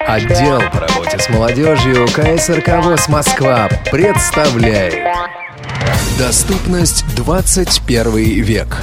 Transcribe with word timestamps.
Отдел 0.00 0.60
по 0.70 0.80
работе 0.80 1.18
с 1.18 1.28
молодежью 1.30 2.06
КСРК 2.08 2.84
ВОЗ 2.84 3.08
Москва 3.08 3.68
представляет 3.90 4.94
Доступность 6.18 7.04
21 7.16 8.42
век. 8.42 8.82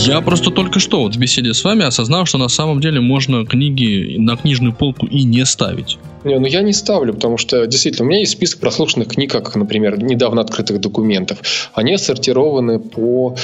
Я 0.00 0.20
просто 0.20 0.50
только 0.50 0.78
что 0.78 1.00
вот 1.02 1.16
в 1.16 1.18
беседе 1.18 1.52
с 1.52 1.64
вами 1.64 1.84
осознал, 1.84 2.24
что 2.24 2.38
на 2.38 2.48
самом 2.48 2.80
деле 2.80 3.00
можно 3.00 3.44
книги 3.44 4.16
на 4.16 4.36
книжную 4.36 4.72
полку 4.72 5.06
и 5.06 5.24
не 5.24 5.44
ставить. 5.44 5.98
Не, 6.24 6.38
ну 6.38 6.46
я 6.46 6.62
не 6.62 6.72
ставлю, 6.72 7.14
потому 7.14 7.36
что 7.36 7.66
действительно 7.66 8.06
у 8.06 8.08
меня 8.08 8.20
есть 8.20 8.32
список 8.32 8.60
прослушанных 8.60 9.08
книг, 9.08 9.32
как, 9.32 9.54
например, 9.56 10.02
недавно 10.02 10.40
открытых 10.40 10.80
документов. 10.80 11.70
Они 11.74 11.94
отсортированы 11.94 12.78
по 12.78 13.36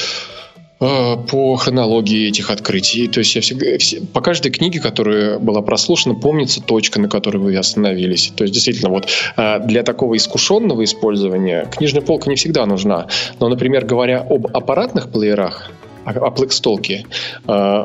э, 0.80 1.16
по 1.28 1.56
хронологии 1.56 2.28
этих 2.28 2.50
открытий. 2.50 3.08
То 3.08 3.18
есть 3.18 3.34
я 3.34 3.40
всегда, 3.40 3.76
все, 3.78 4.00
по 4.00 4.20
каждой 4.20 4.52
книге, 4.52 4.80
которая 4.80 5.40
была 5.40 5.60
прослушана, 5.60 6.14
помнится 6.14 6.62
точка, 6.62 7.00
на 7.00 7.08
которой 7.08 7.38
вы 7.38 7.56
остановились. 7.56 8.32
То 8.34 8.44
есть 8.44 8.54
действительно, 8.54 8.90
вот 8.90 9.08
э, 9.36 9.58
для 9.66 9.82
такого 9.82 10.16
искушенного 10.16 10.84
использования 10.84 11.68
книжная 11.76 12.02
полка 12.02 12.30
не 12.30 12.36
всегда 12.36 12.64
нужна. 12.64 13.08
Но, 13.40 13.48
например, 13.48 13.84
говоря 13.84 14.20
об 14.20 14.46
аппаратных 14.56 15.10
плеерах, 15.10 15.70
о, 16.04 16.10
о 16.10 16.30
Plextalk, 16.30 17.06
э, 17.46 17.84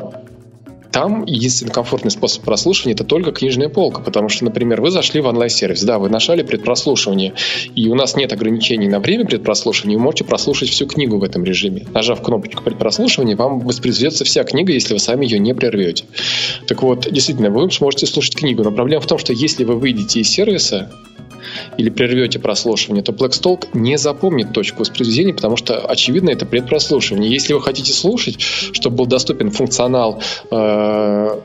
там 0.92 1.24
единственный 1.24 1.70
комфортный 1.70 2.10
способ 2.10 2.42
прослушивания 2.42 2.94
это 2.94 3.04
только 3.04 3.32
книжная 3.32 3.68
полка, 3.68 4.00
потому 4.00 4.28
что, 4.28 4.44
например, 4.44 4.80
вы 4.80 4.90
зашли 4.90 5.20
в 5.20 5.26
онлайн-сервис, 5.26 5.82
да, 5.84 5.98
вы 5.98 6.08
нажали 6.08 6.42
предпрослушивание, 6.42 7.34
и 7.74 7.88
у 7.88 7.94
нас 7.94 8.16
нет 8.16 8.32
ограничений 8.32 8.88
на 8.88 8.98
время 8.98 9.24
предпрослушивания, 9.24 9.96
вы 9.96 10.02
можете 10.02 10.24
прослушать 10.24 10.70
всю 10.70 10.86
книгу 10.86 11.18
в 11.18 11.24
этом 11.24 11.44
режиме. 11.44 11.86
Нажав 11.94 12.22
кнопочку 12.22 12.62
предпрослушивания, 12.62 13.36
вам 13.36 13.60
воспроизведется 13.60 14.24
вся 14.24 14.42
книга, 14.44 14.72
если 14.72 14.94
вы 14.94 14.98
сами 14.98 15.24
ее 15.24 15.38
не 15.38 15.54
прервете. 15.54 16.04
Так 16.66 16.82
вот, 16.82 17.10
действительно, 17.10 17.50
вы 17.50 17.70
сможете 17.70 18.06
слушать 18.06 18.34
книгу, 18.34 18.64
но 18.64 18.72
проблема 18.72 19.02
в 19.02 19.06
том, 19.06 19.18
что 19.18 19.32
если 19.32 19.64
вы 19.64 19.76
выйдете 19.76 20.20
из 20.20 20.28
сервиса, 20.28 20.90
или 21.76 21.90
прервете 21.90 22.38
прослушивание, 22.38 23.02
то 23.02 23.12
Blackstalk 23.12 23.68
не 23.74 23.98
запомнит 23.98 24.52
точку 24.52 24.80
воспроизведения, 24.80 25.34
потому 25.34 25.56
что, 25.56 25.78
очевидно, 25.86 26.30
это 26.30 26.46
предпрослушивание. 26.46 27.30
Если 27.30 27.52
вы 27.52 27.60
хотите 27.60 27.92
слушать, 27.92 28.40
чтобы 28.40 28.96
был 28.96 29.06
доступен 29.06 29.50
функционал 29.50 30.22
э, 30.50 31.40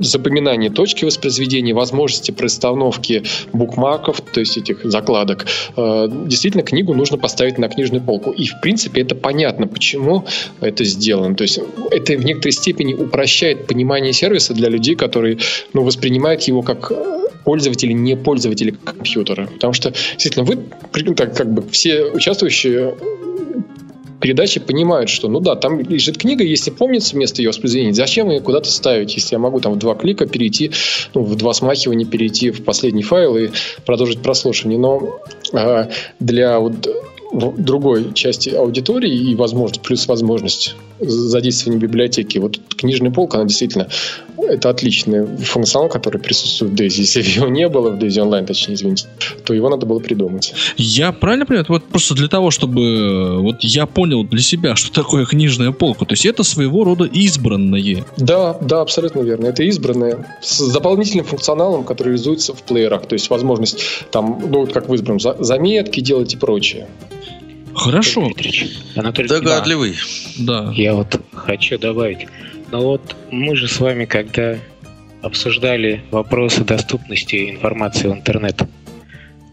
запоминания 0.00 0.70
точки 0.70 1.04
воспроизведения, 1.04 1.74
возможности 1.74 2.30
проставновки 2.30 3.22
букмарков, 3.52 4.20
то 4.20 4.40
есть 4.40 4.56
этих 4.56 4.84
закладок, 4.84 5.46
э, 5.76 6.08
действительно 6.26 6.62
книгу 6.62 6.94
нужно 6.94 7.18
поставить 7.18 7.58
на 7.58 7.68
книжную 7.68 8.02
полку. 8.02 8.30
И, 8.30 8.46
в 8.46 8.60
принципе, 8.60 9.02
это 9.02 9.14
понятно, 9.14 9.66
почему 9.66 10.24
это 10.60 10.84
сделано. 10.84 11.34
То 11.34 11.42
есть 11.42 11.58
это 11.90 12.14
в 12.14 12.24
некоторой 12.24 12.52
степени 12.52 12.94
упрощает 12.94 13.66
понимание 13.66 14.12
сервиса 14.12 14.54
для 14.54 14.68
людей, 14.68 14.94
которые 14.94 15.38
ну, 15.72 15.82
воспринимают 15.82 16.42
его 16.42 16.62
как 16.62 16.92
пользователи, 17.44 17.92
не 17.92 18.16
пользователи 18.16 18.70
компьютера. 18.70 19.46
Потому 19.46 19.72
что, 19.72 19.90
действительно, 19.90 20.44
вы, 20.44 21.14
так, 21.14 21.36
как 21.36 21.52
бы 21.52 21.62
все 21.70 22.04
участвующие 22.04 22.94
передачи 24.22 24.60
понимают, 24.60 25.10
что, 25.10 25.28
ну 25.28 25.40
да, 25.40 25.56
там 25.56 25.80
лежит 25.80 26.16
книга, 26.16 26.44
если 26.44 26.70
помнится 26.70 27.16
место 27.16 27.42
ее 27.42 27.48
воспроизведения, 27.48 27.92
зачем 27.92 28.30
ее 28.30 28.40
куда-то 28.40 28.70
ставить, 28.70 29.14
если 29.16 29.34
я 29.34 29.40
могу 29.40 29.60
там 29.60 29.74
в 29.74 29.78
два 29.78 29.96
клика 29.96 30.26
перейти, 30.26 30.70
ну, 31.12 31.24
в 31.24 31.34
два 31.34 31.52
смахивания 31.52 32.06
перейти 32.06 32.50
в 32.50 32.62
последний 32.64 33.02
файл 33.02 33.36
и 33.36 33.50
продолжить 33.84 34.22
прослушивание. 34.22 34.78
Но 34.78 35.20
э, 35.52 35.88
для 36.20 36.60
вот 36.60 36.88
другой 37.32 38.12
части 38.14 38.50
аудитории 38.50 39.30
и 39.30 39.34
возможность, 39.34 39.80
плюс 39.82 40.06
возможность 40.06 40.76
задействования 41.00 41.80
библиотеки. 41.80 42.38
Вот 42.38 42.60
книжная 42.76 43.10
полка, 43.10 43.38
она 43.38 43.48
действительно 43.48 43.88
это 44.48 44.70
отличный 44.70 45.26
функционал, 45.38 45.88
который 45.88 46.20
присутствует 46.20 46.72
в 46.72 46.74
Daisy. 46.74 47.00
Если 47.00 47.22
его 47.22 47.48
не 47.48 47.68
было 47.68 47.90
в 47.90 47.98
Daisy 47.98 48.22
Online, 48.22 48.46
точнее, 48.46 48.74
извините, 48.74 49.06
то 49.44 49.54
его 49.54 49.68
надо 49.68 49.86
было 49.86 49.98
придумать. 49.98 50.54
Я 50.76 51.12
правильно 51.12 51.46
понимаю? 51.46 51.66
Вот 51.68 51.84
просто 51.84 52.14
для 52.14 52.28
того, 52.28 52.50
чтобы 52.50 53.40
вот 53.40 53.62
я 53.62 53.86
понял 53.86 54.24
для 54.24 54.40
себя, 54.40 54.76
что 54.76 54.92
такое 54.92 55.24
книжная 55.24 55.72
полка. 55.72 56.04
То 56.04 56.12
есть 56.12 56.26
это 56.26 56.42
своего 56.42 56.84
рода 56.84 57.04
избранное. 57.04 58.04
Да, 58.16 58.56
да, 58.60 58.80
абсолютно 58.80 59.20
верно. 59.20 59.46
Это 59.46 59.62
избранное 59.64 60.38
с 60.40 60.72
дополнительным 60.72 61.24
функционалом, 61.24 61.84
который 61.84 62.08
реализуется 62.08 62.54
в 62.54 62.62
плеерах. 62.62 63.06
То 63.06 63.14
есть 63.14 63.30
возможность 63.30 63.80
там, 64.10 64.42
ну, 64.50 64.60
вот 64.60 64.72
как 64.72 64.88
в 64.88 64.94
избранном, 64.94 65.20
заметки 65.20 66.00
делать 66.00 66.34
и 66.34 66.36
прочее. 66.36 66.86
Хорошо. 67.74 68.30
Анатолий 68.96 69.28
Догадливый. 69.28 69.96
Да. 70.38 70.72
Я 70.76 70.94
вот 70.94 71.20
хочу 71.32 71.78
добавить. 71.78 72.28
Но 72.72 72.78
ну 72.78 72.84
вот 72.84 73.16
мы 73.30 73.54
же 73.54 73.68
с 73.68 73.80
вами, 73.80 74.06
когда 74.06 74.56
обсуждали 75.20 76.00
вопросы 76.10 76.64
доступности 76.64 77.50
информации 77.50 78.08
в 78.08 78.14
интернет, 78.14 78.62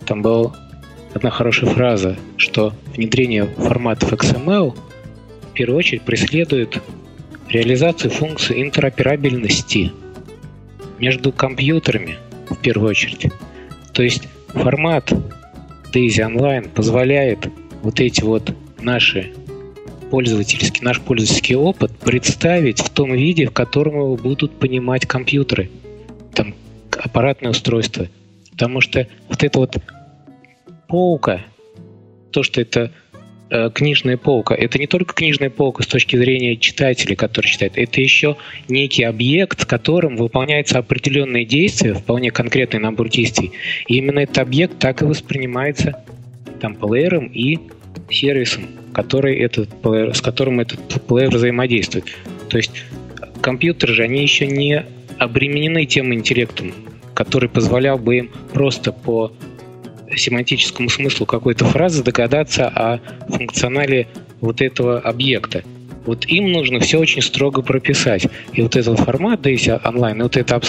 там 0.05 0.21
была 0.21 0.55
одна 1.13 1.29
хорошая 1.29 1.69
фраза, 1.69 2.15
что 2.37 2.73
внедрение 2.95 3.45
форматов 3.45 4.13
XML 4.13 4.73
в 5.49 5.53
первую 5.53 5.79
очередь 5.79 6.03
преследует 6.03 6.81
реализацию 7.49 8.09
функции 8.09 8.61
интероперабельности 8.61 9.91
между 10.97 11.33
компьютерами 11.33 12.15
в 12.49 12.55
первую 12.55 12.91
очередь. 12.91 13.29
То 13.91 14.01
есть 14.01 14.29
формат 14.47 15.11
Daisy 15.91 16.25
Online 16.25 16.69
позволяет 16.69 17.49
вот 17.81 17.99
эти 17.99 18.23
вот 18.23 18.55
наши 18.79 19.33
пользовательский, 20.09 20.83
наш 20.83 20.99
пользовательский 21.01 21.55
опыт 21.55 21.91
представить 21.99 22.79
в 22.79 22.89
том 22.89 23.13
виде, 23.13 23.45
в 23.45 23.51
котором 23.51 23.95
его 23.95 24.15
будут 24.15 24.57
понимать 24.57 25.05
компьютеры, 25.05 25.69
там 26.33 26.53
аппаратное 26.97 27.51
устройство. 27.51 28.07
Потому 28.51 28.81
что 28.81 29.07
вот 29.29 29.43
эта 29.43 29.59
вот 29.59 29.77
полка, 30.87 31.41
то, 32.31 32.43
что 32.43 32.59
это 32.61 32.91
э, 33.49 33.69
книжная 33.73 34.17
полка, 34.17 34.53
это 34.53 34.77
не 34.79 34.87
только 34.87 35.13
книжная 35.13 35.49
полка 35.49 35.83
с 35.83 35.87
точки 35.87 36.17
зрения 36.17 36.57
читателя, 36.57 37.15
который 37.15 37.47
читает, 37.47 37.73
это 37.75 38.01
еще 38.01 38.35
некий 38.67 39.03
объект, 39.03 39.65
которым 39.65 40.17
выполняется 40.17 40.79
определенные 40.79 41.45
действия, 41.45 41.93
вполне 41.93 42.31
конкретный 42.31 42.79
набор 42.79 43.09
действий. 43.09 43.51
И 43.87 43.97
именно 43.97 44.19
этот 44.19 44.39
объект 44.39 44.79
так 44.79 45.01
и 45.01 45.05
воспринимается 45.05 46.03
там 46.59 46.75
плеером 46.75 47.27
и 47.27 47.59
сервисом, 48.11 48.67
который 48.93 49.37
этот 49.37 49.69
плеер, 49.81 50.15
с 50.15 50.21
которым 50.21 50.59
этот 50.59 50.79
плеер 51.05 51.29
взаимодействует. 51.29 52.05
То 52.49 52.57
есть 52.57 52.71
компьютеры 53.41 53.93
же, 53.93 54.03
они 54.03 54.21
еще 54.21 54.47
не 54.47 54.85
обременены 55.17 55.85
тем 55.85 56.13
интеллектом, 56.13 56.73
который 57.13 57.49
позволял 57.49 57.97
бы 57.97 58.17
им 58.17 58.31
просто 58.53 58.91
по 58.91 59.31
семантическому 60.15 60.89
смыслу 60.89 61.25
какой-то 61.25 61.65
фразы 61.65 62.03
догадаться 62.03 62.67
о 62.67 62.99
функционале 63.29 64.07
вот 64.41 64.61
этого 64.61 64.99
объекта. 64.99 65.63
Вот 66.05 66.25
им 66.25 66.51
нужно 66.51 66.79
все 66.79 66.97
очень 66.97 67.21
строго 67.21 67.61
прописать. 67.61 68.27
И 68.53 68.61
вот 68.61 68.75
этот 68.75 68.99
формат 68.99 69.45
DAISY 69.45 69.87
онлайн, 69.87 70.19
и 70.19 70.23
вот 70.23 70.37
эта 70.37 70.61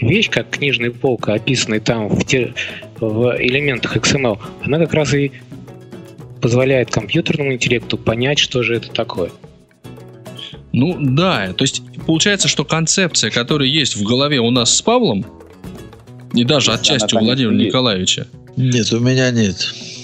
вещь, 0.00 0.28
как 0.30 0.50
книжная 0.50 0.90
полка, 0.90 1.34
описанная 1.34 1.80
там 1.80 2.08
в, 2.08 2.24
те, 2.24 2.54
в 2.98 3.36
элементах 3.38 3.96
XML, 3.96 4.38
она 4.64 4.78
как 4.78 4.94
раз 4.94 5.14
и 5.14 5.32
позволяет 6.40 6.90
компьютерному 6.90 7.54
интеллекту 7.54 7.98
понять, 7.98 8.38
что 8.38 8.62
же 8.62 8.76
это 8.76 8.90
такое. 8.90 9.30
Ну 10.72 10.96
да, 11.00 11.52
то 11.52 11.64
есть 11.64 11.82
получается, 12.06 12.48
что 12.48 12.64
концепция, 12.64 13.30
которая 13.30 13.68
есть 13.68 13.96
в 13.96 14.04
голове 14.04 14.40
у 14.40 14.50
нас 14.50 14.74
с 14.74 14.82
Павлом, 14.82 15.26
и 16.32 16.44
даже 16.44 16.72
отчасти 16.72 17.14
у 17.16 17.18
Владимира 17.20 17.54
нет. 17.54 17.68
Николаевича. 17.68 18.26
Нет, 18.56 18.92
у 18.92 19.00
меня 19.00 19.30
нет. 19.30 19.56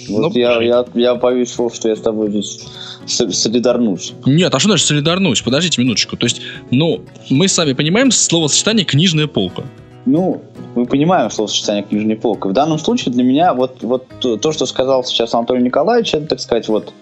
Вот 0.09 0.33
ну, 0.33 0.39
я, 0.39 0.61
я, 0.61 0.85
я 0.93 1.15
боюсь, 1.15 1.51
что 1.51 1.89
я 1.89 1.95
с 1.95 2.01
тобой 2.01 2.29
здесь 2.29 2.65
солидарнусь. 3.05 4.13
Нет, 4.25 4.53
а 4.53 4.59
что 4.59 4.69
значит 4.69 4.87
солидарнусь? 4.87 5.41
Подождите 5.41 5.81
минуточку. 5.81 6.17
То 6.17 6.25
есть, 6.25 6.41
ну, 6.71 7.03
мы 7.29 7.47
сами 7.47 7.73
понимаем 7.73 8.11
словосочетание 8.11 8.85
«книжная 8.85 9.27
полка». 9.27 9.63
Ну, 10.05 10.41
мы 10.77 10.85
понимаем 10.85 11.31
словосочетание 11.31 11.83
книжной 11.83 12.15
полка. 12.15 12.47
В 12.49 12.53
данном 12.53 12.77
случае 12.77 13.11
для 13.11 13.23
меня 13.23 13.53
вот, 13.53 13.81
вот 13.81 14.07
то, 14.19 14.51
что 14.51 14.65
сказал 14.67 15.03
сейчас 15.03 15.33
Анатолий 15.33 15.63
Николаевич, 15.63 16.13
это, 16.13 16.27
так 16.27 16.39
сказать, 16.39 16.67
вот, 16.67 16.93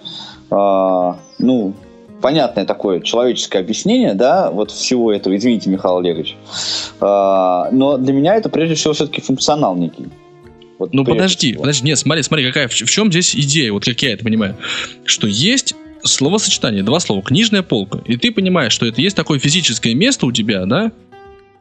э, 0.49 1.13
ну, 1.39 1.73
понятное 2.21 2.65
такое 2.65 3.01
человеческое 3.01 3.59
объяснение, 3.59 4.13
да, 4.13 4.49
вот 4.49 4.71
всего 4.71 5.11
этого, 5.11 5.35
извините, 5.35 5.69
Михаил 5.69 5.97
Олегович. 5.97 6.37
Э, 7.01 7.65
но 7.71 7.97
для 7.97 8.13
меня 8.13 8.35
это 8.35 8.47
прежде 8.47 8.75
всего 8.75 8.93
все-таки 8.93 9.19
функционал 9.21 9.75
некий. 9.75 10.07
Вот 10.79 10.93
ну 10.93 11.03
подожди, 11.03 11.51
всего. 11.51 11.63
подожди, 11.63 11.85
нет, 11.85 11.97
смотри, 11.97 12.23
смотри, 12.23 12.47
какая, 12.47 12.69
в, 12.69 12.71
в 12.71 12.89
чем 12.89 13.11
здесь 13.11 13.35
идея, 13.35 13.73
вот 13.73 13.83
как 13.83 14.01
я 14.01 14.13
это 14.13 14.23
понимаю, 14.23 14.55
что 15.03 15.27
есть 15.27 15.75
словосочетание, 16.03 16.83
два 16.83 16.99
слова, 16.99 17.21
книжная 17.21 17.63
полка, 17.63 17.99
и 18.05 18.15
ты 18.15 18.31
понимаешь, 18.31 18.71
что 18.71 18.85
это 18.85 19.01
есть 19.01 19.15
такое 19.15 19.39
физическое 19.39 19.93
место 19.95 20.25
у 20.27 20.31
тебя, 20.31 20.65
да, 20.65 20.91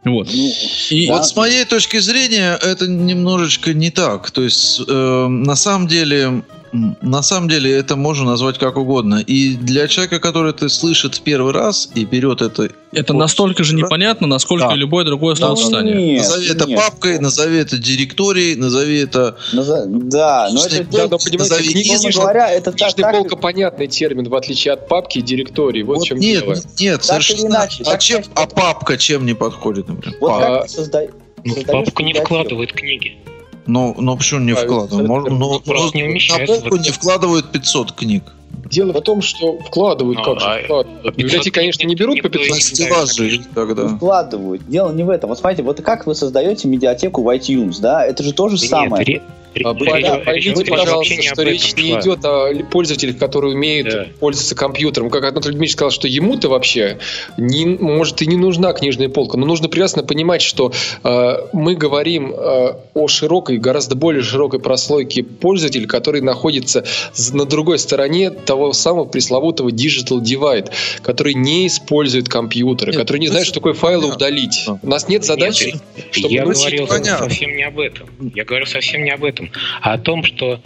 вот. 0.05 0.29
Ну, 0.33 0.53
и... 0.91 1.09
вот 1.09 1.27
с 1.27 1.35
моей 1.35 1.65
точки 1.65 1.99
зрения 1.99 2.59
это 2.61 2.87
немножечко 2.87 3.73
не 3.73 3.91
так. 3.91 4.31
То 4.31 4.43
есть 4.43 4.81
э, 4.87 5.27
на 5.29 5.57
самом 5.57 5.89
деле 5.89 6.43
на 6.75 7.23
самом 7.23 7.49
деле 7.49 7.71
это 7.71 7.95
можно 7.95 8.25
назвать 8.25 8.59
как 8.59 8.77
угодно. 8.77 9.23
И 9.25 9.55
для 9.55 9.87
человека, 9.87 10.19
который 10.19 10.51
это 10.51 10.69
слышит 10.69 11.15
в 11.15 11.23
первый 11.23 11.53
раз 11.53 11.89
и 11.95 12.05
берет 12.05 12.43
это... 12.43 12.69
Это 12.91 13.13
настолько 13.13 13.63
же 13.63 13.77
непонятно, 13.77 14.27
насколько 14.27 14.69
да. 14.69 14.75
любое 14.75 15.05
другое 15.05 15.37
словосочетание. 15.37 15.95
Нет, 15.95 16.23
назови 16.23 16.49
это 16.49 16.67
нет. 16.67 16.79
папкой, 16.79 17.19
назови 17.21 17.59
это 17.59 17.79
директорией, 17.79 18.57
назови 18.57 18.99
это... 18.99 19.37
Да, 19.53 20.49
но 20.53 20.65
это... 20.67 20.85
Да, 20.85 21.09
но, 21.09 21.19
назови 21.39 21.73
книжный, 21.73 22.11
говоря, 22.11 22.51
это 22.51 22.73
так, 22.73 22.93
так... 22.95 23.13
полка 23.13 23.37
понятный 23.37 23.87
термин, 23.87 24.29
в 24.29 24.35
отличие 24.35 24.75
от 24.75 24.89
папки 24.89 25.19
и 25.19 25.23
директории. 25.23 25.83
Вот, 25.83 25.99
вот 25.99 26.07
чем 26.07 26.19
нет, 26.19 26.43
дело. 26.43 26.57
Нет, 26.81 27.03
так 27.03 27.23
совершенно... 27.23 27.47
Иначе, 27.47 27.85
а, 27.85 27.99
чем, 27.99 28.23
а 28.35 28.47
папка 28.47 28.99
чем 28.99 29.27
не 29.27 29.35
подходит, 29.35 29.87
например? 29.89 30.19
Вот 30.21 30.43
а... 30.43 30.59
как 30.61 30.71
созда... 30.71 31.03
ну, 31.45 31.55
папку 31.67 32.03
не 32.03 32.15
вкладывает 32.15 32.73
книги. 32.73 33.17
Но, 33.67 33.95
но 33.99 34.17
почему 34.17 34.41
не 34.41 34.55
вкладывают? 34.55 35.09
Можно, 35.09 35.31
но, 35.31 35.61
просто 35.61 35.97
не 35.99 36.29
на 36.31 36.47
полку 36.47 36.77
не 36.77 36.91
вкладывают 36.91 37.51
500 37.53 37.93
книг. 37.93 38.25
Дело 38.71 38.93
в 38.93 39.01
том, 39.01 39.23
что 39.23 39.59
вкладывают, 39.59 40.19
ну, 40.19 40.25
как 40.25 40.41
же 40.41 40.47
а 40.47 40.63
вкладывают. 40.63 41.17
Библиотеки, 41.17 41.51
конечно, 41.51 41.87
не 41.87 41.95
берут 41.95 42.23
по 42.23 42.29
500 42.29 42.63
стеллажи 42.63 43.41
тогда. 43.55 43.89
Вкладывают. 43.89 44.67
Дело 44.69 44.93
не 44.93 45.03
в 45.03 45.11
этом. 45.11 45.31
Вот 45.31 45.39
смотрите, 45.39 45.63
вот 45.63 45.81
как 45.81 46.07
вы 46.07 46.15
создаете 46.15 46.69
медиатеку 46.69 47.23
в 47.23 47.29
iTunes, 47.29 47.81
да? 47.81 48.05
Это 48.05 48.23
же 48.23 48.33
то 48.33 48.49
же 48.49 48.59
самое. 48.59 49.05
Нет, 49.07 49.23
Поймите, 49.63 50.65
пожалуйста, 50.71 51.23
что 51.23 51.43
речь 51.43 51.75
не 51.77 51.93
идет 51.93 52.25
о 52.25 52.53
пользователях, 52.71 53.19
которые 53.19 53.55
умеют 53.55 53.89
да. 53.89 54.07
пользоваться 54.19 54.55
компьютером. 54.55 55.11
Как 55.11 55.23
Анатолий 55.23 55.55
Дмитриевич 55.55 55.73
сказал, 55.73 55.91
что 55.91 56.09
ему-то 56.09 56.49
вообще 56.49 56.99
не, 57.37 57.67
может 57.67 58.21
и 58.23 58.27
не 58.27 58.37
нужна 58.37 58.73
книжная 58.73 59.09
полка, 59.09 59.37
но 59.37 59.47
нужно 59.47 59.69
прекрасно 59.69 60.03
понимать, 60.03 60.43
что 60.43 60.73
э, 61.03 61.37
мы 61.53 61.77
говорим 61.77 62.33
э, 62.33 62.75
о 62.95 63.09
широкой, 63.09 63.59
гораздо 63.59 63.95
более 63.95 64.23
широкой 64.23 64.61
прослойке 64.61 65.23
пользователей, 65.23 65.87
которые 65.87 66.23
находятся 66.23 66.85
на 67.33 67.45
другой 67.45 67.79
стороне 67.79 68.31
того 68.45 68.73
самого 68.73 69.05
пресловутого 69.05 69.69
digital 69.69 70.21
divide, 70.21 70.73
который 71.03 71.35
не 71.35 71.67
использует 71.67 72.29
компьютеры, 72.29 72.93
нет, 72.93 73.01
который 73.01 73.19
не 73.19 73.29
знает, 73.29 73.47
что 73.47 73.57
такое 73.57 73.75
файлы 73.75 74.07
нет. 74.07 74.17
удалить. 74.17 74.67
У 74.83 74.89
нас 74.89 75.09
нет 75.09 75.25
задачи, 75.25 75.75
нет, 75.97 76.07
чтобы... 76.11 76.35
Я 76.35 76.45
говорил 76.45 76.89
совсем 76.89 77.57
не 77.57 77.63
об 77.63 77.79
этом. 77.79 78.09
Я 78.35 78.45
говорю 78.45 78.67
совсем 78.67 79.05
не 79.05 79.11
об 79.11 79.25
этом 79.25 79.35
этом, 79.35 79.51
а 79.81 79.95
о 79.95 79.99
том, 79.99 80.25
что 80.25 80.61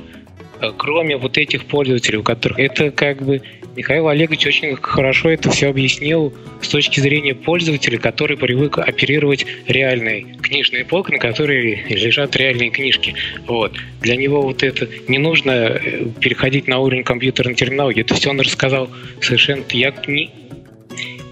э, 0.60 0.72
кроме 0.76 1.16
вот 1.16 1.38
этих 1.38 1.64
пользователей, 1.66 2.18
у 2.18 2.22
которых 2.22 2.58
это 2.58 2.90
как 2.90 3.22
бы 3.22 3.42
Михаил 3.76 4.08
Олегович 4.08 4.46
очень 4.46 4.76
хорошо 4.76 5.30
это 5.30 5.50
все 5.50 5.68
объяснил 5.68 6.34
с 6.60 6.68
точки 6.68 7.00
зрения 7.00 7.34
пользователя, 7.34 7.98
который 7.98 8.36
привык 8.36 8.78
оперировать 8.78 9.46
реальной 9.66 10.26
книжной 10.42 10.84
полкой, 10.84 11.16
на 11.16 11.20
которой 11.20 11.84
лежат 11.88 12.34
реальные 12.36 12.70
книжки. 12.70 13.14
Вот. 13.46 13.76
Для 14.00 14.16
него 14.16 14.42
вот 14.42 14.62
это 14.62 14.88
не 15.06 15.18
нужно 15.18 15.50
э, 15.50 16.06
переходить 16.20 16.66
на 16.66 16.78
уровень 16.78 17.04
компьютерной 17.04 17.54
терминологии. 17.54 18.00
Это 18.00 18.14
все 18.14 18.30
он 18.30 18.40
рассказал 18.40 18.90
совершенно 19.20 19.64
я 19.70 19.94
не 20.06 20.30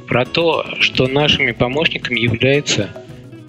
про 0.06 0.24
то, 0.24 0.64
что 0.80 1.08
нашими 1.08 1.52
помощниками 1.52 2.20
является 2.20 2.90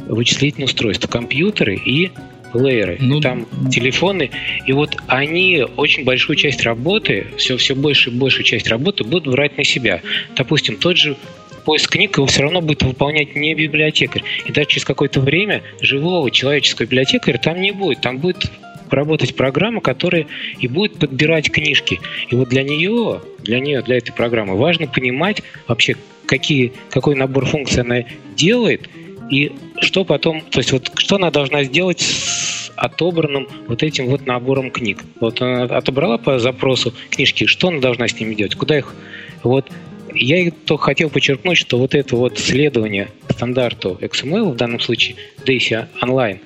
вычислительное 0.08 0.66
устройство, 0.66 1.08
компьютеры 1.08 1.76
и 1.76 2.12
плееры, 2.52 2.98
ну, 3.00 3.20
там 3.20 3.46
телефоны, 3.70 4.30
и 4.66 4.74
вот 4.74 4.98
они 5.08 5.66
очень 5.76 6.04
большую 6.04 6.36
часть 6.36 6.64
работы, 6.64 7.28
все, 7.38 7.58
все 7.58 7.76
больше 7.76 8.10
и 8.10 8.14
большую 8.14 8.44
часть 8.44 8.68
работы 8.68 9.04
будут 9.04 9.34
брать 9.34 9.58
на 9.58 9.64
себя. 9.64 10.02
Допустим, 10.36 10.78
тот 10.78 10.98
же 10.98 11.18
поиск 11.66 11.92
книг 11.92 12.18
его 12.18 12.28
все 12.28 12.44
равно 12.44 12.62
будет 12.62 12.84
выполнять 12.84 13.36
не 13.36 13.54
библиотекарь. 13.54 14.24
И 14.46 14.52
даже 14.52 14.70
через 14.70 14.86
какое-то 14.86 15.20
время 15.20 15.64
живого 15.82 16.32
человеческого 16.32 16.86
библиотекаря 16.86 17.38
там 17.38 17.60
не 17.62 17.72
будет. 17.72 18.02
Там 18.02 18.20
будет 18.20 18.50
работать 18.90 19.36
программа, 19.36 19.82
которая 19.82 20.28
и 20.60 20.68
будет 20.70 20.98
подбирать 20.98 21.52
книжки. 21.52 22.00
И 22.30 22.36
вот 22.36 22.48
для 22.48 22.64
нее, 22.64 23.22
для 23.40 23.60
нее, 23.60 23.82
для 23.82 23.98
этой 23.98 24.14
программы 24.14 24.56
важно 24.56 24.88
понимать 24.88 25.44
вообще, 25.68 25.98
какие, 26.26 26.72
какой 26.90 27.16
набор 27.16 27.46
функций 27.46 27.82
она 27.82 28.06
делает– 28.36 28.90
и 29.30 29.52
что 29.82 30.06
потом, 30.06 30.42
то 30.42 30.60
есть 30.60 30.72
вот 30.72 30.92
что 30.96 31.16
она 31.16 31.32
должна 31.32 31.64
сделать 31.64 32.02
с 32.02 32.72
отобранным 32.76 33.48
вот 33.68 33.84
этим 33.84 34.08
вот 34.08 34.26
набором 34.26 34.72
книг? 34.72 35.04
Вот 35.20 35.42
она 35.42 35.64
отобрала 35.64 36.18
по 36.18 36.40
запросу 36.40 36.94
книжки, 37.10 37.46
что 37.46 37.68
она 37.68 37.80
должна 37.80 38.08
с 38.08 38.20
ними 38.20 38.36
делать? 38.36 38.56
Куда 38.56 38.78
их? 38.78 38.96
Вот 39.44 39.70
я 40.14 40.52
только 40.66 40.84
хотел 40.86 41.10
подчеркнуть, 41.10 41.58
что 41.58 41.78
вот 41.78 41.94
это 41.94 42.16
вот 42.16 42.40
следование 42.40 43.10
стандарту 43.30 43.98
XML, 44.02 44.52
в 44.52 44.56
данном 44.56 44.80
случае 44.80 45.18
DAISY 45.46 45.88
Online, 46.02 46.40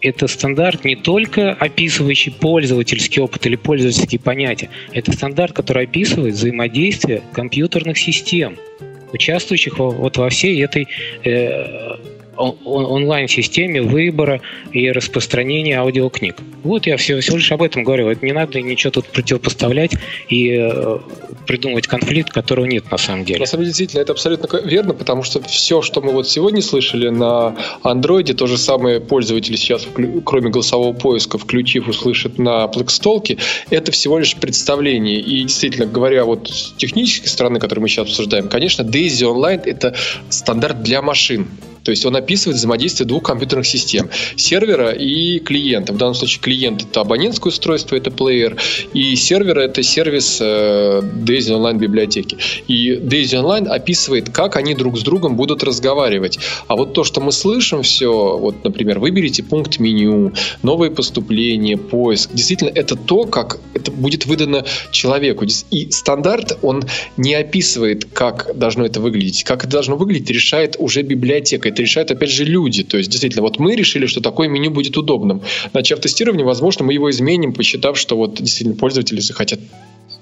это 0.00 0.28
стандарт 0.28 0.84
не 0.84 0.96
только 0.96 1.52
описывающий 1.52 2.32
пользовательский 2.32 3.20
опыт 3.20 3.44
или 3.44 3.56
пользовательские 3.56 4.18
понятия, 4.18 4.70
это 4.92 5.12
стандарт, 5.12 5.52
который 5.52 5.84
описывает 5.84 6.34
взаимодействие 6.34 7.22
компьютерных 7.32 7.98
систем– 7.98 8.56
участвующих 9.12 9.78
вот 9.78 10.16
во 10.16 10.28
всей 10.28 10.62
этой 10.64 10.88
э, 11.24 11.96
онлайн-системе 12.36 13.82
выбора 13.82 14.40
и 14.72 14.90
распространения 14.90 15.78
аудиокниг. 15.78 16.36
Вот 16.62 16.86
я 16.86 16.96
все, 16.96 17.20
всего 17.20 17.36
лишь 17.36 17.52
об 17.52 17.62
этом 17.62 17.84
говорю. 17.84 18.08
Это 18.08 18.24
не 18.24 18.32
надо 18.32 18.60
ничего 18.60 18.90
тут 18.90 19.06
противопоставлять 19.06 19.92
и 20.28 20.58
э, 20.60 20.98
придумывать 21.46 21.86
конфликт, 21.86 22.32
которого 22.32 22.64
нет 22.64 22.90
на 22.90 22.98
самом 22.98 23.24
деле. 23.24 23.40
На 23.40 23.46
самом 23.46 23.64
деле, 23.64 23.70
действительно, 23.70 24.00
это 24.00 24.12
абсолютно 24.12 24.58
верно, 24.58 24.94
потому 24.94 25.22
что 25.22 25.42
все, 25.42 25.82
что 25.82 26.00
мы 26.00 26.12
вот 26.12 26.28
сегодня 26.28 26.62
слышали 26.62 27.08
на 27.08 27.56
андроиде, 27.82 28.34
то 28.34 28.46
же 28.46 28.56
самое 28.56 29.00
пользователи 29.00 29.56
сейчас, 29.56 29.86
кроме 30.24 30.50
голосового 30.50 30.92
поиска, 30.92 31.38
включив, 31.38 31.88
услышат 31.88 32.38
на 32.38 32.64
Plextalk, 32.66 33.38
это 33.70 33.92
всего 33.92 34.18
лишь 34.18 34.36
представление. 34.36 35.20
И 35.20 35.42
действительно, 35.42 35.86
говоря 35.86 36.24
вот 36.24 36.48
с 36.48 36.72
технической 36.76 37.28
стороны, 37.28 37.58
которую 37.58 37.82
мы 37.82 37.88
сейчас 37.88 38.06
обсуждаем, 38.06 38.48
конечно, 38.48 38.82
Daisy 38.82 39.26
Online 39.26 39.62
это 39.64 39.94
стандарт 40.28 40.82
для 40.82 41.02
машин. 41.02 41.48
То 41.82 41.90
есть 41.90 42.04
он 42.04 42.16
описывает 42.16 42.56
взаимодействие 42.58 43.06
двух 43.06 43.22
компьютерных 43.22 43.66
систем. 43.66 44.10
Сервера 44.36 44.90
и 44.90 45.38
клиента. 45.38 45.92
В 45.92 45.96
данном 45.96 46.14
случае 46.14 46.40
клиент 46.40 46.82
это 46.82 47.00
абонентское 47.00 47.50
устройство, 47.50 47.96
это 47.96 48.10
плеер. 48.10 48.56
И 48.92 49.16
сервер 49.16 49.58
это 49.58 49.82
сервис 49.82 50.38
э, 50.40 51.00
Daisy 51.02 51.50
Online 51.50 51.78
библиотеки. 51.78 52.36
И 52.68 52.92
Daisy 52.92 53.40
Online 53.40 53.68
описывает, 53.68 54.30
как 54.30 54.56
они 54.56 54.74
друг 54.74 54.98
с 54.98 55.02
другом 55.02 55.36
будут 55.36 55.62
разговаривать. 55.62 56.38
А 56.68 56.76
вот 56.76 56.94
то, 56.94 57.04
что 57.04 57.20
мы 57.20 57.32
слышим 57.32 57.82
все, 57.82 58.36
вот, 58.36 58.62
например, 58.64 58.98
выберите 58.98 59.42
пункт 59.42 59.78
меню, 59.78 60.32
новые 60.62 60.90
поступления, 60.90 61.76
поиск. 61.76 62.30
Действительно, 62.32 62.70
это 62.74 62.96
то, 62.96 63.24
как 63.24 63.58
это 63.74 63.90
будет 63.90 64.26
выдано 64.26 64.64
человеку. 64.90 65.46
И 65.70 65.90
стандарт, 65.90 66.58
он 66.62 66.84
не 67.16 67.34
описывает, 67.34 68.04
как 68.04 68.56
должно 68.56 68.84
это 68.84 69.00
выглядеть. 69.00 69.44
Как 69.44 69.64
это 69.64 69.72
должно 69.72 69.96
выглядеть, 69.96 70.30
решает 70.30 70.76
уже 70.78 71.02
библиотека 71.02 71.70
это 71.70 71.79
решают, 71.80 72.10
опять 72.10 72.30
же, 72.30 72.44
люди. 72.44 72.84
То 72.84 72.98
есть, 72.98 73.10
действительно, 73.10 73.42
вот 73.42 73.58
мы 73.58 73.74
решили, 73.74 74.06
что 74.06 74.20
такое 74.20 74.48
меню 74.48 74.70
будет 74.70 74.96
удобным. 74.96 75.42
Начав 75.72 76.00
тестирование, 76.00 76.46
возможно, 76.46 76.84
мы 76.84 76.92
его 76.92 77.10
изменим, 77.10 77.52
посчитав, 77.52 77.98
что 77.98 78.16
вот 78.16 78.34
действительно 78.34 78.76
пользователи 78.76 79.20
захотят 79.20 79.60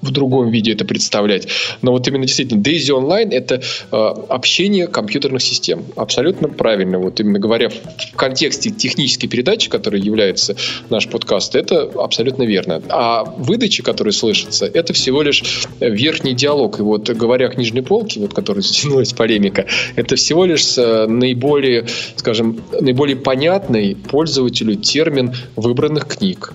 в 0.03 0.11
другом 0.11 0.51
виде 0.51 0.73
это 0.73 0.85
представлять. 0.85 1.49
Но 1.83 1.93
вот 1.93 2.07
именно 2.09 2.27
действительно 2.27 2.61
Daisy 2.61 2.97
Online 2.97 3.31
это 3.33 3.61
э, 3.91 3.97
общение 4.29 4.87
компьютерных 4.87 5.43
систем. 5.43 5.85
Абсолютно 5.97 6.49
правильно. 6.49 6.99
Вот 6.99 7.21
именно 7.21 7.39
говоря 7.39 7.69
в 7.69 8.17
контексте 8.17 8.71
технической 8.71 9.29
передачи, 9.29 9.69
которой 9.69 10.01
является 10.01 10.57
наш 10.91 11.09
подкаст, 11.09 11.55
это 11.57 11.91
абсолютно 11.97 12.45
верно. 12.45 12.83
А 12.89 13.25
выдачи, 13.25 13.83
которые 13.83 14.13
слышатся, 14.13 14.67
это 14.67 14.93
всего 14.93 15.23
лишь 15.23 15.67
верхний 15.81 16.35
диалог. 16.35 16.79
И 16.79 16.83
вот 16.83 17.09
говоря 17.11 17.47
о 17.47 17.51
книжной 17.51 17.83
полке, 17.83 18.21
вот 18.21 18.35
которой 18.35 18.61
затянулась 18.63 19.13
полемика, 19.13 19.67
это 19.97 20.17
всего 20.17 20.45
лишь 20.45 20.79
э, 20.79 21.07
наиболее, 21.07 21.87
скажем, 22.17 22.61
наиболее 22.81 23.17
понятный 23.17 23.97
пользователю 23.97 24.77
термин 24.77 25.35
выбранных 25.57 26.07
книг. 26.07 26.53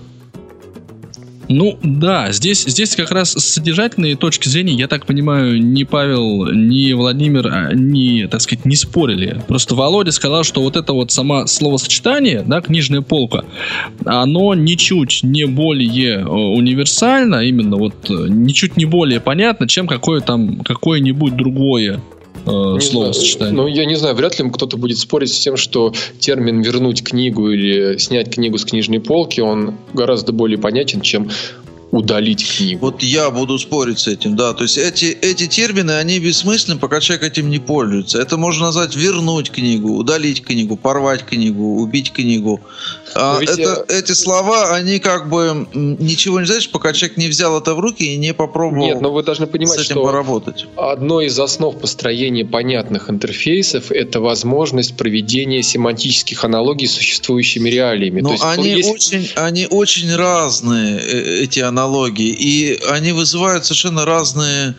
Ну 1.48 1.78
да, 1.82 2.32
здесь, 2.32 2.64
здесь 2.64 2.96
как 2.96 3.10
раз 3.10 3.32
с 3.32 3.44
содержательной 3.54 4.14
точки 4.14 4.48
зрения, 4.48 4.74
я 4.74 4.88
так 4.88 5.06
понимаю, 5.06 5.62
ни 5.62 5.84
Павел, 5.84 6.46
ни 6.50 6.92
Владимир, 6.92 7.48
а, 7.48 7.72
ни, 7.72 8.26
так 8.26 8.40
сказать, 8.40 8.64
не 8.64 8.76
спорили. 8.76 9.42
Просто 9.46 9.74
Володя 9.74 10.12
сказал, 10.12 10.44
что 10.44 10.62
вот 10.62 10.76
это 10.76 10.92
вот 10.92 11.12
само 11.12 11.46
словосочетание, 11.46 12.42
да, 12.46 12.60
книжная 12.60 13.02
полка, 13.02 13.44
оно 14.04 14.54
ничуть 14.54 15.20
не 15.22 15.46
более 15.46 16.20
э, 16.20 16.24
универсально, 16.24 17.44
именно 17.44 17.76
вот 17.76 17.94
э, 18.08 18.26
ничуть 18.28 18.76
не 18.76 18.86
более 18.86 19.20
понятно, 19.20 19.68
чем 19.68 19.86
какое 19.86 20.20
там 20.20 20.60
какое-нибудь 20.60 21.36
другое 21.36 22.00
э, 22.46 22.80
словосочетание. 22.80 23.54
Ну, 23.54 23.66
я 23.66 23.84
не 23.84 23.94
знаю, 23.96 24.14
вряд 24.14 24.38
ли 24.38 24.48
кто-то 24.50 24.76
будет 24.76 24.98
спорить 24.98 25.32
с 25.32 25.38
тем, 25.38 25.56
что 25.56 25.92
термин 26.18 26.60
«вернуть 26.62 27.02
книгу» 27.02 27.50
или 27.50 27.96
«снять 27.98 28.32
книгу 28.34 28.58
с 28.58 28.64
книжной 28.64 29.00
полки», 29.00 29.40
он 29.40 29.74
гораздо 29.92 30.32
более 30.32 30.58
понятен, 30.58 31.00
чем 31.00 31.30
удалить 31.94 32.56
книгу. 32.56 32.86
Вот 32.86 33.02
я 33.02 33.30
буду 33.30 33.58
спорить 33.58 34.00
с 34.00 34.08
этим, 34.08 34.36
да. 34.36 34.52
То 34.52 34.64
есть 34.64 34.78
эти, 34.78 35.06
эти 35.06 35.46
термины, 35.46 35.92
они 35.92 36.18
бессмысленны, 36.18 36.78
пока 36.78 37.00
человек 37.00 37.24
этим 37.24 37.50
не 37.50 37.58
пользуется. 37.58 38.20
Это 38.20 38.36
можно 38.36 38.66
назвать 38.66 38.96
вернуть 38.96 39.50
книгу, 39.50 39.94
удалить 39.96 40.44
книгу, 40.44 40.76
порвать 40.76 41.24
книгу, 41.24 41.76
убить 41.80 42.12
книгу. 42.12 42.60
А 43.14 43.40
это, 43.40 43.60
я... 43.60 43.84
Эти 43.88 44.12
слова, 44.12 44.74
они 44.74 44.98
как 44.98 45.28
бы 45.28 45.68
ничего 45.72 46.40
не 46.40 46.46
значат, 46.46 46.72
пока 46.72 46.92
человек 46.92 47.16
не 47.16 47.28
взял 47.28 47.56
это 47.58 47.74
в 47.74 47.80
руки 47.80 48.02
и 48.02 48.16
не 48.16 48.34
попробовал 48.34 48.86
Нет, 48.86 49.00
но 49.00 49.12
вы 49.12 49.22
должны 49.22 49.46
понимать, 49.46 49.78
с 49.78 49.84
этим 49.84 49.94
что 49.94 50.02
поработать. 50.02 50.66
Одно 50.76 51.20
из 51.20 51.38
основ 51.38 51.78
построения 51.78 52.44
понятных 52.44 53.08
интерфейсов– 53.08 53.84
это 53.92 54.20
возможность 54.20 54.96
проведения 54.96 55.62
семантических 55.62 56.44
аналогий 56.44 56.88
с 56.88 56.92
существующими 56.92 57.68
реалиями. 57.68 58.20
Но 58.20 58.36
они, 58.40 58.70
есть... 58.70 58.90
очень, 58.90 59.28
они 59.36 59.68
очень 59.70 60.14
разные, 60.14 60.98
э, 60.98 61.42
эти 61.44 61.60
аналогии 61.60 61.83
аналогии, 61.84 62.28
и 62.28 62.80
они 62.88 63.12
вызывают 63.12 63.64
совершенно 63.64 64.04
разные 64.04 64.74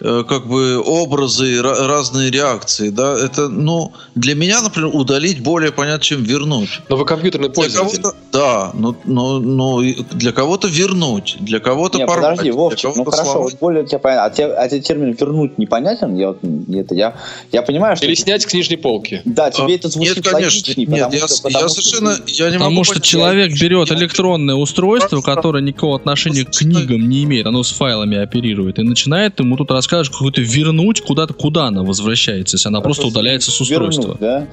как 0.00 0.46
бы 0.46 0.80
образы, 0.80 1.62
разные 1.62 2.30
реакции, 2.30 2.90
да, 2.90 3.14
это, 3.14 3.48
ну, 3.48 3.92
для 4.14 4.34
меня, 4.34 4.62
например, 4.62 4.90
удалить 4.94 5.42
более 5.42 5.72
понятно, 5.72 6.02
чем 6.02 6.22
вернуть. 6.22 6.80
Но 6.88 6.96
вы 6.96 7.04
компьютерный 7.04 7.50
пользователь. 7.50 8.02
Да, 8.32 8.70
но, 8.74 8.94
но, 9.04 9.38
но 9.38 9.80
для 10.12 10.32
кого-то 10.32 10.68
вернуть, 10.68 11.36
для 11.40 11.60
кого-то 11.60 11.98
Нет, 11.98 12.06
порвать. 12.06 12.32
подожди, 12.32 12.50
Вовчик, 12.50 12.96
ну 12.96 13.04
хорошо, 13.04 13.32
сломать. 13.32 13.58
более 13.58 13.86
тебе 13.86 13.98
понятно, 13.98 14.24
а, 14.26 14.30
те, 14.30 14.44
а 14.44 14.68
тебе 14.68 14.80
термин 14.80 15.12
вернуть 15.12 15.58
непонятен? 15.58 16.14
Я, 16.16 16.34
это, 16.80 16.94
я, 16.94 17.16
я 17.52 17.62
понимаю, 17.62 17.96
что... 17.96 18.06
Или 18.06 18.14
снять 18.14 18.42
с 18.42 18.46
книжной 18.46 18.76
полки. 18.76 19.22
Да, 19.24 19.50
тебе 19.50 19.74
а, 19.74 19.76
это 19.76 19.88
звучит 19.88 20.16
Нет, 20.16 20.28
конечно, 20.28 20.72
нет, 20.76 21.12
я, 21.12 21.26
что, 21.28 21.48
я 21.48 21.68
совершенно, 21.68 22.16
я 22.26 22.50
не 22.50 22.58
Потому 22.58 22.70
могу 22.70 22.84
что 22.84 23.00
человек 23.00 23.52
я, 23.52 23.60
берет 23.60 23.90
электронное 23.90 24.54
устройство, 24.54 25.20
которое 25.22 25.62
никакого 25.62 25.96
отношения 25.96 26.44
к 26.44 26.50
книгам 26.50 27.08
не 27.08 27.24
имеет, 27.24 27.46
оно 27.46 27.62
с 27.62 27.72
файлами 27.72 28.18
оперирует, 28.18 28.78
и 28.78 28.82
начинает 28.82 29.38
ему 29.40 29.56
тут 29.56 29.70
рассказывать 29.86 30.10
какую-то 30.10 30.40
вернуть 30.40 31.00
куда-то, 31.00 31.34
куда 31.34 31.66
она 31.66 31.82
возвращается, 31.82 32.56
если 32.56 32.68
она 32.68 32.80
просто, 32.80 33.02
просто 33.02 33.18
удаляется 33.18 33.50
с 33.50 33.60
устройства. 33.60 34.02
Вернуть, 34.02 34.20
да? 34.20 34.48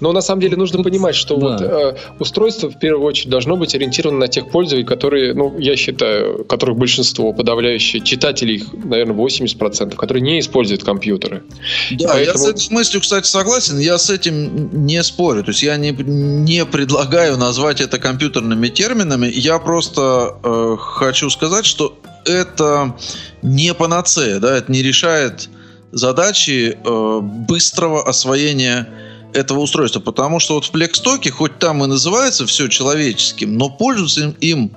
Но 0.00 0.12
на 0.12 0.20
самом 0.20 0.42
деле 0.42 0.58
нужно 0.58 0.82
понимать, 0.82 1.14
что 1.14 1.36
да. 1.36 1.46
вот 1.46 1.60
э, 1.62 1.96
устройство 2.18 2.70
в 2.70 2.78
первую 2.78 3.06
очередь 3.06 3.30
должно 3.30 3.56
быть 3.56 3.74
ориентировано 3.74 4.20
на 4.20 4.28
тех 4.28 4.50
пользователей, 4.50 4.84
которые, 4.84 5.32
ну, 5.32 5.58
я 5.58 5.74
считаю, 5.74 6.44
которых 6.44 6.76
большинство, 6.76 7.32
подавляющее, 7.32 8.02
читателей, 8.02 8.56
их, 8.56 8.72
наверное, 8.72 9.16
80%, 9.16 9.96
которые 9.96 10.22
не 10.22 10.40
используют 10.40 10.84
компьютеры. 10.84 11.44
Да, 11.92 12.08
Поэтому... 12.08 12.24
я 12.24 12.34
с 12.34 12.46
этой 12.46 12.74
мыслью, 12.74 13.00
кстати, 13.00 13.26
согласен, 13.26 13.78
я 13.78 13.96
с 13.96 14.10
этим 14.10 14.84
не 14.84 15.02
спорю. 15.02 15.44
То 15.44 15.50
есть 15.50 15.62
я 15.62 15.78
не, 15.78 15.92
не 15.92 16.66
предлагаю 16.66 17.38
назвать 17.38 17.80
это 17.80 17.98
компьютерными 17.98 18.68
терминами, 18.68 19.30
я 19.32 19.58
просто 19.58 20.36
э, 20.44 20.76
хочу 20.78 21.30
сказать, 21.30 21.64
что 21.64 21.96
это 22.24 22.96
не 23.42 23.74
панацея, 23.74 24.38
да, 24.38 24.56
это 24.56 24.70
не 24.70 24.82
решает 24.82 25.48
задачи 25.92 26.78
э, 26.82 27.20
быстрого 27.20 28.06
освоения 28.08 28.88
этого 29.32 29.60
устройства, 29.60 30.00
потому 30.00 30.40
что 30.40 30.54
вот 30.54 30.64
в 30.64 30.70
Plextalk 30.70 31.18
е, 31.18 31.30
хоть 31.30 31.58
там 31.58 31.84
и 31.84 31.86
называется 31.86 32.46
все 32.46 32.68
человеческим, 32.68 33.56
но 33.56 33.68
пользоваться 33.68 34.20
им, 34.20 34.36
им 34.40 34.76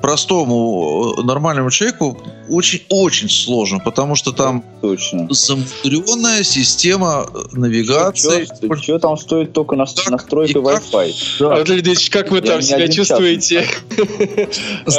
простому 0.00 1.14
э, 1.18 1.22
нормальному 1.22 1.70
человеку 1.70 2.18
очень-очень 2.48 3.28
сложно, 3.28 3.78
потому 3.78 4.16
что 4.16 4.32
там 4.32 4.64
Точно. 4.80 5.28
замудренная 5.30 6.42
система 6.42 7.26
навигации. 7.52 8.44
Что, 8.44 8.76
что 8.76 8.98
там 8.98 9.16
стоит 9.16 9.52
только 9.52 9.76
на, 9.76 9.86
как, 9.86 10.10
настройка 10.10 10.58
Wi-Fi? 10.58 11.14
Да. 11.38 11.62
Ильич, 11.62 12.10
как 12.10 12.30
вы 12.30 12.40
там 12.40 12.62
себя 12.62 12.88
чувствуете? 12.88 13.66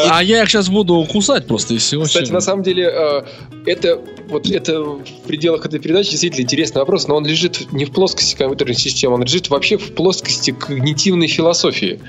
А 0.10 0.24
я 0.24 0.44
их 0.44 0.50
сейчас 0.50 0.70
буду 0.70 1.06
кусать 1.12 1.48
просто 1.48 1.74
и 1.74 1.78
все. 1.78 2.02
Кстати, 2.02 2.32
на 2.32 2.42
самом 2.42 2.64
деле, 2.64 2.86
э, 2.86 3.24
это 3.66 4.00
вот 4.30 4.50
это 4.50 4.82
в 4.82 5.04
пределах 5.28 5.66
этой 5.66 5.80
передачи 5.80 6.12
действительно 6.12 6.44
интересный 6.44 6.80
вопрос, 6.80 7.08
но 7.08 7.16
он 7.16 7.26
лежит 7.26 7.72
не 7.72 7.86
в 7.86 7.92
плоскости 7.92 8.36
компьютерной 8.36 8.76
системы, 8.76 9.16
он 9.16 9.24
лежит 9.24 9.50
вообще 9.50 9.78
в 9.78 9.94
плоскости 9.94 10.52
когнитивной 10.52 11.28
философии. 11.28 12.00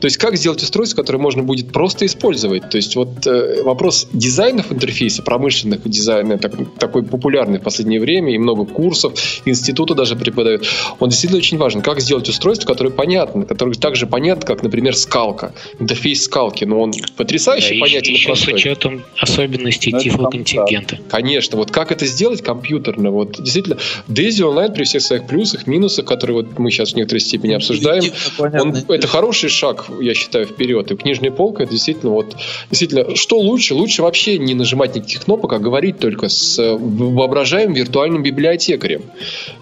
То 0.00 0.06
есть 0.06 0.16
как 0.18 0.36
сделать 0.36 0.62
устройство, 0.62 1.02
которое 1.02 1.18
можно 1.18 1.42
будет 1.42 1.72
просто 1.72 2.06
использовать. 2.06 2.33
То 2.70 2.76
есть 2.76 2.96
вот 2.96 3.26
э, 3.26 3.62
вопрос 3.62 4.08
дизайнов 4.12 4.72
интерфейса, 4.72 5.22
промышленных 5.22 5.88
дизайна, 5.88 6.38
так, 6.38 6.52
такой 6.78 7.02
популярный 7.02 7.58
в 7.58 7.62
последнее 7.62 8.00
время, 8.00 8.34
и 8.34 8.38
много 8.38 8.64
курсов, 8.64 9.14
институты 9.44 9.94
даже 9.94 10.16
преподают, 10.16 10.66
он 10.98 11.08
действительно 11.08 11.38
очень 11.38 11.58
важен. 11.58 11.82
Как 11.82 12.00
сделать 12.00 12.28
устройство, 12.28 12.66
которое 12.66 12.90
понятно, 12.90 13.44
которое 13.44 13.74
так 13.74 13.96
же 13.96 14.06
понятно, 14.06 14.46
как, 14.46 14.62
например, 14.62 14.96
скалка, 14.96 15.54
интерфейс 15.78 16.24
скалки, 16.24 16.64
но 16.64 16.80
он 16.80 16.92
потрясающе 17.16 17.74
да, 17.74 17.80
понятен 17.80 18.12
еще, 18.12 18.22
и 18.22 18.26
простой. 18.26 18.52
с 18.52 18.56
учетом 18.56 19.04
особенностей 19.18 19.92
ну, 19.92 20.00
тифлоконтингента. 20.00 20.98
Конечно, 21.08 21.58
вот 21.58 21.70
как 21.70 21.92
это 21.92 22.06
сделать 22.06 22.42
компьютерно? 22.42 23.10
Вот 23.10 23.42
действительно, 23.42 23.78
Daisy 24.08 24.40
Online 24.40 24.72
при 24.72 24.84
всех 24.84 25.02
своих 25.02 25.26
плюсах, 25.26 25.66
минусах, 25.66 26.04
которые 26.04 26.36
вот 26.36 26.58
мы 26.58 26.70
сейчас 26.70 26.92
в 26.92 26.96
некоторой 26.96 27.20
степени 27.20 27.52
ну, 27.52 27.56
обсуждаем, 27.56 28.04
он, 28.38 28.74
это 28.88 29.06
хороший 29.06 29.48
шаг, 29.48 29.86
я 30.00 30.14
считаю, 30.14 30.46
вперед. 30.46 30.90
И 30.90 30.96
книжная 30.96 31.30
полка 31.30 31.64
это 31.64 31.72
действительно 31.72 32.12
вот 32.12 32.23
действительно, 32.70 33.16
что 33.16 33.38
лучше? 33.38 33.74
Лучше 33.74 34.02
вообще 34.02 34.38
не 34.38 34.54
нажимать 34.54 34.94
никаких 34.94 35.24
кнопок, 35.24 35.52
а 35.52 35.58
говорить 35.58 35.98
только 35.98 36.28
с 36.28 36.58
воображаемым 36.78 37.74
виртуальным 37.74 38.22
библиотекарем. 38.22 39.02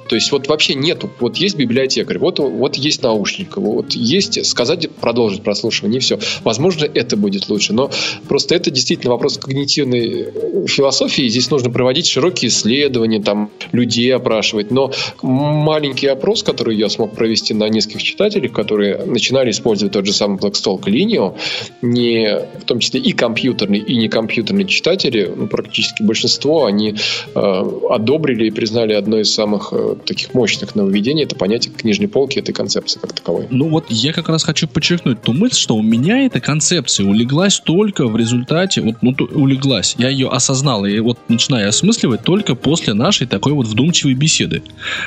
То 0.09 0.16
есть 0.16 0.31
вот 0.31 0.47
вообще 0.47 0.75
нету, 0.75 1.09
вот 1.21 1.38
есть 1.38 1.57
библиотекарь, 1.57 2.19
вот, 2.19 2.38
вот 2.38 2.76
есть 2.76 3.02
наушник, 3.02 3.57
вот 3.57 3.92
есть 3.92 4.45
сказать, 4.45 4.90
продолжить 4.90 5.42
прослушивание, 5.42 5.99
и 5.99 6.00
все. 6.00 6.19
Возможно, 6.45 6.85
это 6.85 7.16
будет 7.16 7.49
лучше, 7.49 7.73
но 7.73 7.90
просто 8.28 8.54
это 8.54 8.71
действительно 8.71 9.12
вопрос 9.12 9.38
когнитивной 9.38 10.26
э, 10.35 10.66
философии. 10.66 11.28
Здесь 11.28 11.50
нужно 11.50 11.71
проводить 11.71 12.07
широкие 12.07 12.50
исследования, 12.50 13.23
там 13.23 13.50
людей 13.73 14.14
опрашивать. 14.14 14.71
Но 14.71 14.92
маленький 15.23 16.09
опрос, 16.09 16.42
который 16.42 16.76
я 16.76 16.90
смог 16.90 17.14
провести 17.14 17.54
на 17.54 17.71
нескольких 17.71 18.02
читателях, 18.02 18.52
которые 18.52 18.99
начинали 19.07 19.50
использовать 19.50 19.95
тот 19.95 20.04
же 20.04 20.12
самый 20.12 20.38
Blackstalk 20.38 20.83
Linio, 20.83 21.38
не, 21.81 22.38
в 22.61 22.64
том 22.64 22.78
числе 22.78 23.00
и 23.00 23.12
компьютерные, 23.12 23.80
и 23.80 23.97
некомпьютерные 23.97 24.66
читатели, 24.66 25.30
ну, 25.35 25.47
практически 25.47 26.02
большинство, 26.02 26.66
они 26.66 26.94
э, 27.35 27.62
одобрили 27.90 28.47
и 28.47 28.50
признали 28.50 28.92
одно 28.92 29.18
из 29.18 29.32
самых 29.32 29.73
э, 29.73 29.97
таких 30.04 30.35
мощных 30.35 30.75
нововведений 30.75 31.25
это 31.25 31.37
понятие 31.37 31.73
книжной 31.73 32.09
полки 32.09 32.38
этой 32.38 32.52
концепции 32.52 32.99
как 32.99 33.12
таковой. 33.12 33.47
Ну 33.50 33.68
вот 33.68 33.87
я 33.88 34.12
как 34.12 34.28
раз 34.28 34.44
хочу 34.44 34.68
подчеркнуть 34.68 35.23
ту 35.23 35.32
мысль, 35.32 35.56
что 35.56 35.76
у 35.76 35.82
меня 35.82 36.25
эта 36.26 36.40
концепция 36.40 37.06
улеглась 37.06 37.61
только 37.61 38.06
в 38.06 38.16
результате, 38.16 38.80
вот 38.80 38.97
ну, 39.02 39.14
улеглась, 39.35 39.94
я 39.99 40.09
ее 40.09 40.28
осознал, 40.28 40.85
и 40.85 40.99
вот 41.00 41.18
начинаю 41.28 41.68
осмысливать 41.68 42.23
только 42.23 42.54
после 42.54 42.94
нашей 42.94 43.26
такой 43.26 43.52
вот 43.52 43.66
вдумчивой 43.66 44.14
беседы. 44.14 44.62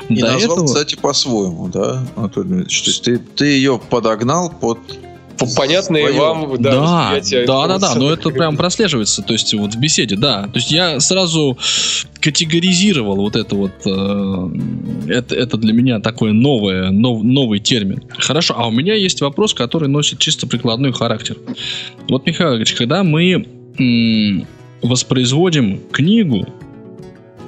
И 0.10 0.20
До 0.20 0.34
назвал, 0.34 0.58
этого... 0.58 0.66
кстати, 0.68 0.96
по-своему, 0.96 1.68
да, 1.68 2.06
Анатолий 2.16 2.62
Ильич? 2.62 2.82
То 2.82 2.90
есть 2.90 3.04
ты, 3.04 3.18
ты 3.18 3.46
ее 3.46 3.80
подогнал 3.90 4.50
под 4.50 4.80
понятные 5.56 6.08
Свое. 6.08 6.20
вам 6.20 6.62
да, 6.62 6.72
да, 6.72 7.46
да, 7.46 7.68
да, 7.68 7.78
да, 7.80 7.96
но 7.96 8.12
это 8.12 8.30
прям 8.30 8.58
прослеживается, 8.58 9.22
то 9.22 9.34
есть 9.34 9.54
вот 9.54 9.74
в 9.74 9.80
беседе, 9.80 10.16
да, 10.16 10.44
то 10.44 10.56
есть 10.56 10.72
я 10.72 11.00
сразу 11.00 11.58
категоризировал 12.20 13.18
вот 13.18 13.36
это 13.36 13.56
вот, 13.56 13.72
э, 13.86 14.50
это, 15.10 15.36
это 15.36 15.58
для 15.58 15.74
меня 15.74 16.00
такой 16.00 16.34
новое, 16.34 16.90
нов, 16.90 17.24
новый 17.24 17.60
термин. 17.60 18.04
Хорошо, 18.10 18.56
а 18.58 18.68
у 18.68 18.72
меня 18.72 18.96
есть 18.96 19.22
вопрос, 19.22 19.54
который 19.54 19.90
носит 19.90 20.20
чисто 20.20 20.48
прикладной 20.48 20.92
характер. 20.92 21.38
Вот, 22.10 22.26
Михаил 22.26 22.56
Ильич, 22.56 22.74
когда 22.74 23.04
мы 23.04 23.46
м, 23.78 24.48
воспроизводим 24.82 25.82
книгу 25.92 26.48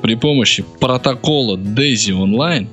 при 0.02 0.16
помощи 0.16 0.64
протокола 0.80 1.58
DAISY 1.58 2.12
Online, 2.14 2.68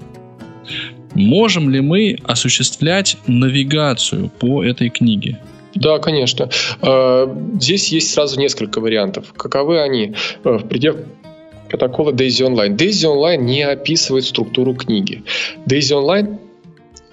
Можем 1.14 1.70
ли 1.70 1.80
мы 1.80 2.18
осуществлять 2.24 3.16
навигацию 3.26 4.30
по 4.38 4.64
этой 4.64 4.90
книге? 4.90 5.38
Да, 5.74 5.98
конечно. 5.98 6.48
А, 6.82 7.26
здесь 7.60 7.88
есть 7.88 8.12
сразу 8.12 8.38
несколько 8.38 8.80
вариантов. 8.80 9.32
Каковы 9.36 9.80
они? 9.80 10.14
А, 10.44 10.58
в 10.58 10.68
пределах 10.68 11.00
протокола 11.68 12.12
Daisy 12.12 12.46
Online. 12.46 12.76
Daisy 12.76 13.06
Online 13.06 13.38
не 13.38 13.62
описывает 13.62 14.24
структуру 14.24 14.74
книги. 14.74 15.24
Daisy 15.66 15.92
Online 15.92 16.38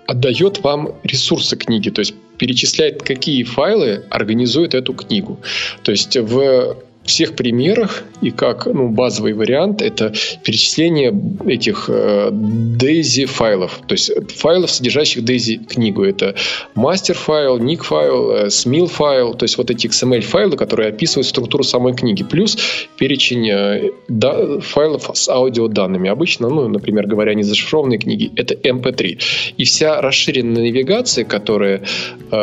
отдает 0.06 0.60
вам 0.60 0.96
ресурсы 1.04 1.56
книги, 1.56 1.90
то 1.90 2.00
есть 2.00 2.14
перечисляет, 2.38 3.02
какие 3.02 3.44
файлы 3.44 4.04
организуют 4.10 4.74
эту 4.74 4.94
книгу. 4.94 5.40
То 5.84 5.92
есть 5.92 6.18
в 6.18 6.76
всех 7.04 7.36
примерах 7.36 8.04
и 8.22 8.32
как 8.32 8.68
ну, 8.68 8.90
базовый 8.90 9.34
вариант 9.34 9.82
это 9.82 10.14
перечисление 10.44 11.14
этих 11.46 11.90
э, 11.90 12.30
DAISY 12.32 13.26
файлов, 13.26 13.82
то 13.88 13.94
есть 13.94 14.12
файлов, 14.32 14.70
содержащих 14.70 15.24
DAISY 15.24 15.66
книгу. 15.66 16.04
Это 16.04 16.36
мастер 16.76 17.16
файл, 17.16 17.58
ник 17.58 17.84
файл, 17.84 18.32
э, 18.32 18.46
smil 18.48 18.88
файл, 18.88 19.34
то 19.34 19.44
есть 19.44 19.58
вот 19.58 19.72
эти 19.72 19.88
XML 19.88 20.22
файлы, 20.22 20.58
которые 20.58 20.90
описывают 20.90 21.28
структуру 21.28 21.64
самой 21.64 21.96
книги, 21.96 22.24
плюс 22.24 22.58
перечень 22.98 23.50
э, 23.50 23.92
да, 24.08 24.60
файлов 24.60 25.10
с 25.14 25.28
аудиоданными. 25.28 26.10
Обычно, 26.10 26.50
ну, 26.50 26.68
например, 26.68 27.08
говоря, 27.08 27.34
не 27.34 27.44
зашифрованные 27.44 27.98
книги, 28.00 28.32
это 28.36 28.54
MP3. 28.54 29.20
И 29.58 29.64
вся 29.64 30.02
расширенная 30.02 30.62
навигация, 30.62 31.26
которая 31.26 31.84
э, 32.32 32.36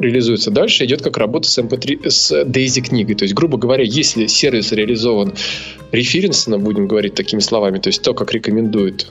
реализуется 0.00 0.50
дальше, 0.50 0.84
идет 0.84 1.02
как 1.02 1.16
работа 1.16 1.48
с 1.48 1.58
MP3, 1.58 2.08
с 2.08 2.44
DAISY 2.44 2.82
книгой. 2.82 3.14
То 3.14 3.24
есть, 3.24 3.34
грубо 3.34 3.56
говоря, 3.56 3.77
говоря, 3.78 3.90
если 3.90 4.26
сервис 4.26 4.72
реализован 4.72 5.34
референсно, 5.92 6.58
будем 6.58 6.86
говорить 6.88 7.14
такими 7.14 7.40
словами, 7.40 7.78
то 7.78 7.88
есть 7.88 8.02
то, 8.02 8.12
как 8.14 8.32
рекомендует 8.32 9.06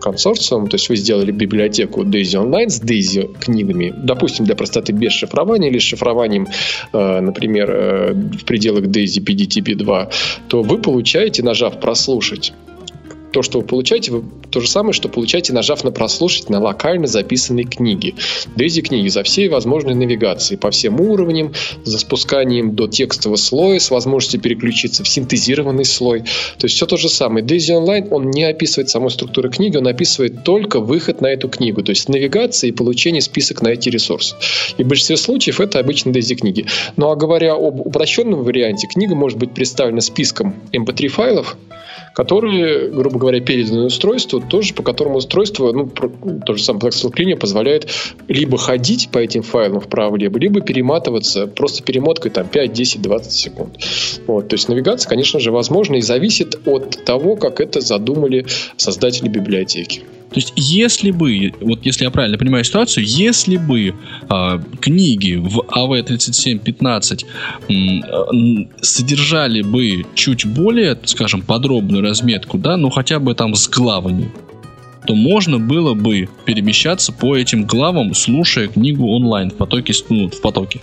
консорциум, 0.00 0.68
то 0.68 0.74
есть 0.76 0.88
вы 0.90 0.96
сделали 0.96 1.30
библиотеку 1.30 2.02
Daisy 2.02 2.36
Online 2.36 2.68
с 2.68 2.82
Daisy 2.82 3.38
книгами, 3.38 3.94
допустим, 3.96 4.44
для 4.44 4.54
простоты 4.54 4.92
без 4.92 5.12
шифрования 5.12 5.70
или 5.70 5.78
с 5.78 5.82
шифрованием, 5.82 6.46
э, 6.92 7.20
например, 7.20 7.70
э, 7.70 8.12
в 8.12 8.44
пределах 8.44 8.84
Daisy 8.84 9.24
PDTP2, 9.24 10.12
то 10.48 10.62
вы 10.62 10.78
получаете, 10.78 11.42
нажав 11.42 11.80
«Прослушать», 11.80 12.52
то, 13.34 13.42
что 13.42 13.58
вы 13.58 13.66
получаете, 13.66 14.12
вы 14.12 14.22
то 14.48 14.60
же 14.60 14.68
самое, 14.68 14.92
что 14.92 15.08
получаете, 15.08 15.52
нажав 15.52 15.82
на 15.82 15.90
прослушать 15.90 16.50
на 16.50 16.60
локально 16.60 17.08
записанной 17.08 17.64
книге. 17.64 18.14
Дейзи 18.54 18.82
книги 18.82 19.08
за 19.08 19.24
всей 19.24 19.48
возможной 19.48 19.96
навигацией 19.96 20.56
по 20.56 20.70
всем 20.70 21.00
уровням, 21.00 21.52
за 21.82 21.98
спусканием 21.98 22.76
до 22.76 22.86
текстового 22.86 23.36
слоя 23.36 23.80
с 23.80 23.90
возможностью 23.90 24.40
переключиться 24.40 25.02
в 25.02 25.08
синтезированный 25.08 25.84
слой. 25.84 26.20
То 26.58 26.66
есть 26.66 26.76
все 26.76 26.86
то 26.86 26.96
же 26.96 27.08
самое. 27.08 27.44
Дейзи 27.44 27.72
онлайн, 27.72 28.06
он 28.12 28.30
не 28.30 28.44
описывает 28.44 28.88
саму 28.88 29.10
структуру 29.10 29.50
книги, 29.50 29.76
он 29.76 29.88
описывает 29.88 30.44
только 30.44 30.78
выход 30.78 31.20
на 31.20 31.26
эту 31.26 31.48
книгу, 31.48 31.82
то 31.82 31.90
есть 31.90 32.08
навигация 32.08 32.68
и 32.68 32.72
получение 32.72 33.20
список 33.20 33.62
на 33.62 33.68
эти 33.68 33.88
ресурсы. 33.88 34.36
И 34.78 34.84
в 34.84 34.86
большинстве 34.86 35.16
случаев 35.16 35.60
это 35.60 35.80
обычно 35.80 36.12
Дейзи 36.12 36.36
книги. 36.36 36.66
Ну 36.96 37.10
а 37.10 37.16
говоря 37.16 37.54
об 37.54 37.84
упрощенном 37.84 38.44
варианте, 38.44 38.86
книга 38.86 39.16
может 39.16 39.40
быть 39.40 39.52
представлена 39.54 40.02
списком 40.02 40.54
MP3 40.72 41.08
файлов, 41.08 41.56
которые, 42.14 42.88
грубо 42.90 43.18
говоря, 43.18 43.40
переданы 43.40 43.86
устройству, 43.86 44.40
тоже 44.40 44.72
по 44.72 44.82
которому 44.82 45.16
устройство, 45.16 45.72
ну, 45.72 45.88
то 45.88 46.54
же 46.54 46.62
самое 46.62 46.84
Cleaner 46.84 47.36
позволяет 47.36 47.88
либо 48.28 48.56
ходить 48.56 49.10
по 49.10 49.18
этим 49.18 49.42
файлам 49.42 49.80
вправо-либо, 49.80 50.38
либо 50.38 50.60
перематываться 50.60 51.48
просто 51.48 51.82
перемоткой 51.82 52.30
там 52.30 52.46
5, 52.46 52.72
10, 52.72 53.02
20 53.02 53.32
секунд. 53.32 53.76
Вот, 54.26 54.48
то 54.48 54.54
есть 54.54 54.68
навигация, 54.68 55.08
конечно 55.08 55.40
же, 55.40 55.50
возможна 55.50 55.96
и 55.96 56.00
зависит 56.00 56.66
от 56.66 57.04
того, 57.04 57.36
как 57.36 57.60
это 57.60 57.80
задумали 57.80 58.46
создатели 58.76 59.28
библиотеки. 59.28 60.02
То 60.34 60.40
есть, 60.40 60.52
если 60.56 61.12
бы, 61.12 61.52
вот 61.60 61.86
если 61.86 62.02
я 62.02 62.10
правильно 62.10 62.36
понимаю 62.36 62.64
ситуацию, 62.64 63.06
если 63.06 63.56
бы 63.56 63.94
э, 64.28 64.58
книги 64.80 65.36
в 65.36 65.60
AV3715 65.60 67.24
э, 67.68 67.74
содержали 68.80 69.62
бы 69.62 70.04
чуть 70.16 70.44
более, 70.44 70.98
скажем, 71.04 71.40
подробную 71.40 72.02
разметку, 72.02 72.58
да, 72.58 72.76
ну 72.76 72.90
хотя 72.90 73.20
бы 73.20 73.36
там 73.36 73.54
с 73.54 73.68
главами, 73.68 74.28
то 75.06 75.14
можно 75.14 75.60
было 75.60 75.94
бы 75.94 76.28
перемещаться 76.44 77.12
по 77.12 77.36
этим 77.36 77.64
главам, 77.64 78.12
слушая 78.12 78.66
книгу 78.66 79.06
онлайн 79.14 79.50
в 79.50 79.54
потоке, 79.54 79.94
ну, 80.08 80.30
в 80.30 80.40
потоке. 80.40 80.80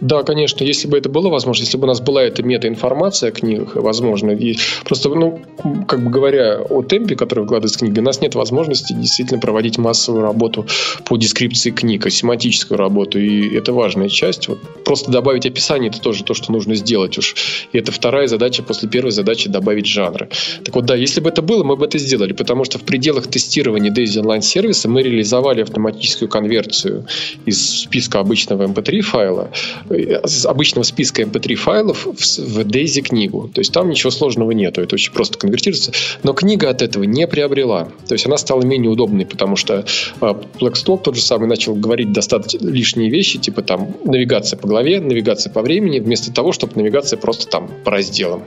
Да, 0.00 0.22
конечно, 0.22 0.64
если 0.64 0.88
бы 0.88 0.96
это 0.96 1.08
было 1.08 1.28
возможно, 1.28 1.62
если 1.62 1.76
бы 1.76 1.84
у 1.84 1.86
нас 1.86 2.00
была 2.00 2.22
эта 2.22 2.42
метаинформация 2.42 3.28
о 3.28 3.32
книгах, 3.32 3.76
возможно, 3.76 4.30
и 4.30 4.56
просто, 4.84 5.10
ну, 5.10 5.40
как 5.86 6.02
бы 6.02 6.10
говоря 6.10 6.60
о 6.60 6.82
темпе, 6.82 7.16
который 7.16 7.44
вкладывается 7.44 7.78
в 7.78 7.82
книги, 7.82 8.00
у 8.00 8.02
нас 8.02 8.20
нет 8.20 8.34
возможности 8.34 8.92
действительно 8.92 9.40
проводить 9.40 9.78
массовую 9.78 10.22
работу 10.22 10.66
по 11.04 11.16
дескрипции 11.16 11.70
книг, 11.70 12.06
а 12.06 12.10
семантическую 12.10 12.78
работу, 12.78 13.18
и 13.18 13.54
это 13.54 13.72
важная 13.72 14.08
часть. 14.08 14.48
Вот 14.48 14.58
просто 14.84 15.10
добавить 15.10 15.46
описание, 15.46 15.90
это 15.90 16.00
тоже 16.00 16.24
то, 16.24 16.34
что 16.34 16.52
нужно 16.52 16.74
сделать 16.76 17.18
уж. 17.18 17.34
И 17.72 17.78
это 17.78 17.92
вторая 17.92 18.26
задача 18.26 18.62
после 18.62 18.88
первой 18.88 19.10
задачи 19.10 19.48
добавить 19.48 19.86
жанры. 19.86 20.28
Так 20.64 20.74
вот, 20.74 20.86
да, 20.86 20.94
если 20.94 21.20
бы 21.20 21.28
это 21.28 21.42
было, 21.42 21.62
мы 21.62 21.76
бы 21.76 21.84
это 21.84 21.98
сделали, 21.98 22.32
потому 22.32 22.64
что 22.64 22.78
в 22.78 22.82
пределах 22.82 23.26
тестирования 23.26 23.92
Daisy 23.92 24.22
Online 24.22 24.40
сервиса 24.40 24.88
мы 24.88 25.02
реализовали 25.02 25.62
автоматическую 25.62 26.28
конверсию 26.28 27.06
из 27.44 27.82
списка 27.82 28.20
обычного 28.20 28.66
MP3 28.66 29.00
эм 29.00 29.50
файла 29.90 30.20
обычного 30.44 30.84
списка 30.84 31.22
MP3 31.22 31.54
файлов 31.54 32.06
в, 32.06 32.12
в 32.12 32.58
Daisy 32.60 33.02
книгу. 33.02 33.50
То 33.52 33.60
есть 33.60 33.72
там 33.72 33.90
ничего 33.90 34.10
сложного 34.10 34.52
нету, 34.52 34.80
это 34.80 34.94
очень 34.94 35.12
просто 35.12 35.38
конвертируется. 35.38 35.92
Но 36.22 36.32
книга 36.32 36.70
от 36.70 36.82
этого 36.82 37.04
не 37.04 37.26
приобрела. 37.26 37.88
То 38.06 38.14
есть 38.14 38.26
она 38.26 38.36
стала 38.36 38.62
менее 38.62 38.90
удобной, 38.90 39.26
потому 39.26 39.56
что 39.56 39.84
э, 40.20 40.34
Blackstock 40.60 41.02
тот 41.02 41.16
же 41.16 41.22
самый 41.22 41.48
начал 41.48 41.74
говорить 41.74 42.12
достаточно 42.12 42.66
лишние 42.66 43.10
вещи, 43.10 43.38
типа 43.38 43.62
там 43.62 43.96
навигация 44.04 44.58
по 44.58 44.68
главе, 44.68 45.00
навигация 45.00 45.52
по 45.52 45.62
времени, 45.62 45.98
вместо 45.98 46.32
того, 46.32 46.52
чтобы 46.52 46.74
навигация 46.76 47.18
просто 47.18 47.48
там 47.48 47.70
по 47.84 47.90
разделам. 47.90 48.44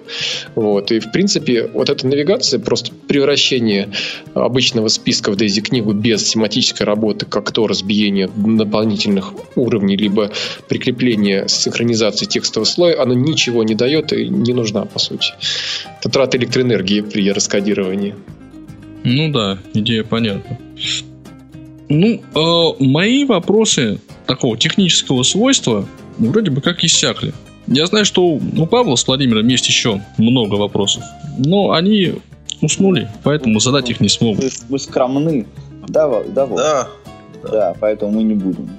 Вот. 0.55 0.91
И 0.91 0.99
в 0.99 1.11
принципе 1.11 1.69
вот 1.73 1.89
эта 1.89 2.07
навигация, 2.07 2.59
просто 2.59 2.91
превращение 3.13 3.89
обычного 4.33 4.87
списка 4.87 5.31
в 5.31 5.35
Daisy 5.35 5.61
книгу 5.61 5.93
без 5.93 6.27
семантической 6.27 6.87
работы, 6.87 7.27
как 7.27 7.51
то 7.51 7.67
разбиение 7.67 8.27
дополнительных 8.35 9.33
уровней, 9.55 9.95
либо 9.95 10.31
прикрепление 10.67 11.47
синхронизации 11.47 12.25
текстового 12.25 12.65
слоя, 12.65 12.99
оно 12.99 13.13
ничего 13.13 13.63
не 13.63 13.75
дает 13.75 14.13
и 14.13 14.27
не 14.29 14.51
нужна, 14.53 14.85
по 14.85 14.97
сути. 14.97 15.27
Это 15.99 16.09
трата 16.09 16.37
электроэнергии 16.37 17.01
при 17.01 17.31
раскодировании. 17.31 18.15
Ну 19.03 19.31
да, 19.31 19.59
идея 19.75 20.03
понятна. 20.03 20.57
Ну, 21.89 22.19
э, 22.33 22.83
мои 22.83 23.25
вопросы 23.25 23.99
такого 24.25 24.57
технического 24.57 25.21
свойства 25.21 25.87
вроде 26.17 26.49
бы 26.49 26.61
как 26.61 26.83
иссякли. 26.83 27.31
Я 27.67 27.85
знаю, 27.85 28.05
что 28.05 28.23
у 28.25 28.65
Павла 28.65 28.95
с 28.95 29.05
Владимиром 29.05 29.47
есть 29.47 29.67
еще 29.67 30.01
много 30.17 30.55
вопросов, 30.55 31.03
но 31.37 31.73
они 31.73 32.15
уснули, 32.61 33.09
поэтому 33.23 33.59
задать 33.59 33.89
их 33.89 33.99
не 33.99 34.09
смогу. 34.09 34.41
Вы, 34.41 34.49
вы 34.69 34.79
скромны. 34.79 35.45
Да, 35.87 36.23
да, 36.27 36.45
вот. 36.45 36.57
да. 36.57 36.87
Да, 37.43 37.75
поэтому 37.79 38.13
мы 38.13 38.23
не 38.23 38.35
будем. 38.35 38.69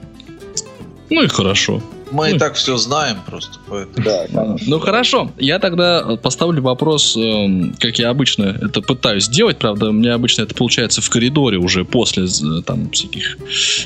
Ну 1.11 1.23
и 1.23 1.29
хорошо. 1.29 1.83
Мы 2.11 2.31
ну, 2.31 2.37
и 2.37 2.39
так 2.39 2.55
все 2.55 2.77
знаем 2.77 3.19
просто. 3.27 3.59
Поэтому. 3.69 4.05
Да, 4.05 4.57
Ну 4.67 4.79
хорошо, 4.79 5.33
я 5.39 5.59
тогда 5.59 6.17
поставлю 6.23 6.63
вопрос, 6.63 7.17
эм, 7.17 7.75
как 7.79 7.99
я 7.99 8.11
обычно 8.11 8.57
это 8.63 8.83
пытаюсь 8.83 9.25
сделать, 9.25 9.59
правда, 9.59 9.89
у 9.89 9.93
меня 9.93 10.15
обычно 10.15 10.43
это 10.43 10.55
получается 10.55 11.01
в 11.01 11.11
коридоре 11.11 11.59
уже 11.59 11.85
после 11.85 12.25
э, 12.25 12.63
там 12.63 12.91
всяких 12.91 13.39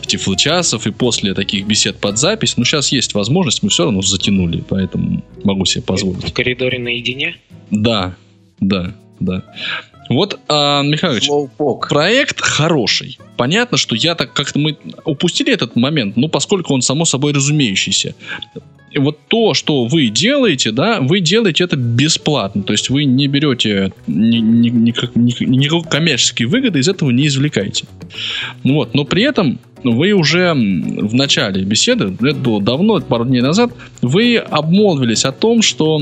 тифлочасов 0.07 0.87
и 0.87 0.91
после 0.91 1.33
таких 1.33 1.67
бесед 1.67 1.99
под 1.99 2.19
запись. 2.19 2.57
Но 2.57 2.65
сейчас 2.65 2.93
есть 2.93 3.15
возможность, 3.15 3.63
мы 3.63 3.71
все 3.71 3.85
равно 3.85 4.03
затянули, 4.03 4.63
поэтому 4.69 5.25
могу 5.45 5.65
себе 5.65 5.83
позволить. 5.83 6.29
В 6.29 6.33
коридоре 6.33 6.79
наедине? 6.79 7.37
Да, 7.71 8.15
да, 8.61 8.95
да. 9.21 9.45
Вот, 10.09 10.41
а, 10.49 10.83
Михайлович, 10.83 11.29
проект 11.89 12.41
хороший. 12.41 13.19
Понятно, 13.37 13.77
что 13.77 13.95
я 13.95 14.15
так 14.15 14.33
как-то 14.33 14.59
мы 14.59 14.79
упустили 15.05 15.53
этот 15.53 15.77
момент, 15.77 16.17
ну, 16.17 16.29
поскольку 16.29 16.73
он 16.73 16.81
само 16.81 17.05
собой 17.05 17.33
разумеющийся. 17.33 18.15
И 18.91 18.99
вот 18.99 19.19
то, 19.29 19.53
что 19.53 19.85
вы 19.85 20.09
делаете, 20.09 20.71
да, 20.71 21.01
вы 21.01 21.21
делаете 21.21 21.65
это 21.65 21.77
бесплатно. 21.77 22.63
То 22.63 22.73
есть 22.73 22.89
вы 22.89 23.05
не 23.05 23.29
берете 23.29 23.93
ни, 24.07 24.39
ни, 24.39 24.71
ни, 24.71 25.45
никакой 25.45 25.91
коммерческой 25.91 26.45
выгоды 26.45 26.79
из 26.79 26.89
этого 26.89 27.11
не 27.11 27.27
извлекаете. 27.27 27.85
Ну 28.65 28.75
вот, 28.75 28.95
но 28.95 29.05
при 29.05 29.25
этом 29.25 29.59
вы 29.85 30.13
уже 30.13 30.53
в 30.55 31.15
начале 31.15 31.63
беседы, 31.63 32.17
это 32.21 32.39
было 32.39 32.61
давно, 32.63 33.01
пару 33.01 33.25
дней 33.27 33.43
назад, 33.43 33.73
вы 34.03 34.37
обмолвились 34.37 35.25
о 35.25 35.33
том, 35.33 35.63
что 35.63 36.01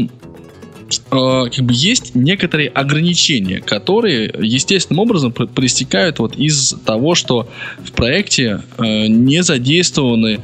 Э, 1.11 1.45
как 1.55 1.65
бы 1.65 1.73
есть 1.75 2.15
некоторые 2.15 2.69
ограничения, 2.69 3.61
которые 3.61 4.33
естественным 4.39 5.01
образом 5.01 5.33
проистекают 5.33 6.19
вот 6.19 6.37
из 6.37 6.75
того, 6.85 7.15
что 7.15 7.49
в 7.79 7.93
проекте 7.93 8.63
э, 8.79 9.07
не 9.09 9.43
задействованы, 9.43 10.41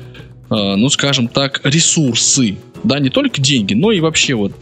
э, 0.50 0.74
ну 0.76 0.88
скажем 0.88 1.28
так, 1.28 1.60
ресурсы, 1.64 2.56
да, 2.82 2.98
не 2.98 3.10
только 3.10 3.40
деньги, 3.40 3.74
но 3.74 3.92
и 3.92 4.00
вообще 4.00 4.34
вот, 4.34 4.52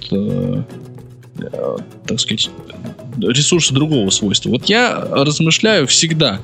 так 2.06 2.20
сказать, 2.20 2.50
ресурсы 3.18 3.72
другого 3.72 4.10
свойства. 4.10 4.50
Вот 4.50 4.66
я 4.66 5.02
размышляю 5.10 5.86
всегда 5.86 6.40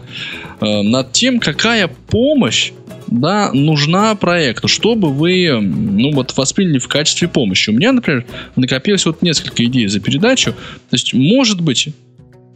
над 0.61 1.12
тем, 1.12 1.38
какая 1.38 1.88
помощь 1.88 2.72
да, 3.20 3.50
нужна 3.52 4.14
проекту, 4.14 4.68
чтобы 4.68 5.12
вы, 5.12 5.61
ну, 5.61 6.12
вот, 6.12 6.37
восприняли 6.37 6.79
в 6.79 6.88
качестве 6.88 7.29
помощи. 7.29 7.70
У 7.70 7.72
меня, 7.72 7.92
например, 7.92 8.26
накопилось 8.57 9.07
вот 9.07 9.22
несколько 9.22 9.64
идей 9.64 9.87
за 9.88 10.00
передачу. 10.00 10.52
То 10.52 10.94
есть, 10.94 11.14
может 11.14 11.61
быть, 11.61 11.88
э, 11.88 11.92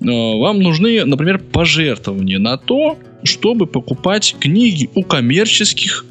вам 0.01 0.61
нужны, 0.61 1.05
например, 1.05 1.39
пожертвования 1.39 2.39
на 2.39 2.57
то, 2.57 2.99
чтобы 3.25 3.67
покупать 3.67 4.37
книги 4.39 4.89
у 4.95 5.03
коммерческих 5.03 6.07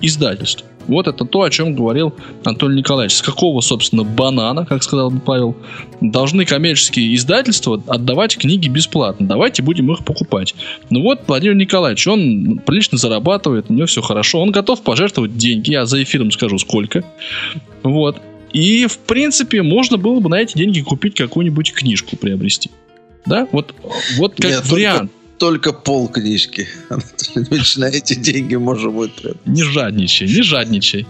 издательств. 0.00 0.64
Вот 0.88 1.08
это 1.08 1.24
то, 1.24 1.42
о 1.42 1.50
чем 1.50 1.74
говорил 1.74 2.14
Антон 2.44 2.74
Николаевич. 2.74 3.16
С 3.16 3.22
какого, 3.22 3.60
собственно, 3.60 4.04
банана, 4.04 4.66
как 4.66 4.82
сказал 4.82 5.10
бы 5.10 5.20
Павел, 5.20 5.56
должны 6.00 6.44
коммерческие 6.44 7.14
издательства 7.14 7.82
отдавать 7.86 8.36
книги 8.36 8.68
бесплатно. 8.68 9.26
Давайте 9.26 9.62
будем 9.62 9.92
их 9.92 10.04
покупать. 10.04 10.54
Ну 10.90 11.02
вот 11.02 11.20
Владимир 11.26 11.56
Николаевич, 11.56 12.06
он 12.06 12.60
прилично 12.64 12.98
зарабатывает, 12.98 13.66
у 13.68 13.74
него 13.74 13.86
все 13.86 14.02
хорошо. 14.02 14.40
Он 14.40 14.50
готов 14.50 14.82
пожертвовать 14.82 15.36
деньги, 15.36 15.72
я 15.72 15.86
за 15.86 16.02
эфиром 16.02 16.30
скажу 16.30 16.58
сколько. 16.58 17.04
Вот. 17.82 18.20
И, 18.52 18.86
в 18.86 18.98
принципе, 18.98 19.62
можно 19.62 19.96
было 19.96 20.20
бы 20.20 20.28
на 20.28 20.40
эти 20.40 20.56
деньги 20.56 20.80
купить 20.80 21.14
какую-нибудь 21.14 21.72
книжку, 21.72 22.16
приобрести. 22.16 22.70
Да? 23.24 23.48
Вот, 23.52 23.74
вот 24.16 24.34
как 24.36 24.50
Нет, 24.50 24.66
вариант. 24.66 25.10
Только, 25.10 25.21
только 25.38 25.72
пол 25.72 26.08
книжки. 26.08 26.68
На 27.76 27.86
эти 27.86 28.14
деньги 28.14 28.54
можно 28.56 28.90
будет... 28.90 29.12
Не 29.46 29.62
жадничай, 29.62 30.28
не 30.28 30.42
жадничай. 30.42 31.06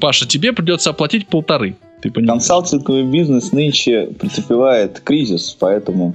Паша, 0.00 0.26
тебе 0.26 0.52
придется 0.52 0.90
оплатить 0.90 1.28
полторы. 1.28 1.76
Ты 2.02 2.10
понимаешь? 2.10 2.40
Консалтинговый 2.40 3.04
бизнес 3.04 3.52
нынче 3.52 4.06
претерпевает 4.18 5.00
кризис, 5.00 5.56
поэтому... 5.58 6.14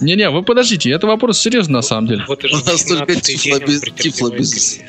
Не-не, 0.00 0.28
вы 0.30 0.42
подождите, 0.42 0.90
это 0.90 1.06
вопрос 1.06 1.40
серьезный 1.40 1.74
на 1.74 1.82
самом 1.82 2.08
деле. 2.08 2.24
Вот 2.28 2.44
У 2.44 2.48
нас 2.48 2.84
только 2.84 3.12
17-й 3.12 3.36
день 3.36 3.54
он 3.54 3.60
тифлобиз- 3.60 3.80
претерпевает 3.80 3.96
тифлобизнес. 4.00 4.80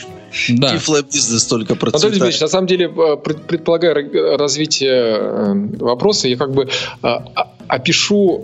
Да. 0.49 0.73
Тифлобизнес 0.73 1.45
только 1.45 1.73
Анатолий 1.73 1.79
процветает. 1.91 2.13
Дмитриевич, 2.13 2.41
на 2.41 2.47
самом 2.47 2.67
деле, 2.67 2.85
э, 2.85 3.17
пред- 3.23 3.47
предполагая 3.47 3.93
р- 3.95 4.37
развитие 4.39 4.91
э, 4.91 5.53
вопроса, 5.77 6.27
я 6.27 6.37
как 6.37 6.53
бы 6.53 6.63
э, 6.63 6.67
а- 7.01 7.53
опишу, 7.67 8.43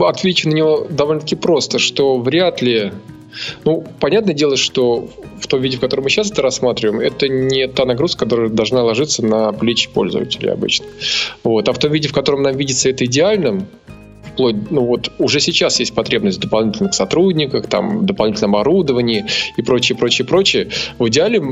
отвечу 0.00 0.48
на 0.48 0.54
него 0.54 0.86
довольно-таки 0.88 1.36
просто, 1.36 1.78
что 1.78 2.18
вряд 2.18 2.62
ли 2.62 2.92
ну, 3.64 3.84
понятное 4.00 4.34
дело, 4.34 4.56
что 4.56 5.08
в 5.40 5.46
том 5.46 5.60
виде, 5.60 5.76
в 5.76 5.80
котором 5.80 6.04
мы 6.04 6.10
сейчас 6.10 6.30
это 6.30 6.42
рассматриваем, 6.42 7.00
это 7.00 7.28
не 7.28 7.66
та 7.66 7.84
нагрузка, 7.84 8.24
которая 8.24 8.48
должна 8.48 8.82
ложиться 8.82 9.24
на 9.24 9.52
плечи 9.52 9.88
пользователя 9.88 10.52
обычно. 10.52 10.86
Вот. 11.42 11.68
А 11.68 11.72
в 11.72 11.78
том 11.78 11.92
виде, 11.92 12.08
в 12.08 12.12
котором 12.12 12.42
нам 12.42 12.56
видится 12.56 12.90
это 12.90 13.04
идеальным, 13.06 13.66
вплоть, 14.32 14.70
ну 14.70 14.84
вот 14.84 15.12
уже 15.18 15.40
сейчас 15.40 15.80
есть 15.80 15.94
потребность 15.94 16.38
в 16.38 16.40
дополнительных 16.42 16.94
сотрудниках, 16.94 17.66
там, 17.66 18.06
дополнительном 18.06 18.54
оборудовании 18.54 19.26
и 19.56 19.62
прочее, 19.62 19.96
прочее, 19.96 20.26
прочее. 20.26 20.68
В 20.98 21.08
идеале 21.08 21.42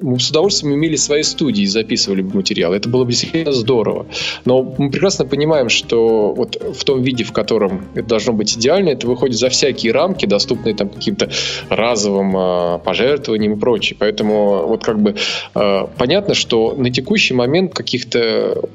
мы 0.00 0.18
с 0.18 0.30
удовольствием 0.30 0.74
имели 0.74 0.96
свои 0.96 1.22
студии 1.22 1.62
и 1.62 1.66
записывали 1.66 2.22
бы 2.22 2.36
материал. 2.36 2.72
Это 2.72 2.88
было 2.88 3.04
бы 3.04 3.10
действительно 3.10 3.52
здорово. 3.52 4.06
Но 4.44 4.62
мы 4.78 4.90
прекрасно 4.90 5.24
понимаем, 5.24 5.68
что 5.68 6.32
вот 6.32 6.56
в 6.56 6.84
том 6.84 7.02
виде, 7.02 7.24
в 7.24 7.32
котором 7.32 7.86
это 7.94 8.08
должно 8.08 8.32
быть 8.32 8.56
идеально, 8.56 8.90
это 8.90 9.06
выходит 9.06 9.36
за 9.36 9.48
всякие 9.48 9.92
рамки, 9.92 10.26
доступные 10.26 10.74
там 10.74 10.88
каким-то 10.88 11.30
разовым 11.68 12.36
э, 12.36 12.78
пожертвованиям 12.84 13.54
и 13.54 13.56
прочее. 13.56 13.96
Поэтому 13.98 14.66
вот 14.66 14.84
как 14.84 15.00
бы 15.00 15.14
э, 15.54 15.86
понятно, 15.96 16.34
что 16.34 16.74
на 16.76 16.90
текущий 16.90 17.34
момент 17.34 17.74
каких-то 17.74 18.68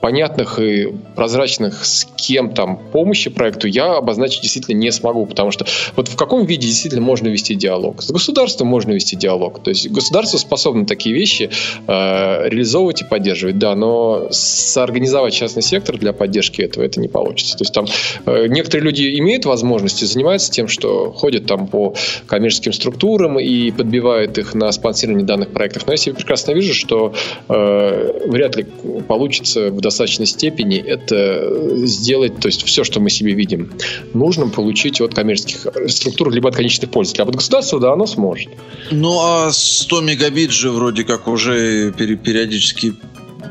понятных 0.00 0.58
и 0.58 0.94
прозрачных 1.16 1.84
схем 1.84 2.52
там 2.52 2.78
помощи 2.92 3.30
проекту 3.30 3.66
я 3.66 3.96
обозначить 3.96 4.42
действительно 4.42 4.76
не 4.76 4.90
смогу, 4.92 5.26
потому 5.26 5.50
что 5.50 5.66
вот 5.96 6.08
в 6.08 6.16
каком 6.16 6.44
виде 6.46 6.66
действительно 6.66 7.02
можно 7.02 7.28
вести 7.28 7.54
диалог? 7.54 8.02
С 8.02 8.10
государством 8.10 8.68
можно 8.68 8.92
вести 8.92 9.16
диалог, 9.16 9.62
то 9.62 9.70
есть 9.70 9.90
государство 9.90 10.38
способно 10.38 10.86
такие 10.86 11.14
вещи 11.14 11.50
э, 11.86 12.48
реализовывать 12.48 13.02
и 13.02 13.04
поддерживать, 13.04 13.58
да, 13.58 13.74
но 13.74 14.28
соорганизовать 14.30 15.34
частный 15.34 15.62
сектор 15.62 15.98
для 15.98 16.12
поддержки 16.12 16.62
этого 16.62 16.84
это 16.84 17.00
не 17.00 17.08
получится. 17.08 17.56
То 17.56 17.62
есть 17.62 17.74
там 17.74 17.86
э, 18.26 18.46
некоторые 18.48 18.84
люди 18.84 19.18
имеют 19.18 19.44
возможности 19.44 20.04
занимаются 20.04 20.50
тем, 20.50 20.68
что 20.68 21.12
ходят 21.12 21.46
там 21.46 21.66
по 21.66 21.94
коммерческим 22.26 22.72
структурам 22.72 23.38
и 23.38 23.70
подбивают 23.70 24.38
их 24.38 24.54
на 24.54 24.70
спонсирование 24.72 25.26
данных 25.26 25.50
проектов, 25.50 25.86
но 25.86 25.92
я 25.92 25.96
себе 25.96 26.14
прекрасно 26.14 26.52
вижу, 26.52 26.74
что 26.74 27.14
э, 27.48 28.20
вряд 28.26 28.56
ли 28.56 28.66
получится 29.06 29.70
в 29.70 29.80
достаточной 29.88 30.26
степени 30.26 30.78
это 30.78 31.86
сделать, 31.86 32.38
то 32.38 32.48
есть 32.48 32.64
все, 32.64 32.84
что 32.84 33.00
мы 33.00 33.10
себе 33.10 33.34
видим, 33.34 33.70
нужно 34.14 34.48
получить 34.48 35.00
от 35.00 35.14
коммерческих 35.14 35.66
структур, 35.88 36.30
либо 36.30 36.48
от 36.48 36.56
конечных 36.56 36.90
пользователей. 36.90 37.22
А 37.22 37.26
вот 37.26 37.34
государство, 37.36 37.80
да, 37.80 37.92
оно 37.92 38.06
сможет. 38.06 38.48
Ну, 38.90 39.18
а 39.20 39.50
100 39.52 40.00
мегабит 40.02 40.50
же 40.50 40.70
вроде 40.70 41.04
как 41.04 41.28
уже 41.28 41.92
периодически 41.92 42.94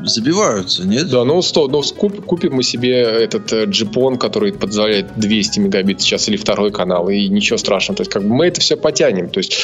забиваются, 0.04 0.86
нет? 0.86 1.10
Да, 1.10 1.24
ну, 1.24 1.42
100, 1.42 1.68
ну 1.68 1.82
куп- 1.96 2.24
купим 2.24 2.54
мы 2.54 2.62
себе 2.62 3.00
этот 3.00 3.52
э, 3.52 3.64
джипон, 3.64 4.16
который 4.16 4.52
позволяет 4.52 5.06
200 5.16 5.60
мегабит 5.60 6.00
сейчас, 6.00 6.28
или 6.28 6.36
второй 6.36 6.70
канал, 6.70 7.08
и 7.08 7.28
ничего 7.28 7.58
страшного. 7.58 7.96
То 7.96 8.00
есть, 8.02 8.12
как 8.12 8.22
бы 8.22 8.34
мы 8.34 8.46
это 8.46 8.60
все 8.60 8.76
потянем. 8.76 9.28
То 9.28 9.38
есть, 9.38 9.56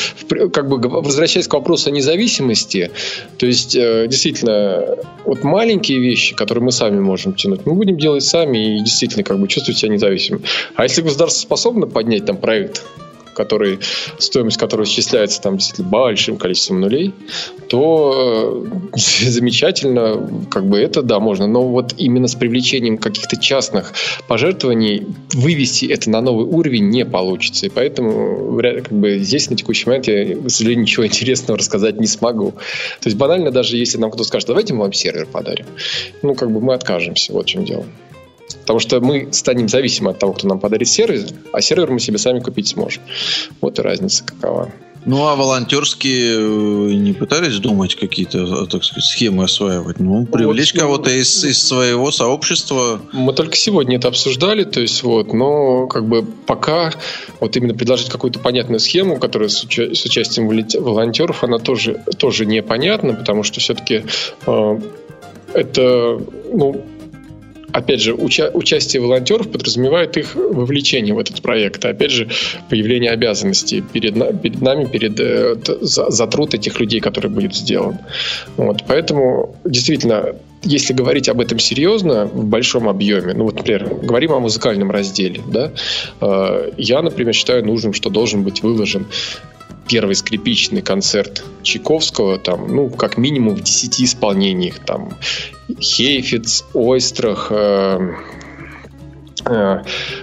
как 0.53 0.69
бы 0.69 0.79
возвращаясь 0.89 1.49
к 1.49 1.55
вопросу 1.55 1.91
о 1.91 1.93
независимости, 1.93 2.91
то 3.39 3.47
есть, 3.47 3.75
э, 3.75 4.07
действительно, 4.09 4.97
вот 5.25 5.45
маленькие 5.45 6.01
вещи, 6.01 6.35
которые 6.35 6.65
мы 6.65 6.73
сами 6.73 7.01
можем 7.01 7.35
тянуть, 7.35 7.67
мы 7.67 7.75
будем 7.75 7.99
делать 7.99 8.25
сами 8.25 8.79
и 8.79 8.81
действительно 8.81 9.25
как 9.25 9.39
бы 9.39 9.49
чувствовать 9.49 9.79
себя 9.79 9.93
независимым. 9.93 10.43
А 10.75 10.85
если 10.85 11.03
государство 11.03 11.41
способно 11.41 11.87
поднять 11.87 12.25
там 12.27 12.37
проект, 12.37 12.83
который, 13.35 13.81
стоимость 14.19 14.57
которого 14.57 14.85
исчисляется 14.85 15.41
там 15.41 15.57
действительно 15.57 15.89
большим 15.89 16.37
количеством 16.37 16.81
нулей, 16.81 17.13
то 17.69 18.65
э, 18.93 18.97
замечательно, 18.97 20.47
как 20.51 20.67
бы 20.67 20.79
это 20.79 21.03
да, 21.03 21.21
можно. 21.21 21.47
Но 21.47 21.63
вот 21.63 21.95
именно 21.99 22.29
с 22.29 22.35
привлечением 22.35 22.99
каких-то 22.99 23.37
частных 23.37 23.93
пожертвований 24.29 25.07
вывести 25.33 25.87
это 25.87 26.11
на 26.11 26.21
новый 26.21 26.47
уровень 26.47 26.89
не 26.89 27.05
получится. 27.05 27.67
И 27.67 27.69
поэтому 27.69 28.53
вряд- 28.53 28.83
как 28.83 28.93
бы 28.93 29.19
здесь 29.19 29.51
на 29.51 29.57
текущий 29.57 29.87
момент 29.87 30.07
я, 30.09 30.37
к 30.37 30.51
сожалению, 30.51 30.83
ничего 30.83 31.07
интересного 31.07 31.59
рассказать 31.59 31.99
не 32.01 32.07
смогу. 32.07 32.53
То 33.01 33.09
есть 33.09 33.17
банально 33.17 33.51
даже 33.51 33.77
если 33.77 33.99
нам 33.99 34.11
кто-то 34.11 34.29
скажет, 34.29 34.49
давайте 34.49 34.75
мы 34.75 34.81
вам 34.81 34.93
сервер 34.93 35.27
подарим, 35.27 35.67
ну 36.23 36.35
как 36.35 36.51
бы 36.51 36.61
мы 36.61 36.75
откажемся, 36.75 37.33
вот 37.33 37.47
в 37.47 37.49
чем 37.49 37.65
дело. 37.65 37.85
Потому 38.65 38.81
что 38.81 38.99
мы 39.01 39.29
станем 39.33 39.69
зависимы 39.69 40.13
от 40.13 40.19
того, 40.19 40.33
кто 40.33 40.49
нам 40.49 40.59
подарит 40.59 40.89
сервер, 40.89 41.27
а 41.53 41.61
сервер 41.61 41.91
мы 41.91 42.01
себе 42.01 42.17
сами 42.17 42.41
купить 42.41 42.69
сможем. 42.69 43.03
Вот 43.61 43.79
и 43.79 43.83
разница 43.83 44.25
какова. 44.25 44.73
Ну, 45.07 45.27
а 45.27 45.37
волонтерские 45.37 46.35
э, 46.35 46.95
не 46.95 47.13
пытались 47.13 47.59
думать 47.59 47.95
какие-то, 47.95 48.39
э, 48.39 48.67
так 48.71 48.85
сказать, 48.85 49.05
схемы 49.05 49.45
осваивать? 49.45 50.01
Ну, 50.01 50.25
привлечь 50.25 50.73
Вот, 50.73 50.81
ну, 50.81 50.81
кого-то 50.81 51.11
из, 51.11 51.45
из 51.45 51.63
своего 51.63 52.11
сообщества. 52.11 53.03
Мы 53.13 53.35
только 53.35 53.55
сегодня 53.55 53.97
это 53.97 54.09
обсуждали, 54.09 54.65
то 54.65 54.81
есть 54.81 55.03
вот, 55.03 55.35
но 55.35 55.87
как 55.89 56.07
бы 56.07 56.23
пока 56.23 56.91
вот 57.39 57.55
именно 57.57 57.75
предложить 57.75 58.09
какую-то 58.09 58.39
понятную 58.39 58.81
схему, 58.81 59.19
которая 59.19 59.51
с, 59.51 59.63
уча- 59.63 59.95
с 59.95 60.07
участием 60.07 60.49
волонте- 60.49 60.81
волонтеров, 60.81 61.45
она 61.45 61.59
тоже, 61.59 62.03
тоже 62.17 62.47
непонятна, 62.47 63.13
потому 63.13 63.43
что 63.43 63.61
все-таки 63.61 64.05
э, 64.47 64.81
это, 65.53 66.19
ну, 66.53 66.83
опять 67.75 68.01
же, 68.01 68.13
уча- 68.15 68.51
участие 68.55 69.03
волонтеров 69.03 69.51
подразумевает 69.51 70.17
их 70.17 70.37
вовлечение 70.37 71.13
в 71.13 71.19
этот 71.19 71.43
проект. 71.43 71.85
Опять 71.85 72.13
же, 72.13 72.29
появление 72.71 73.11
обязанностей 73.11 73.83
перед, 73.83 74.17
на- 74.17 74.33
перед 74.33 74.63
нами, 74.63 74.85
перед 74.85 75.19
э, 75.19 75.57
за, 75.81 76.11
за 76.11 76.27
труд 76.27 76.55
этих 76.55 76.81
людей, 76.81 77.01
который 77.01 77.31
будет 77.31 77.55
сделан. 77.55 77.99
Вот, 78.57 78.85
поэтому, 78.87 79.57
действительно, 79.65 80.37
если 80.63 80.95
говорить 80.95 81.29
об 81.29 81.41
этом 81.41 81.59
серьезно, 81.59 82.27
в 82.27 82.45
большом 82.45 82.89
объеме, 82.89 83.35
ну 83.35 83.45
вот, 83.45 83.57
например, 83.57 83.89
говорим 84.03 84.33
о 84.33 84.39
музыкальном 84.39 84.91
разделе, 84.91 85.41
да, 85.47 85.73
э, 86.21 86.71
я, 86.79 87.03
например, 87.03 87.35
считаю 87.35 87.65
нужным, 87.67 87.93
что 87.93 88.09
должен 88.09 88.45
быть 88.45 88.63
выложен 88.63 89.07
первый 89.89 90.15
скрипичный 90.15 90.83
концерт 90.83 91.45
Чайковского, 91.63 92.39
там, 92.39 92.75
ну, 92.75 92.89
как 92.91 93.17
минимум 93.17 93.57
в 93.57 93.63
10 93.63 94.03
исполнениях, 94.03 94.79
там, 94.81 95.17
Хейфиц, 95.81 96.65
Ойстрах, 96.75 97.49
э, 97.51 98.15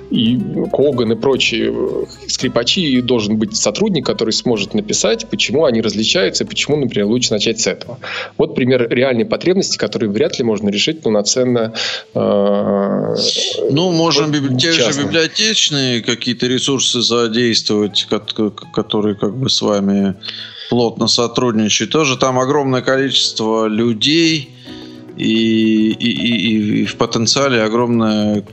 и 0.10 0.40
Коган 0.72 1.12
и 1.12 1.16
прочие 1.16 1.74
скрипачи, 2.28 2.82
и 2.82 3.02
должен 3.02 3.38
быть 3.38 3.56
сотрудник, 3.56 4.06
который 4.06 4.32
сможет 4.32 4.74
написать, 4.74 5.28
почему 5.30 5.66
они 5.66 5.82
различаются, 5.82 6.44
и 6.44 6.48
почему, 6.48 6.76
например, 6.78 7.06
лучше 7.08 7.34
начать 7.34 7.60
с 7.60 7.68
этого. 7.68 8.00
Вот 8.38 8.56
пример 8.56 8.88
реальной 8.90 9.26
потребности, 9.26 9.78
которые 9.78 10.10
вряд 10.10 10.40
ли 10.40 10.44
можно 10.44 10.70
решить 10.70 11.02
полноценно. 11.02 11.74
э, 12.16 13.16
Ну, 13.72 13.92
можем 13.92 14.32
вот 14.32 14.60
те 14.60 14.72
же 14.72 14.82
библиотечные 15.04 16.02
какие-то 16.02 16.48
ресурсы 16.48 17.02
задействовать, 17.02 18.08
ко- 18.10 18.20
ко- 18.20 18.50
которые 18.50 19.16
как 19.16 19.36
бы 19.36 19.50
с 19.50 19.62
вами 19.62 20.16
плотно 20.70 21.08
сотрудничают. 21.08 21.92
Тоже 21.92 22.18
там 22.18 22.40
огромное 22.40 22.82
количество 22.82 23.68
людей 23.68 24.50
и, 25.18 25.92
и, 25.92 26.10
и- 26.10 26.82
и 26.82 26.86
в 26.86 26.96
потенциале 26.96 27.62
огромная 27.62 28.44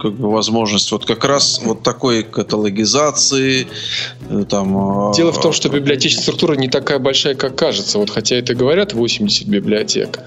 как 0.00 0.14
бы 0.14 0.30
возможность 0.30 0.90
вот 0.92 1.04
как 1.04 1.24
раз 1.24 1.60
вот 1.62 1.82
такой 1.82 2.22
каталогизации 2.22 3.66
э, 4.28 4.44
там 4.48 5.10
э, 5.10 5.14
Дело 5.14 5.32
в 5.32 5.40
том, 5.40 5.52
что 5.52 5.68
библиотечная 5.68 6.22
структура 6.22 6.54
не 6.54 6.68
такая 6.68 6.98
большая, 6.98 7.34
как 7.34 7.56
кажется. 7.56 7.98
Вот 7.98 8.10
хотя 8.10 8.36
это 8.36 8.54
говорят 8.54 8.92
80 8.92 9.46
библиотек. 9.48 10.20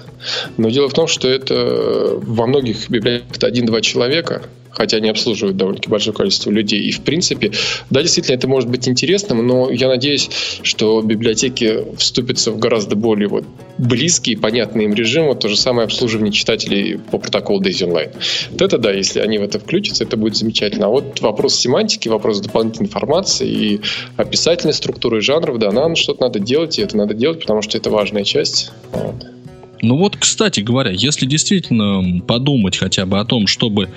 Но 0.56 0.70
дело 0.70 0.88
в 0.88 0.92
том, 0.92 1.06
что 1.06 1.28
это 1.28 2.18
во 2.22 2.46
многих 2.46 2.88
библиотеках 2.90 3.36
это 3.36 3.46
один-два 3.46 3.80
человека. 3.80 4.42
Хотя 4.76 4.98
они 4.98 5.08
обслуживают 5.08 5.56
довольно-таки 5.56 5.88
большое 5.88 6.14
количество 6.14 6.50
людей. 6.50 6.80
И, 6.80 6.90
в 6.90 7.00
принципе, 7.00 7.52
да, 7.90 8.02
действительно, 8.02 8.34
это 8.34 8.46
может 8.46 8.68
быть 8.68 8.88
интересным, 8.88 9.46
но 9.46 9.70
я 9.70 9.88
надеюсь, 9.88 10.28
что 10.62 11.00
библиотеки 11.00 11.84
вступятся 11.96 12.50
в 12.52 12.58
гораздо 12.58 12.94
более 12.94 13.28
вот 13.28 13.44
близкий 13.78 14.32
и 14.32 14.36
понятный 14.36 14.84
им 14.84 14.94
режим, 14.94 15.26
вот 15.26 15.40
то 15.40 15.48
же 15.48 15.56
самое 15.56 15.86
обслуживание 15.86 16.32
читателей 16.32 16.98
по 16.98 17.18
протоколу 17.18 17.62
Daisy 17.62 17.88
Online. 17.88 18.12
Вот 18.50 18.62
это 18.62 18.78
да, 18.78 18.92
если 18.92 19.20
они 19.20 19.38
в 19.38 19.42
это 19.42 19.58
включатся, 19.58 20.04
это 20.04 20.16
будет 20.16 20.36
замечательно. 20.36 20.86
А 20.86 20.90
вот 20.90 21.20
вопрос 21.20 21.56
семантики, 21.56 22.08
вопрос 22.08 22.40
дополнительной 22.40 22.86
информации 22.86 23.48
и 23.48 23.80
описательной 24.16 24.74
структуры 24.74 25.20
жанров, 25.20 25.58
да, 25.58 25.72
нам 25.72 25.96
что-то 25.96 26.22
надо 26.22 26.38
делать, 26.38 26.78
и 26.78 26.82
это 26.82 26.96
надо 26.96 27.14
делать, 27.14 27.40
потому 27.40 27.62
что 27.62 27.78
это 27.78 27.90
важная 27.90 28.24
часть. 28.24 28.72
Вот. 28.92 29.35
Ну 29.82 29.96
вот, 29.96 30.16
кстати 30.16 30.60
говоря, 30.60 30.90
если 30.90 31.26
действительно 31.26 32.20
подумать 32.22 32.76
хотя 32.76 33.06
бы 33.06 33.18
о 33.18 33.24
том, 33.24 33.46
чтобы 33.46 33.90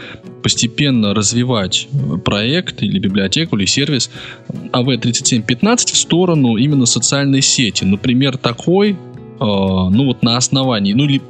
постепенно 0.43 1.13
развивать 1.13 1.87
проект 2.25 2.81
или 2.83 2.99
библиотеку 2.99 3.57
или 3.57 3.65
сервис 3.65 4.09
AV3715 4.49 5.93
в 5.93 5.97
сторону 5.97 6.57
именно 6.57 6.85
социальной 6.85 7.41
сети, 7.41 7.85
например, 7.85 8.37
такой, 8.37 8.91
э, 8.91 8.95
ну 9.39 10.05
вот 10.05 10.21
на 10.21 10.37
основании, 10.37 10.93
ну 10.93 11.05
или 11.05 11.21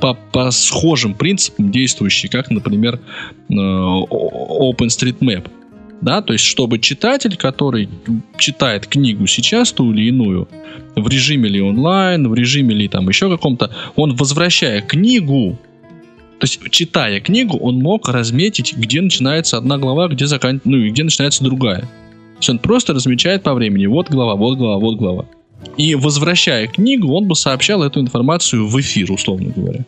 по, 0.00 0.14
по 0.14 0.50
схожим 0.50 1.14
принципам 1.14 1.70
действующий, 1.70 2.28
как, 2.28 2.50
например, 2.50 3.00
э, 3.48 3.54
OpenStreetMap. 3.54 5.48
Да, 6.00 6.20
то 6.20 6.32
есть, 6.32 6.44
чтобы 6.44 6.78
читатель, 6.78 7.36
который 7.36 7.88
читает 8.38 8.86
книгу 8.86 9.26
сейчас, 9.26 9.72
ту 9.72 9.92
или 9.92 10.08
иную, 10.08 10.48
в 10.94 11.08
режиме 11.08 11.48
ли 11.48 11.60
онлайн, 11.60 12.28
в 12.28 12.34
режиме 12.34 12.74
ли 12.74 12.88
там 12.88 13.08
еще 13.08 13.30
каком-то, 13.30 13.74
он, 13.96 14.14
возвращая 14.14 14.82
книгу, 14.82 15.58
то 16.38 16.44
есть, 16.44 16.60
читая 16.70 17.20
книгу, 17.20 17.56
он 17.56 17.78
мог 17.78 18.08
разметить, 18.08 18.76
где 18.76 19.00
начинается 19.00 19.56
одна 19.56 19.78
глава, 19.78 20.08
где, 20.08 20.26
закан... 20.26 20.60
ну, 20.64 20.76
и 20.76 20.90
где 20.90 21.02
начинается 21.02 21.42
другая. 21.42 21.80
То 21.80 22.40
есть 22.40 22.50
он 22.50 22.58
просто 22.58 22.92
размечает 22.92 23.42
по 23.42 23.54
времени. 23.54 23.86
Вот 23.86 24.10
глава, 24.10 24.36
вот 24.36 24.58
глава, 24.58 24.78
вот 24.78 24.96
глава. 24.96 25.24
И 25.76 25.94
возвращая 25.94 26.66
книгу, 26.66 27.12
он 27.12 27.26
бы 27.26 27.34
сообщал 27.34 27.82
эту 27.82 28.00
информацию 28.00 28.66
в 28.66 28.80
эфир, 28.80 29.12
условно 29.12 29.52
говоря. 29.54 29.84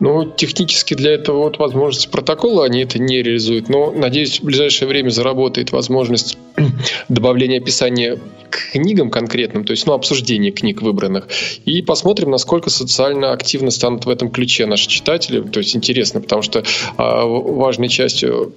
Ну, 0.00 0.24
технически 0.24 0.94
для 0.94 1.12
этого 1.12 1.44
вот 1.44 1.58
возможность 1.58 2.10
протокола 2.10 2.64
они 2.64 2.82
это 2.82 2.98
не 2.98 3.22
реализуют. 3.22 3.68
Но, 3.68 3.90
надеюсь, 3.90 4.40
в 4.40 4.44
ближайшее 4.44 4.88
время 4.88 5.10
заработает 5.10 5.72
возможность 5.72 6.38
добавления 7.08 7.58
описания 7.58 8.18
к 8.50 8.72
книгам 8.72 9.10
конкретным, 9.10 9.64
то 9.64 9.72
есть 9.72 9.86
ну, 9.86 9.92
обсуждение 9.92 10.52
книг 10.52 10.82
выбранных. 10.82 11.28
И 11.64 11.82
посмотрим, 11.82 12.30
насколько 12.30 12.70
социально 12.70 13.32
активно 13.32 13.70
станут 13.70 14.06
в 14.06 14.08
этом 14.08 14.30
ключе 14.30 14.66
наши 14.66 14.88
читатели. 14.88 15.40
То 15.40 15.58
есть 15.58 15.76
интересно, 15.76 16.20
потому 16.20 16.42
что 16.42 16.62
а, 16.96 17.26
важной 17.26 17.88
частью 17.88 18.52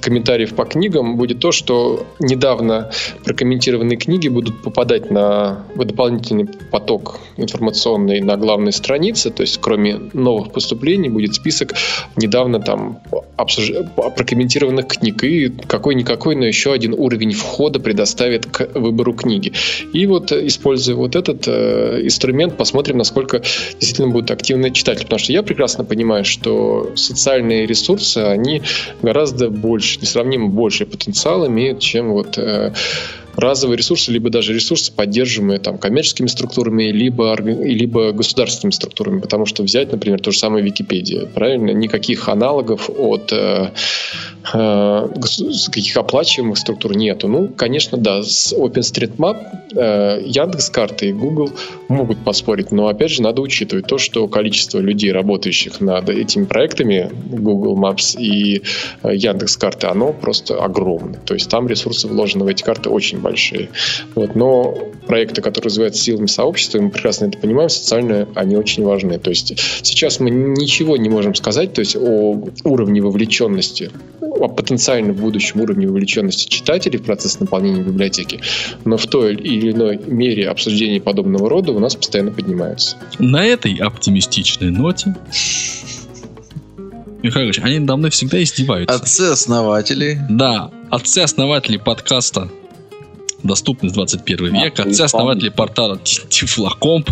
комментариев 0.00 0.54
по 0.54 0.64
книгам 0.64 1.16
будет 1.16 1.40
то, 1.40 1.52
что 1.52 2.06
недавно 2.20 2.90
прокомментированные 3.24 3.96
книги 3.96 4.28
будут 4.28 4.62
попадать 4.62 5.10
на 5.10 5.64
дополнительный 5.74 6.46
поток 6.70 7.18
информационный 7.36 8.20
на 8.20 8.36
главной 8.36 8.72
странице. 8.72 9.30
То 9.30 9.42
есть 9.42 9.58
кроме 9.60 9.98
новых 10.12 10.52
поступлений 10.52 11.08
будет 11.08 11.34
список 11.34 11.74
недавно 12.16 12.60
там 12.60 13.00
обсуж... 13.36 13.72
прокомментированных 14.16 14.86
книг. 14.86 15.24
И 15.24 15.48
какой-никакой, 15.48 16.36
но 16.36 16.44
еще 16.44 16.72
один 16.72 16.94
уровень 16.94 17.31
входа 17.34 17.80
предоставит 17.80 18.46
к 18.46 18.68
выбору 18.74 19.14
книги. 19.14 19.52
И 19.92 20.06
вот, 20.06 20.32
э, 20.32 20.46
используя 20.46 20.96
вот 20.96 21.16
этот 21.16 21.44
э, 21.46 22.00
инструмент, 22.02 22.56
посмотрим, 22.56 22.98
насколько 22.98 23.42
действительно 23.78 24.08
будут 24.08 24.30
активны 24.30 24.70
читатели. 24.70 25.04
Потому 25.04 25.18
что 25.18 25.32
я 25.32 25.42
прекрасно 25.42 25.84
понимаю, 25.84 26.24
что 26.24 26.92
социальные 26.94 27.66
ресурсы, 27.66 28.18
они 28.18 28.62
гораздо 29.02 29.50
больше, 29.50 30.00
несравнимо 30.00 30.48
больше 30.48 30.86
потенциал 30.86 31.46
имеют, 31.46 31.80
чем 31.80 32.12
вот 32.12 32.38
э, 32.38 32.72
разовые 33.36 33.76
ресурсы, 33.76 34.12
либо 34.12 34.30
даже 34.30 34.52
ресурсы, 34.52 34.92
поддерживаемые 34.92 35.58
там, 35.58 35.78
коммерческими 35.78 36.26
структурами, 36.26 36.84
либо, 36.84 37.34
либо 37.40 38.12
государственными 38.12 38.72
структурами. 38.72 39.20
Потому 39.20 39.46
что 39.46 39.62
взять, 39.62 39.92
например, 39.92 40.20
то 40.20 40.30
же 40.30 40.38
самое 40.38 40.64
Википедия. 40.64 41.26
Правильно? 41.26 41.70
Никаких 41.70 42.28
аналогов 42.28 42.90
от 42.90 43.32
э, 43.32 43.70
каких 44.44 45.96
оплачиваемых 45.96 46.58
структур 46.58 46.96
нету. 46.96 47.28
Ну, 47.28 47.48
конечно, 47.48 47.96
да, 47.98 48.22
с 48.22 48.52
OpenStreetMap 48.52 49.36
э, 49.74 50.22
Яндекс.Карты 50.26 51.10
и 51.10 51.12
Google 51.12 51.50
могут 51.88 52.18
поспорить, 52.24 52.72
но, 52.72 52.88
опять 52.88 53.10
же, 53.10 53.22
надо 53.22 53.40
учитывать 53.40 53.86
то, 53.86 53.98
что 53.98 54.26
количество 54.28 54.78
людей, 54.78 55.12
работающих 55.12 55.80
над 55.80 56.08
этими 56.08 56.44
проектами 56.44 57.10
Google 57.30 57.76
Maps 57.76 58.18
и 58.18 58.62
э, 59.02 59.14
Яндекс.Карты, 59.14 59.86
оно 59.86 60.12
просто 60.12 60.62
огромное. 60.62 61.20
То 61.20 61.34
есть 61.34 61.48
там 61.48 61.68
ресурсы 61.68 62.08
вложены 62.08 62.44
в 62.44 62.48
эти 62.48 62.62
карты 62.62 62.90
очень 62.90 63.20
большие. 63.20 63.68
Вот. 64.14 64.34
Но 64.34 64.76
проекты, 65.06 65.40
которые 65.40 65.68
развиваются 65.68 66.02
силами 66.02 66.26
сообщества, 66.26 66.80
мы 66.80 66.90
прекрасно 66.90 67.26
это 67.26 67.38
понимаем, 67.38 67.68
социально 67.68 68.28
они 68.34 68.56
очень 68.56 68.84
важны. 68.84 69.18
То 69.18 69.30
есть 69.30 69.54
сейчас 69.82 70.18
мы 70.20 70.30
ничего 70.30 70.96
не 70.96 71.08
можем 71.08 71.34
сказать 71.34 71.72
то 71.74 71.80
есть, 71.80 71.96
о 71.96 72.48
уровне 72.64 73.00
вовлеченности, 73.00 73.90
о 74.32 74.48
потенциальном 74.48 75.14
будущем 75.16 75.60
уровне 75.60 75.86
вовлеченности 75.86 76.48
читателей 76.48 76.98
в 76.98 77.02
процесс 77.02 77.40
наполнения 77.40 77.82
библиотеки, 77.82 78.40
но 78.84 78.96
в 78.96 79.06
той 79.06 79.34
или 79.34 79.72
иной 79.72 79.98
мере 80.06 80.48
обсуждения 80.48 81.00
подобного 81.00 81.48
рода 81.48 81.72
у 81.72 81.78
нас 81.78 81.94
постоянно 81.94 82.32
поднимаются. 82.32 82.96
На 83.18 83.44
этой 83.44 83.74
оптимистичной 83.76 84.70
ноте 84.70 85.14
Михаил 87.22 87.46
Ильич, 87.46 87.60
они 87.62 87.78
надо 87.78 87.96
мной 87.96 88.10
всегда 88.10 88.42
издеваются. 88.42 88.96
Отцы-основатели. 88.96 90.18
Да, 90.28 90.70
отцы-основатели 90.90 91.76
подкаста 91.76 92.50
доступность 93.42 93.94
21 93.94 94.54
век, 94.54 94.80
отцы-основатели 94.80 95.48
портала 95.48 95.98
Тифлокомп. 95.98 97.10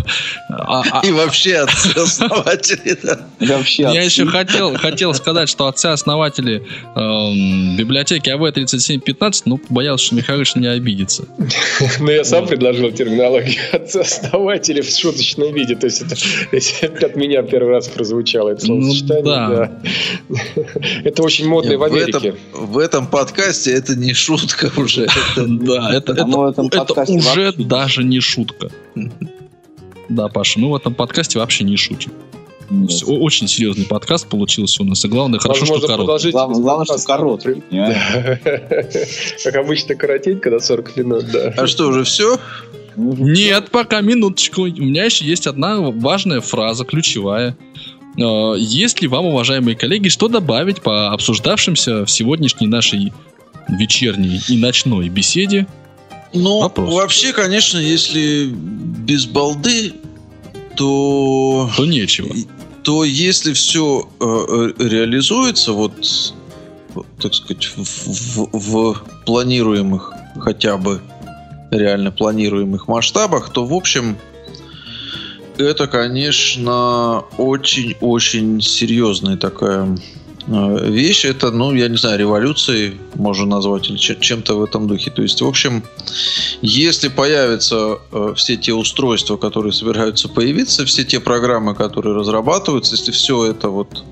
А, 0.49 0.83
а, 0.91 1.05
и 1.05 1.11
вообще 1.11 1.57
отцы-основатели, 1.57 2.97
Я 3.39 4.03
еще 4.03 4.25
хотел, 4.25 4.75
хотел 4.75 5.13
сказать, 5.13 5.49
что 5.49 5.67
отцы-основатели 5.67 6.63
эм, 6.95 7.77
библиотеки 7.77 8.29
АВ-3715, 8.29 9.43
ну, 9.45 9.59
боялся, 9.69 10.05
что 10.05 10.15
Михайлович 10.15 10.55
не 10.55 10.67
обидится. 10.67 11.25
Ну, 11.99 12.09
я 12.09 12.23
сам 12.23 12.47
предложил 12.47 12.91
терминологию 12.91 13.59
отцы-основатели 13.73 14.81
в 14.81 14.89
шуточном 14.89 15.53
виде, 15.53 15.75
то 15.75 15.85
есть 15.85 16.01
это 16.81 17.05
от 17.05 17.15
меня 17.15 17.43
первый 17.43 17.71
раз 17.71 17.87
прозвучало 17.87 18.49
это 18.49 18.67
ну 18.67 18.81
словосочетание. 18.81 19.71
Это 21.03 21.23
очень 21.23 21.47
модно 21.47 21.77
в 21.77 21.83
Америке. 21.83 22.35
В 22.53 22.77
этом 22.77 23.07
подкасте 23.07 23.71
это 23.71 23.95
не 23.95 24.13
шутка 24.13 24.71
уже. 24.77 25.07
Да, 25.35 25.93
это 25.93 26.13
это, 26.21 26.61
это 26.61 27.01
уже 27.01 27.45
вообще... 27.45 27.63
даже 27.63 28.03
не 28.03 28.19
шутка. 28.19 28.69
Да, 30.09 30.27
Паша, 30.27 30.59
мы 30.59 30.69
в 30.71 30.75
этом 30.75 30.93
подкасте 30.93 31.39
вообще 31.39 31.63
не 31.63 31.77
шутим. 31.77 32.11
Нет. 32.69 33.03
Очень 33.05 33.47
серьезный 33.47 33.85
подкаст 33.85 34.27
получился 34.27 34.83
у 34.83 34.85
нас. 34.85 35.03
И 35.05 35.07
главное, 35.07 35.39
хорошо, 35.39 35.65
что 35.65 35.87
короткий. 35.87 36.31
Главное, 36.31 36.59
главное 36.61 36.85
что 36.85 37.05
короткий. 37.05 37.63
Как 39.43 39.55
обычно, 39.55 39.95
коротенько 39.95 40.49
до 40.49 40.59
40 40.59 40.97
минут, 40.97 41.25
да. 41.31 41.53
А 41.57 41.67
что, 41.67 41.87
уже 41.87 42.03
все? 42.03 42.37
Нет, 42.95 43.69
пока 43.71 44.01
минуточку. 44.01 44.63
У 44.63 44.65
меня 44.65 45.05
еще 45.05 45.25
есть 45.25 45.47
одна 45.47 45.79
важная 45.79 46.41
фраза, 46.41 46.85
ключевая. 46.85 47.57
А, 48.17 48.53
есть 48.53 49.01
ли 49.01 49.07
вам, 49.07 49.25
уважаемые 49.25 49.75
коллеги, 49.75 50.07
что 50.09 50.27
добавить 50.29 50.81
по 50.81 51.11
обсуждавшимся 51.11 52.05
в 52.05 52.11
сегодняшней 52.11 52.67
нашей 52.67 53.11
вечерней 53.67 54.39
и 54.47 54.57
ночной 54.57 55.09
беседе 55.09 55.67
ну, 56.33 56.61
Вопрос. 56.61 56.93
вообще, 56.93 57.33
конечно, 57.33 57.77
если 57.77 58.45
без 58.45 59.25
балды, 59.25 59.93
то... 60.75 61.69
То 61.75 61.85
нечего. 61.85 62.33
То 62.83 63.03
если 63.03 63.53
все 63.53 64.09
э, 64.19 64.23
э, 64.25 64.87
реализуется, 64.87 65.73
вот, 65.73 65.93
так 67.21 67.33
сказать, 67.33 67.65
в, 67.65 67.83
в, 67.83 68.49
в 68.53 69.03
планируемых, 69.25 70.13
хотя 70.39 70.77
бы 70.77 71.01
реально 71.69 72.11
планируемых 72.11 72.87
масштабах, 72.87 73.51
то, 73.51 73.65
в 73.65 73.73
общем, 73.73 74.17
это, 75.57 75.87
конечно, 75.87 77.23
очень-очень 77.37 78.61
серьезная 78.61 79.37
такая 79.37 79.97
вещь. 80.47 81.25
Это, 81.25 81.51
ну, 81.51 81.73
я 81.73 81.87
не 81.87 81.97
знаю, 81.97 82.19
революцией 82.19 82.99
можно 83.15 83.45
назвать 83.45 83.89
или 83.89 83.97
чем-то 83.97 84.55
в 84.55 84.63
этом 84.63 84.87
духе. 84.87 85.11
То 85.11 85.21
есть, 85.21 85.41
в 85.41 85.47
общем, 85.47 85.83
если 86.61 87.09
появятся 87.09 87.99
э, 88.11 88.33
все 88.35 88.57
те 88.57 88.73
устройства, 88.73 89.37
которые 89.37 89.73
собираются 89.73 90.29
появиться, 90.29 90.85
все 90.85 91.03
те 91.03 91.19
программы, 91.19 91.75
которые 91.75 92.15
разрабатываются, 92.15 92.95
если 92.95 93.11
все 93.11 93.45
это 93.45 93.69
вот 93.69 94.03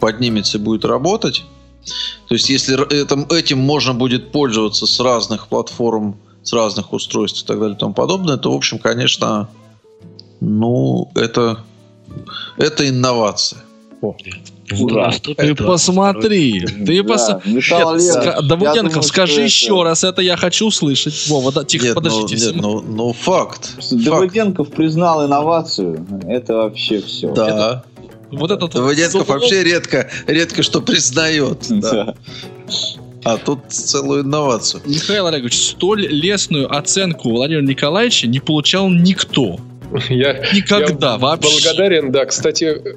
поднимется 0.00 0.58
и 0.58 0.60
будет 0.60 0.84
работать, 0.84 1.44
то 2.28 2.34
есть, 2.34 2.48
если 2.48 2.76
этим, 2.92 3.24
этим 3.30 3.58
можно 3.58 3.94
будет 3.94 4.32
пользоваться 4.32 4.86
с 4.86 5.00
разных 5.00 5.48
платформ, 5.48 6.16
с 6.42 6.52
разных 6.52 6.92
устройств 6.92 7.42
и 7.42 7.46
так 7.46 7.58
далее 7.58 7.76
и 7.76 7.78
тому 7.78 7.94
подобное, 7.94 8.36
то, 8.36 8.52
в 8.52 8.56
общем, 8.56 8.78
конечно, 8.78 9.48
ну, 10.40 11.10
это, 11.14 11.64
это 12.56 12.88
инновация. 12.88 13.62
О. 14.00 14.14
Ура. 14.78 15.12
Ты 15.36 15.54
посмотри, 15.54 16.60
ты 16.60 17.02
Да, 17.02 17.08
посмотри. 17.08 17.60
Думаю, 18.48 19.02
скажи 19.02 19.42
еще 19.42 19.66
это- 19.74 19.84
раз, 19.84 20.04
это 20.04 20.22
я 20.22 20.36
хочу 20.36 20.66
услышать. 20.68 21.26
Вова, 21.28 21.52
да, 21.52 21.64
тихо, 21.64 21.86
Нет, 21.86 21.94
ну, 21.96 22.00
подождите. 22.02 22.46
нет, 22.46 22.56
ну, 22.56 22.80
ну, 22.80 23.12
факт. 23.12 23.66
факт. 23.66 23.92
Давыденков 24.04 24.70
признал 24.70 25.26
инновацию. 25.26 26.06
Это 26.28 26.54
вообще 26.54 27.00
все. 27.00 27.32
Да. 27.32 27.84
Вот 28.30 28.50
этот 28.50 28.62
вот 28.62 28.72
Давыденков 28.74 29.28
вообще 29.28 29.64
редко, 29.64 30.08
редко 30.26 30.62
что 30.62 30.80
признает. 30.80 31.66
да. 31.68 31.90
Да. 31.90 32.14
А 33.22 33.36
тут 33.36 33.58
целую 33.68 34.22
инновацию. 34.22 34.82
Михаил 34.86 35.26
Олегович, 35.26 35.54
столь 35.72 36.06
лестную 36.06 36.74
оценку 36.74 37.30
Владимира 37.30 37.62
Николаевича 37.66 38.26
не 38.26 38.40
получал 38.40 38.88
никто. 38.88 39.58
Я, 40.08 40.42
Никогда 40.54 41.12
я 41.12 41.18
вообще. 41.18 41.50
благодарен, 41.50 42.12
да. 42.12 42.24
Кстати, 42.24 42.96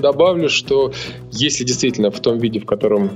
добавлю, 0.00 0.48
что 0.48 0.92
если 1.30 1.64
действительно 1.64 2.10
в 2.10 2.20
том 2.20 2.38
виде, 2.38 2.60
в 2.60 2.66
котором 2.66 3.10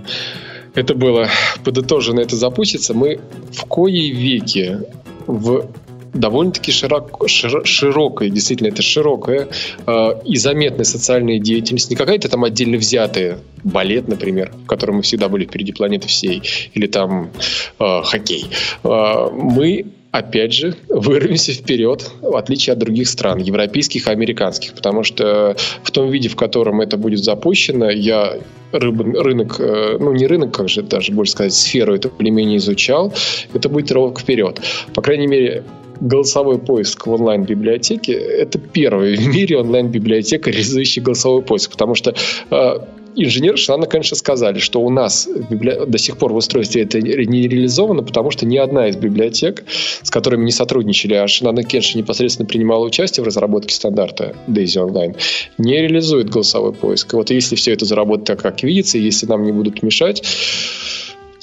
это 0.74 0.94
было 0.94 1.28
подытожено, 1.64 2.20
это 2.20 2.36
запустится, 2.36 2.94
мы 2.94 3.20
в 3.52 3.64
коей 3.66 4.10
веке 4.10 4.80
в 5.26 5.68
довольно-таки 6.14 6.72
широко, 6.72 7.26
широ- 7.26 7.64
широкой, 7.64 8.30
действительно, 8.30 8.68
это 8.68 8.82
широкая 8.82 9.48
э, 9.86 10.08
и 10.24 10.36
заметная 10.36 10.84
социальная 10.84 11.38
деятельность, 11.38 11.90
не 11.90 11.96
какая-то 11.96 12.28
там 12.28 12.44
отдельно 12.44 12.76
взятая 12.76 13.38
балет, 13.64 14.08
например, 14.08 14.52
в 14.64 14.66
котором 14.66 14.96
мы 14.96 15.02
всегда 15.02 15.28
были 15.28 15.44
впереди 15.44 15.72
планеты 15.72 16.08
всей, 16.08 16.42
или 16.72 16.86
там 16.86 17.30
э, 17.78 18.02
хоккей. 18.02 18.46
Э, 18.84 19.28
мы 19.32 19.86
опять 20.14 20.52
же, 20.52 20.76
вырвемся 20.88 21.52
вперед, 21.52 22.08
в 22.22 22.36
отличие 22.36 22.74
от 22.74 22.78
других 22.78 23.08
стран, 23.08 23.38
европейских 23.38 24.06
и 24.06 24.10
американских, 24.10 24.72
потому 24.74 25.02
что 25.02 25.56
в 25.82 25.90
том 25.90 26.08
виде, 26.08 26.28
в 26.28 26.36
котором 26.36 26.80
это 26.80 26.96
будет 26.96 27.18
запущено, 27.18 27.90
я 27.90 28.38
рынок, 28.70 29.56
э, 29.58 29.96
ну 29.98 30.12
не 30.12 30.28
рынок, 30.28 30.54
как 30.54 30.68
же 30.68 30.82
даже 30.82 31.10
больше 31.10 31.32
сказать, 31.32 31.52
сферу 31.52 31.96
это 31.96 32.10
более-менее 32.10 32.58
изучал, 32.58 33.12
это 33.54 33.68
будет 33.68 33.90
рывок 33.90 34.20
вперед. 34.20 34.60
По 34.94 35.02
крайней 35.02 35.26
мере, 35.26 35.64
голосовой 36.00 36.60
поиск 36.60 37.08
в 37.08 37.12
онлайн-библиотеке– 37.12 38.12
это 38.12 38.60
первая 38.60 39.16
в 39.16 39.26
мире 39.26 39.58
онлайн-библиотека, 39.58 40.48
реализующая 40.52 41.02
голосовой 41.02 41.42
поиск, 41.42 41.72
потому 41.72 41.96
что 41.96 42.14
э, 42.50 42.78
инженеры 43.16 43.56
Шана, 43.56 43.86
конечно, 43.86 44.16
сказали, 44.16 44.58
что 44.58 44.80
у 44.80 44.90
нас 44.90 45.28
библи- 45.50 45.84
до 45.86 45.98
сих 45.98 46.16
пор 46.16 46.32
в 46.32 46.36
устройстве 46.36 46.82
это 46.82 47.00
не 47.00 47.48
реализовано, 47.48 48.02
потому 48.02 48.30
что 48.30 48.46
ни 48.46 48.56
одна 48.56 48.88
из 48.88 48.96
библиотек, 48.96 49.64
с 50.02 50.10
которыми 50.10 50.44
не 50.44 50.52
сотрудничали, 50.52 51.14
а 51.14 51.28
Шинана 51.28 51.62
Кенши 51.62 51.98
непосредственно 51.98 52.46
принимала 52.46 52.84
участие 52.84 53.22
в 53.24 53.26
разработке 53.26 53.74
стандарта 53.74 54.34
Daisy 54.48 54.84
Online, 54.84 55.16
не 55.58 55.80
реализует 55.80 56.30
голосовой 56.30 56.72
поиск. 56.72 57.12
И 57.12 57.16
вот 57.16 57.30
если 57.30 57.56
все 57.56 57.72
это 57.72 57.84
заработает 57.84 58.26
так, 58.26 58.42
как 58.42 58.62
видится, 58.62 58.98
если 58.98 59.26
нам 59.26 59.44
не 59.44 59.52
будут 59.52 59.82
мешать, 59.82 60.22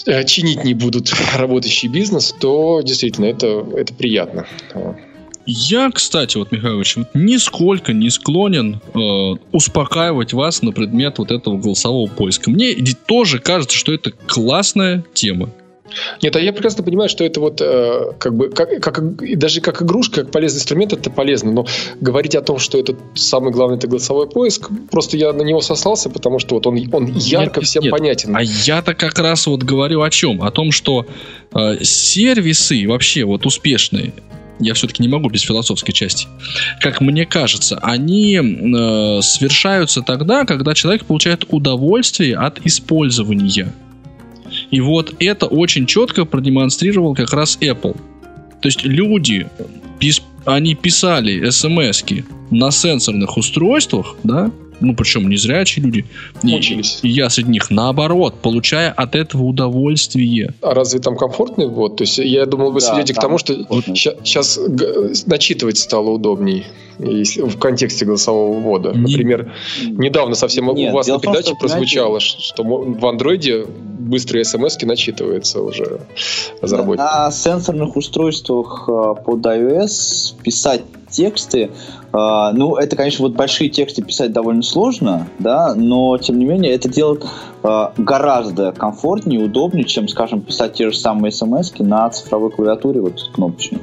э, 0.06 0.24
чинить 0.24 0.64
не 0.64 0.74
будут 0.74 1.12
работающий 1.38 1.90
бизнес, 1.90 2.34
то 2.40 2.82
действительно 2.82 3.26
это, 3.26 3.66
это 3.76 3.94
приятно. 3.94 4.46
Я, 5.54 5.92
кстати, 5.92 6.38
вот, 6.38 6.54
Михайлович, 6.54 6.96
нисколько 7.14 7.92
не 7.92 8.10
склонен 8.10 8.80
э, 8.94 9.00
успокаивать 9.52 10.32
вас 10.32 10.62
на 10.62 10.72
предмет 10.72 11.18
вот 11.18 11.30
этого 11.30 11.58
голосового 11.58 12.10
поиска. 12.10 12.50
Мне 12.50 12.74
тоже 13.06 13.40
кажется, 13.40 13.78
что 13.78 13.94
это 13.94 14.12
классная 14.12 15.04
тема. 15.14 15.50
Нет, 16.22 16.36
а 16.36 16.40
я 16.40 16.54
прекрасно 16.54 16.84
понимаю, 16.84 17.10
что 17.10 17.24
это 17.24 17.40
вот 17.40 17.62
э, 17.62 18.14
как 18.18 18.36
бы 18.36 18.50
как, 18.50 18.82
как- 18.82 19.38
даже 19.38 19.62
как 19.62 19.82
игрушка, 19.82 20.24
как 20.24 20.32
полезный 20.32 20.60
инструмент, 20.60 20.94
это 20.94 21.10
полезно. 21.10 21.52
Но 21.52 21.66
говорить 22.00 22.36
о 22.36 22.42
том, 22.42 22.60
что 22.60 22.78
это 22.80 22.96
самый 23.16 23.52
главный 23.52 23.78
это 23.78 23.88
голосовой 23.88 24.30
поиск, 24.30 24.70
просто 24.90 25.18
я 25.18 25.34
на 25.34 25.42
него 25.42 25.62
сослался, 25.62 26.10
потому 26.10 26.40
что 26.40 26.56
вот 26.56 26.68
он, 26.68 26.78
он 26.92 27.08
ярко 27.14 27.60
Нет, 27.60 27.68
всем 27.68 27.84
нет. 27.84 27.92
понятен. 27.92 28.36
А 28.36 28.42
я-то 28.42 28.94
как 28.94 29.18
раз 29.20 29.48
вот 29.48 29.64
говорю 29.64 30.02
о 30.02 30.10
чем? 30.10 30.42
О 30.42 30.52
том, 30.52 30.72
что 30.72 31.06
э, 31.54 31.84
сервисы 31.84 32.88
вообще 32.88 33.24
вот 33.24 33.46
успешные, 33.46 34.14
я 34.60 34.74
все-таки 34.74 35.02
не 35.02 35.10
могу 35.10 35.30
без 35.30 35.42
философской 35.42 35.94
части, 35.94 36.28
как 36.80 37.02
мне 37.02 37.26
кажется, 37.26 37.80
они 37.82 38.36
э, 38.36 39.22
совершаются 39.22 40.02
тогда, 40.02 40.46
когда 40.46 40.74
человек 40.74 41.06
получает 41.06 41.46
удовольствие 41.50 42.38
от 42.38 42.60
использования. 42.66 43.74
И 44.72 44.80
вот 44.80 45.16
это 45.20 45.46
очень 45.46 45.86
четко 45.86 46.26
продемонстрировал 46.26 47.14
как 47.14 47.34
раз 47.34 47.58
Apple. 47.62 47.96
То 48.62 48.68
есть 48.68 48.84
люди, 48.84 49.48
они 50.46 50.76
писали 50.76 51.50
смс 51.50 52.04
на 52.50 52.72
сенсорных 52.72 53.38
устройствах, 53.38 54.16
да, 54.24 54.52
ну 54.82 54.96
причем 54.96 55.30
не 55.30 55.38
зрячие 55.38 55.86
люди, 55.86 56.06
и, 56.44 56.48
Мучились. 56.48 57.00
и 57.04 57.10
я 57.10 57.30
среди 57.30 57.50
них, 57.52 57.70
наоборот, 57.72 58.36
получая 58.42 58.92
от 58.92 59.16
этого 59.16 59.44
удовольствие. 59.44 60.54
А 60.62 60.74
разве 60.74 61.00
там 61.00 61.16
комфортный 61.16 61.68
ввод? 61.68 61.98
То 61.98 62.04
есть 62.04 62.18
я 62.18 62.46
думал, 62.46 62.72
вы 62.72 62.80
Да, 62.82 62.88
сведете 62.94 63.14
к 63.14 63.20
тому, 63.20 63.38
что 63.38 63.54
сейчас 64.24 64.60
начитывать 65.26 65.78
стало 65.78 66.10
удобней. 66.10 66.66
Если 67.00 67.42
в 67.42 67.58
контексте 67.58 68.06
голосового 68.06 68.60
ввода. 68.60 68.92
Не- 68.94 69.00
Например, 69.14 69.52
недавно 69.88 70.36
совсем 70.36 70.72
Нет, 70.76 70.92
у 70.92 70.96
вас 70.98 71.08
на 71.08 71.18
в 71.18 71.22
том, 71.22 71.34
передаче 71.34 71.56
что, 71.56 71.56
понимаете- 71.56 71.76
прозвучало, 71.98 72.20
что 72.20 72.64
мо- 72.64 72.78
в 73.00 73.06
андроиде 73.08 73.66
быстрые 73.66 74.44
смс 74.46 74.80
начитываются 74.84 75.62
уже 75.62 76.02
разработчикам. 76.62 77.06
На 77.08 77.32
сенсорных 77.32 77.96
устройствах 77.96 78.88
э, 78.88 79.24
под 79.26 79.40
iOS 79.46 80.34
писать 80.44 80.82
тексты, 81.12 81.70
э, 82.14 82.50
ну, 82.54 82.76
это, 82.76 82.96
конечно, 82.96 83.24
вот 83.26 83.36
большие 83.36 83.70
тексты 83.70 84.02
писать 84.02 84.32
довольно 84.32 84.64
сложно, 84.64 85.28
да, 85.40 85.76
но, 85.76 86.18
тем 86.18 86.40
не 86.40 86.46
менее, 86.46 86.74
это 86.74 86.90
делает 86.90 87.26
э, 87.64 87.88
гораздо 87.98 88.72
комфортнее 88.72 89.44
удобнее, 89.44 89.84
чем, 89.84 90.08
скажем, 90.08 90.42
писать 90.42 90.74
те 90.74 90.90
же 90.90 90.98
самые 90.98 91.32
смс 91.32 91.72
на 91.80 92.10
цифровой 92.10 92.52
клавиатуре, 92.52 93.02
вот 93.02 93.30
кнопочной. 93.34 93.80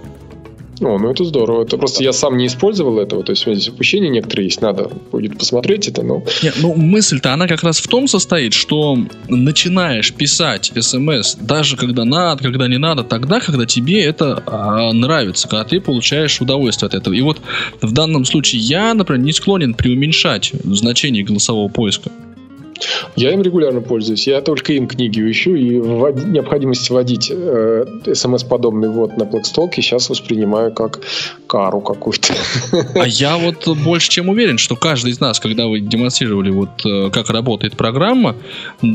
О, 0.80 0.98
ну 0.98 1.10
это 1.10 1.24
здорово. 1.24 1.62
Это 1.62 1.76
просто 1.76 2.02
я 2.04 2.12
сам 2.12 2.36
не 2.36 2.46
использовал 2.46 2.98
этого. 2.98 3.22
То 3.24 3.32
есть 3.32 3.46
у 3.46 3.50
меня 3.50 3.60
здесь 3.60 3.72
упущения 3.72 4.08
некоторые 4.08 4.46
есть. 4.46 4.60
Надо 4.60 4.90
будет 5.10 5.38
посмотреть 5.38 5.88
это. 5.88 6.02
Но 6.02 6.22
Не, 6.42 6.52
ну, 6.60 6.74
мысль-то 6.74 7.32
она 7.32 7.46
как 7.46 7.62
раз 7.62 7.78
в 7.80 7.88
том 7.88 8.06
состоит, 8.06 8.52
что 8.52 8.98
начинаешь 9.28 10.12
писать 10.12 10.72
смс 10.80 11.36
даже 11.36 11.76
когда 11.76 12.04
надо, 12.04 12.42
когда 12.42 12.68
не 12.68 12.78
надо, 12.78 13.04
тогда, 13.04 13.40
когда 13.40 13.66
тебе 13.66 14.02
это 14.02 14.42
а, 14.46 14.92
нравится, 14.92 15.48
когда 15.48 15.64
ты 15.64 15.80
получаешь 15.80 16.40
удовольствие 16.40 16.88
от 16.88 16.94
этого. 16.94 17.14
И 17.14 17.20
вот 17.20 17.40
в 17.80 17.92
данном 17.92 18.24
случае 18.24 18.60
я, 18.60 18.94
например, 18.94 19.22
не 19.24 19.32
склонен 19.32 19.74
преуменьшать 19.74 20.52
значение 20.64 21.24
голосового 21.24 21.68
поиска. 21.68 22.10
Я 23.16 23.32
им 23.32 23.42
регулярно 23.42 23.80
пользуюсь. 23.80 24.26
Я 24.26 24.40
только 24.40 24.72
им 24.72 24.86
книги 24.86 25.20
ищу. 25.30 25.54
И 25.54 25.76
ввод- 25.76 26.26
необходимость 26.26 26.90
вводить 26.90 27.30
э, 27.30 27.84
смс-подобный 28.12 28.88
ввод 28.88 29.16
на 29.16 29.24
Blackstalk 29.24 29.70
сейчас 29.74 30.10
воспринимаю 30.10 30.72
как 30.72 31.00
кару 31.46 31.80
какую-то. 31.80 32.34
А 32.94 33.06
я 33.06 33.36
вот 33.36 33.66
больше 33.78 34.10
чем 34.10 34.28
уверен, 34.28 34.58
что 34.58 34.76
каждый 34.76 35.12
из 35.12 35.20
нас, 35.20 35.40
когда 35.40 35.66
вы 35.66 35.80
демонстрировали 35.80 36.50
вот 36.50 36.84
э, 36.84 37.10
как 37.10 37.30
работает 37.30 37.76
программа, 37.76 38.36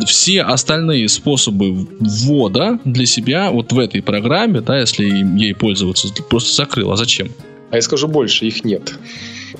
все 0.06 0.42
остальные 0.42 1.10
способы 1.10 1.88
ввода 2.00 2.80
для 2.86 3.06
себя 3.06 3.52
вот 3.52 3.72
в 3.72 3.80
этой 3.80 4.02
программе, 4.02 4.62
да, 4.62 4.80
если 4.80 5.06
ей 5.38 5.56
пользоваться, 5.56 6.08
просто 6.30 6.54
закрыл. 6.54 6.92
А 6.92 6.96
зачем? 6.96 7.30
А 7.72 7.78
я 7.78 7.82
скажу 7.82 8.08
больше, 8.08 8.46
их 8.46 8.64
нет. 8.64 8.94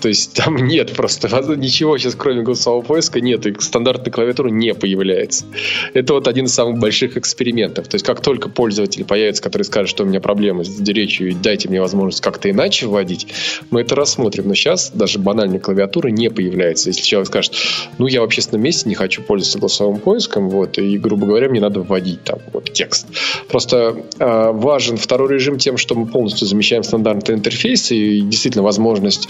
То 0.04 0.10
есть 0.10 0.34
там 0.34 0.58
нет 0.68 0.92
просто 0.92 1.30
ничего 1.56 1.98
сейчас, 1.98 2.16
кроме 2.16 2.42
голосового 2.42 2.82
поиска, 2.82 3.22
нет. 3.22 3.46
И 3.46 3.56
стандартная 3.58 4.12
клавиатура 4.12 4.50
не 4.50 4.74
появляется. 4.74 5.46
Это 5.94 6.16
вот 6.16 6.28
один 6.28 6.46
из 6.46 6.54
самых 6.54 6.78
больших 6.78 7.16
экспериментов. 7.16 7.88
То 7.88 7.96
есть 7.96 8.06
как 8.06 8.20
только 8.20 8.50
пользователь 8.50 9.06
появится, 9.06 9.42
который 9.42 9.64
скажет, 9.64 9.90
что 9.90 10.04
у 10.04 10.06
меня 10.06 10.20
проблемы 10.20 10.66
с 10.66 10.78
речью, 10.82 11.30
и 11.30 11.34
дайте 11.34 11.70
мне 11.70 11.80
возможность 11.80 12.22
как-то 12.22 12.52
иначе 12.52 12.88
вводить, 12.88 13.28
мы 13.72 13.80
это 13.80 13.96
рассмотрим. 13.96 14.50
Но 14.50 14.56
сейчас 14.56 14.92
даже 14.94 15.20
банальная 15.20 15.62
клавиатура 15.62 16.10
не 16.10 16.30
появляется. 16.30 16.90
Если 16.90 17.04
человек 17.04 17.30
скажет, 17.30 17.54
ну 17.98 18.08
я 18.08 18.20
в 18.20 18.26
общественном 18.26 18.62
месте 18.62 18.90
не 18.90 18.96
хочу 18.96 19.22
пользоваться 19.22 19.60
голосовым 19.60 20.02
поиском, 20.02 20.50
вот, 20.50 20.78
и, 20.80 20.98
грубо 20.98 21.28
говоря, 21.28 21.48
мне 21.48 21.62
надо 21.62 21.80
вводить 21.80 22.22
там 22.26 22.40
вот 22.52 22.74
текст. 22.74 23.08
Просто 23.48 23.96
э, 24.20 24.52
важен 24.52 24.98
второй 24.98 25.34
режим 25.34 25.60
тем, 25.60 25.78
что 25.78 25.96
мы 25.96 26.08
полностью 26.08 26.46
замещаем 26.46 26.84
стандартный 26.84 27.36
интерфейс, 27.36 27.90
и 27.92 28.20
действительно 28.20 28.64
возможность 28.64 29.30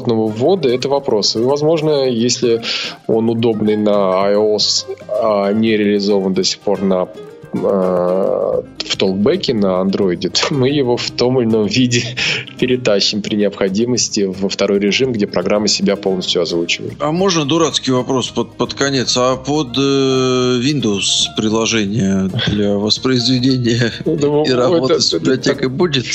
комфортного 0.00 0.28
ввода– 0.28 0.68
это 0.74 0.88
вопрос. 0.88 1.36
И, 1.36 1.40
возможно, 1.40 2.08
если 2.08 2.62
он 3.06 3.28
удобный 3.28 3.76
на 3.76 4.32
iOS, 4.32 4.86
а 5.08 5.52
не 5.52 5.76
реализован 5.76 6.34
до 6.34 6.44
сих 6.44 6.60
пор 6.60 6.82
на 6.82 7.08
в 7.52 8.96
толкбеке 8.96 9.54
на 9.54 9.80
андроиде, 9.80 10.28
то 10.28 10.40
мы 10.54 10.68
его 10.68 10.96
в 10.96 11.10
том 11.10 11.40
или 11.40 11.48
ином 11.48 11.66
виде 11.66 12.16
перетащим 12.58 13.22
при 13.22 13.36
необходимости 13.36 14.20
во 14.20 14.48
второй 14.48 14.78
режим, 14.78 15.12
где 15.12 15.26
программа 15.26 15.68
себя 15.68 15.96
полностью 15.96 16.42
озвучивает. 16.42 16.94
А 17.00 17.10
можно 17.12 17.44
дурацкий 17.44 17.92
вопрос 17.92 18.28
под, 18.30 18.52
под 18.56 18.74
конец? 18.74 19.16
А 19.16 19.36
под 19.36 19.76
э, 19.76 19.80
Windows 19.80 21.26
приложение 21.36 22.30
для 22.48 22.74
воспроизведения 22.76 23.92
Ну, 24.04 24.44
и 24.44 24.50
работы 24.50 25.00
с 25.00 25.12
библиотекой 25.14 25.68
будет? 25.68 26.06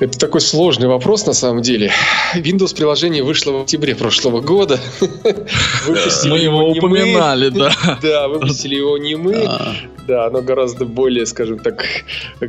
Это 0.00 0.18
такой 0.18 0.40
сложный 0.40 0.88
вопрос 0.88 1.26
на 1.26 1.32
самом 1.32 1.62
деле. 1.62 1.92
Windows 2.34 2.74
приложение 2.74 3.22
вышло 3.22 3.52
в 3.52 3.62
октябре 3.62 3.94
прошлого 3.94 4.40
года. 4.40 4.80
Мы 6.24 6.38
его 6.38 6.70
упоминали, 6.70 7.50
да. 7.50 7.72
Да, 8.02 8.28
выпустили 8.28 8.76
его 8.76 8.98
не 8.98 9.16
мы. 9.16 9.48
Да, 10.06 10.26
оно 10.26 10.42
гораздо 10.42 10.84
более, 10.84 11.26
скажем 11.26 11.58
так... 11.58 11.84
а 12.40 12.46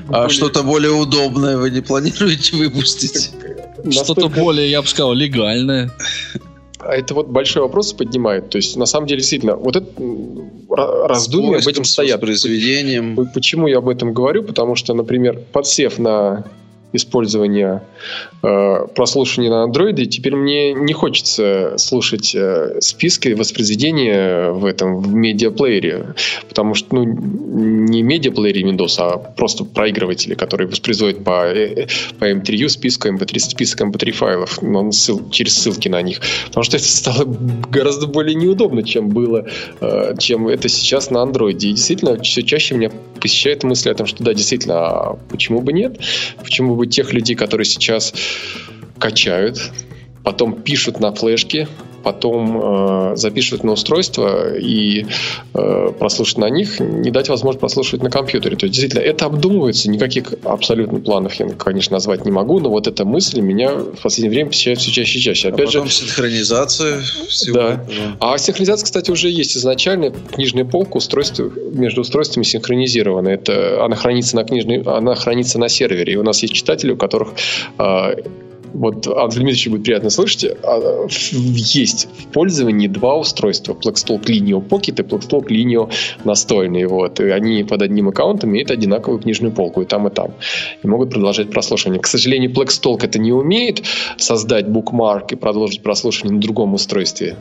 более- 0.00 0.28
что-то 0.28 0.62
более 0.62 0.92
удобное 0.92 1.56
вы 1.56 1.70
не 1.70 1.80
планируете 1.80 2.56
выпустить? 2.56 3.30
Что-то 3.90 4.20
настолько- 4.20 4.40
более, 4.40 4.70
я 4.70 4.82
бы 4.82 4.88
сказал, 4.88 5.12
легальное. 5.14 5.90
А 6.78 6.94
это 6.94 7.14
вот 7.14 7.28
большой 7.28 7.62
вопрос 7.62 7.92
поднимает. 7.92 8.50
То 8.50 8.58
есть, 8.58 8.76
на 8.76 8.86
самом 8.86 9.06
деле, 9.06 9.20
действительно, 9.20 9.56
вот 9.56 9.76
это 9.76 9.86
раздумья 11.06 11.58
об 11.58 11.66
этом 11.66 11.84
С 11.84 11.92
стоят. 11.92 12.20
Почему 12.20 13.66
я 13.66 13.78
об 13.78 13.88
этом 13.88 14.12
говорю? 14.12 14.42
Потому 14.42 14.76
что, 14.76 14.94
например, 14.94 15.40
подсев 15.52 15.98
на 15.98 16.44
использование 16.92 17.82
э, 18.42 18.86
прослушивания 18.94 19.50
на 19.50 19.64
андроиде, 19.64 20.06
теперь 20.06 20.36
мне 20.36 20.72
не 20.72 20.92
хочется 20.92 21.74
слушать 21.78 22.34
э, 22.34 22.78
списки 22.80 23.28
воспроизведения 23.28 24.50
в 24.50 24.64
этом 24.64 25.00
в 25.00 25.14
медиаплеере, 25.14 26.14
потому 26.48 26.74
что 26.74 26.94
ну 26.96 27.04
не 27.04 28.02
медиаплеере 28.02 28.62
Windows, 28.62 28.96
а 28.98 29.18
просто 29.18 29.64
проигрыватели, 29.64 30.34
которые 30.34 30.68
воспроизводят 30.68 31.24
по 31.24 31.46
э, 31.46 31.86
по 32.18 32.30
M3 32.30 32.68
списку 32.68 33.08
MP3 33.08 33.38
список 33.38 33.80
MP3 33.82 34.12
файлов, 34.12 34.62
но 34.62 34.88
ссыл- 34.90 35.30
через 35.30 35.56
ссылки 35.56 35.88
на 35.88 36.02
них, 36.02 36.20
потому 36.46 36.64
что 36.64 36.76
это 36.76 36.86
стало 36.86 37.24
гораздо 37.24 38.06
более 38.06 38.34
неудобно, 38.34 38.82
чем 38.82 39.08
было, 39.08 39.46
э, 39.80 40.14
чем 40.18 40.48
это 40.48 40.68
сейчас 40.68 41.10
на 41.10 41.22
андроиде. 41.22 41.68
И 41.68 41.72
действительно, 41.72 42.20
все 42.22 42.42
чаще 42.42 42.74
меня 42.74 42.90
посещает 43.20 43.64
мысль 43.64 43.90
о 43.90 43.94
том, 43.94 44.06
что 44.06 44.22
да, 44.22 44.34
действительно, 44.34 44.74
а 44.76 45.18
почему 45.28 45.60
бы 45.60 45.72
нет? 45.72 45.98
Почему 46.38 46.75
тех 46.84 47.12
людей, 47.12 47.34
которые 47.36 47.64
сейчас 47.64 48.12
качают, 48.98 49.72
потом 50.22 50.60
пишут 50.62 51.00
на 51.00 51.12
флешке, 51.12 51.68
потом 52.06 53.12
э, 53.12 53.16
запишут 53.16 53.64
на 53.64 53.72
устройство 53.72 54.56
и 54.56 55.06
э, 55.54 55.92
прослушать 55.98 56.38
на 56.38 56.48
них, 56.48 56.78
не 56.78 57.10
дать 57.10 57.28
возможность 57.28 57.58
прослушивать 57.58 58.04
на 58.04 58.10
компьютере. 58.10 58.54
То 58.54 58.66
есть, 58.66 58.74
действительно, 58.78 59.00
это 59.00 59.26
обдумывается. 59.26 59.90
Никаких 59.90 60.34
абсолютно 60.44 61.00
планов 61.00 61.34
я, 61.34 61.48
конечно, 61.48 61.94
назвать 61.94 62.24
не 62.24 62.30
могу, 62.30 62.60
но 62.60 62.70
вот 62.70 62.86
эта 62.86 63.04
мысль 63.04 63.40
меня 63.40 63.74
в 63.74 64.00
последнее 64.00 64.30
время 64.30 64.50
посещает 64.50 64.78
все 64.78 64.92
чаще 64.92 65.18
и 65.18 65.20
чаще. 65.20 65.48
А 65.48 65.52
Опять 65.52 65.72
же, 65.72 65.78
потом 65.78 65.90
синхронизация 65.90 67.00
всего 67.28 67.56
Да. 67.56 67.72
этого. 67.72 68.16
а 68.20 68.38
синхронизация, 68.38 68.84
кстати, 68.84 69.10
уже 69.10 69.28
есть 69.28 69.56
изначально. 69.56 70.12
Книжная 70.32 70.64
полка 70.64 70.98
устройство, 70.98 71.50
между 71.72 72.02
устройствами 72.02 72.44
синхронизирована. 72.44 73.30
Это, 73.30 73.84
она, 73.84 73.96
хранится 73.96 74.36
на 74.36 74.44
книжной, 74.44 74.80
она 74.82 75.16
хранится 75.16 75.58
на 75.58 75.68
сервере. 75.68 76.12
И 76.12 76.16
у 76.16 76.22
нас 76.22 76.40
есть 76.42 76.54
читатели, 76.54 76.92
у 76.92 76.96
которых 76.96 77.30
а, 77.78 78.14
вот 78.76 79.06
Антон 79.06 79.30
Дмитриевич 79.30 79.68
будет 79.68 79.84
приятно 79.84 80.10
слышать, 80.10 80.56
а, 80.62 81.06
есть 81.08 82.08
в 82.18 82.26
пользовании 82.28 82.88
два 82.88 83.16
устройства. 83.16 83.74
Plextalk 83.74 84.24
Linio 84.24 84.66
Pocket 84.66 85.00
и 85.00 85.02
Plextalk 85.02 85.46
Linio 85.48 85.90
настольный. 86.24 86.86
Вот. 86.86 87.20
И 87.20 87.30
они 87.30 87.64
под 87.64 87.82
одним 87.82 88.08
аккаунтом 88.08 88.50
имеют 88.50 88.70
одинаковую 88.70 89.20
книжную 89.20 89.52
полку 89.52 89.82
и 89.82 89.84
там, 89.86 90.06
и 90.08 90.10
там. 90.10 90.32
И 90.82 90.86
могут 90.86 91.10
продолжать 91.10 91.50
прослушивание. 91.50 92.00
К 92.00 92.06
сожалению, 92.06 92.50
Plextalk 92.50 93.04
это 93.04 93.18
не 93.18 93.32
умеет 93.32 93.82
создать 94.18 94.68
букмарк 94.68 95.32
и 95.32 95.36
продолжить 95.36 95.82
прослушивание 95.82 96.34
на 96.34 96.40
другом 96.40 96.74
устройстве. 96.74 97.36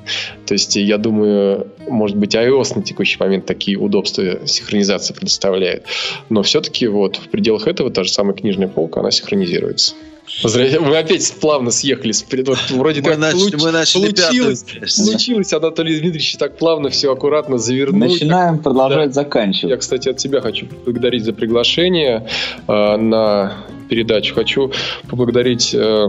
То 0.45 0.53
есть, 0.53 0.75
я 0.75 0.97
думаю, 0.97 1.67
может 1.87 2.17
быть, 2.17 2.35
iOS 2.35 2.77
на 2.77 2.81
текущий 2.81 3.17
момент 3.19 3.45
такие 3.45 3.77
удобства 3.77 4.45
синхронизации 4.45 5.13
предоставляет. 5.13 5.85
Но 6.29 6.43
все-таки 6.43 6.87
вот 6.87 7.17
в 7.17 7.29
пределах 7.29 7.67
этого 7.67 7.91
та 7.91 8.03
же 8.03 8.11
самая 8.11 8.35
книжная 8.35 8.67
полка, 8.67 9.01
она 9.01 9.11
синхронизируется. 9.11 9.95
Мы 10.43 10.97
опять 10.97 11.33
плавно 11.39 11.71
съехали. 11.71 12.11
с 12.11 12.23
вот 12.45 12.57
Вроде 12.71 13.01
Мы, 13.01 13.09
так 13.11 13.19
нач- 13.19 13.31
получ- 13.33 13.63
мы 13.63 13.71
начали 13.71 14.01
получилось, 14.11 14.63
пятую 14.63 14.87
получилось, 15.05 15.53
Анатолий 15.53 15.99
Дмитриевич 15.99 16.35
так 16.37 16.57
плавно 16.57 16.89
все 16.89 17.11
аккуратно 17.11 17.57
завернул. 17.57 18.09
Начинаем, 18.09 18.59
продолжать, 18.59 19.07
Я, 19.07 19.11
заканчивать. 19.11 19.79
кстати, 19.79 20.09
от 20.09 20.19
себя 20.19 20.41
хочу 20.41 20.65
поблагодарить 20.67 21.23
за 21.23 21.33
приглашение 21.33 22.27
э, 22.67 22.97
на 22.97 23.53
передачу. 23.89 24.33
Хочу 24.35 24.71
поблагодарить 25.09 25.73
э, 25.73 26.07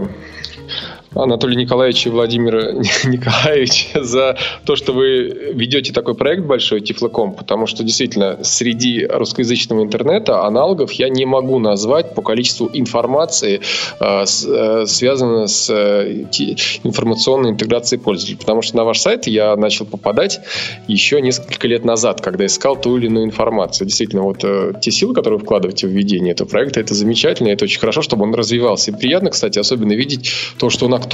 Анатолия 1.23 1.55
Николаевича 1.55 2.09
и 2.09 2.11
Владимира 2.11 2.71
Николаевича 3.03 4.03
за 4.03 4.37
то, 4.65 4.75
что 4.75 4.93
вы 4.93 5.51
ведете 5.53 5.93
такой 5.93 6.15
проект 6.15 6.43
большой 6.43 6.81
Тифлоком, 6.81 7.33
потому 7.33 7.67
что 7.67 7.83
действительно 7.83 8.39
среди 8.43 9.05
русскоязычного 9.05 9.83
интернета 9.83 10.45
аналогов 10.45 10.91
я 10.93 11.09
не 11.09 11.25
могу 11.25 11.59
назвать 11.59 12.13
по 12.13 12.21
количеству 12.21 12.69
информации, 12.73 13.61
э, 13.99 14.23
э, 14.23 14.85
связанной 14.85 15.47
с 15.47 15.69
э, 15.69 16.25
информационной 16.83 17.51
интеграцией 17.51 17.99
пользователей. 17.99 18.37
Потому 18.37 18.61
что 18.61 18.77
на 18.77 18.83
ваш 18.83 18.99
сайт 18.99 19.27
я 19.27 19.55
начал 19.55 19.85
попадать 19.85 20.39
еще 20.87 21.21
несколько 21.21 21.67
лет 21.67 21.85
назад, 21.85 22.21
когда 22.21 22.45
искал 22.45 22.79
ту 22.79 22.97
или 22.97 23.07
иную 23.07 23.25
информацию. 23.25 23.87
Действительно, 23.87 24.23
вот 24.23 24.43
те 24.81 24.91
силы, 24.91 25.13
которые 25.13 25.39
вы 25.39 25.45
вкладываете 25.45 25.87
в 25.87 25.91
ведение 25.91 26.33
этого 26.33 26.47
проекта, 26.47 26.79
это 26.79 26.93
замечательно, 26.93 27.49
это 27.49 27.65
очень 27.65 27.79
хорошо, 27.79 28.01
чтобы 28.01 28.23
он 28.23 28.33
развивался. 28.33 28.91
И 28.91 28.93
приятно, 28.95 29.29
кстати, 29.31 29.59
особенно 29.59 29.93
видеть 29.93 30.31
то, 30.57 30.69
что 30.69 30.85
он 30.85 30.93
актуален. 30.93 31.06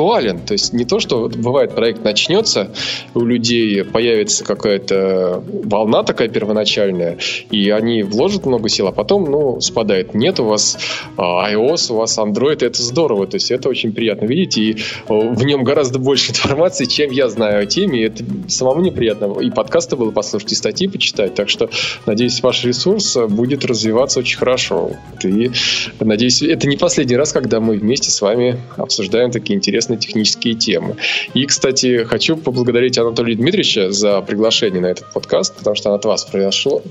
То 0.46 0.54
есть 0.54 0.74
не 0.74 0.86
то, 0.86 1.00
что 1.00 1.30
бывает 1.30 1.76
проект 1.76 2.04
начнется, 2.04 2.72
у 3.14 3.22
людей 3.22 3.84
появится 3.84 4.44
какая-то 4.44 5.44
волна 5.64 6.04
такая 6.04 6.30
первоначальная, 6.30 7.18
и 7.52 7.70
они 7.70 8.04
вложат 8.04 8.46
много 8.46 8.70
сил, 8.70 8.88
а 8.88 8.92
потом, 8.92 9.26
ну, 9.26 9.62
спадает. 9.62 10.14
Нет 10.14 10.40
у 10.40 10.46
вас 10.46 10.78
а, 11.18 11.52
iOS, 11.52 11.94
у 11.94 11.96
вас 11.98 12.18
Android, 12.18 12.66
это 12.66 12.82
здорово. 12.82 13.28
То 13.28 13.36
есть 13.36 13.52
это 13.52 13.70
очень 13.70 13.92
приятно 13.92 14.26
видеть, 14.26 14.58
и 14.58 14.78
в 15.08 15.44
нем 15.44 15.64
гораздо 15.64 16.00
больше 16.00 16.32
информации, 16.34 16.86
чем 16.86 17.12
я 17.12 17.30
знаю 17.30 17.64
о 17.64 17.66
теме, 17.66 18.00
и 18.00 18.04
это 18.06 18.24
самому 18.48 18.82
неприятно. 18.82 19.40
И 19.40 19.50
подкасты 19.50 19.96
было 19.96 20.12
послушать, 20.12 20.52
и 20.52 20.56
статьи 20.56 20.88
почитать. 20.88 21.36
Так 21.36 21.50
что, 21.50 21.70
надеюсь, 22.06 22.42
ваш 22.42 22.64
ресурс 22.64 23.16
э, 23.16 23.28
будет 23.28 23.66
развиваться 23.66 24.20
очень 24.20 24.38
хорошо. 24.38 24.92
И, 25.24 25.52
надеюсь, 26.00 26.42
это 26.42 26.68
не 26.68 26.78
последний 26.78 27.16
раз, 27.16 27.32
когда 27.32 27.60
мы 27.60 27.78
вместе 27.78 28.12
с 28.12 28.22
вами 28.22 28.60
обсуждаем 28.78 29.32
такие 29.32 29.58
интересные 29.58 29.73
технические 29.82 30.56
темы. 30.56 30.96
И, 31.34 31.46
кстати, 31.46 32.04
хочу 32.04 32.38
поблагодарить 32.38 32.98
Анатолия 32.98 33.36
Дмитриевича 33.36 33.92
за 33.92 34.22
приглашение 34.22 34.82
на 34.82 34.88
этот 34.88 35.12
подкаст, 35.14 35.56
потому 35.56 35.76
что 35.76 35.94
от 35.94 36.06
вас 36.06 36.26
произошло, 36.26 36.82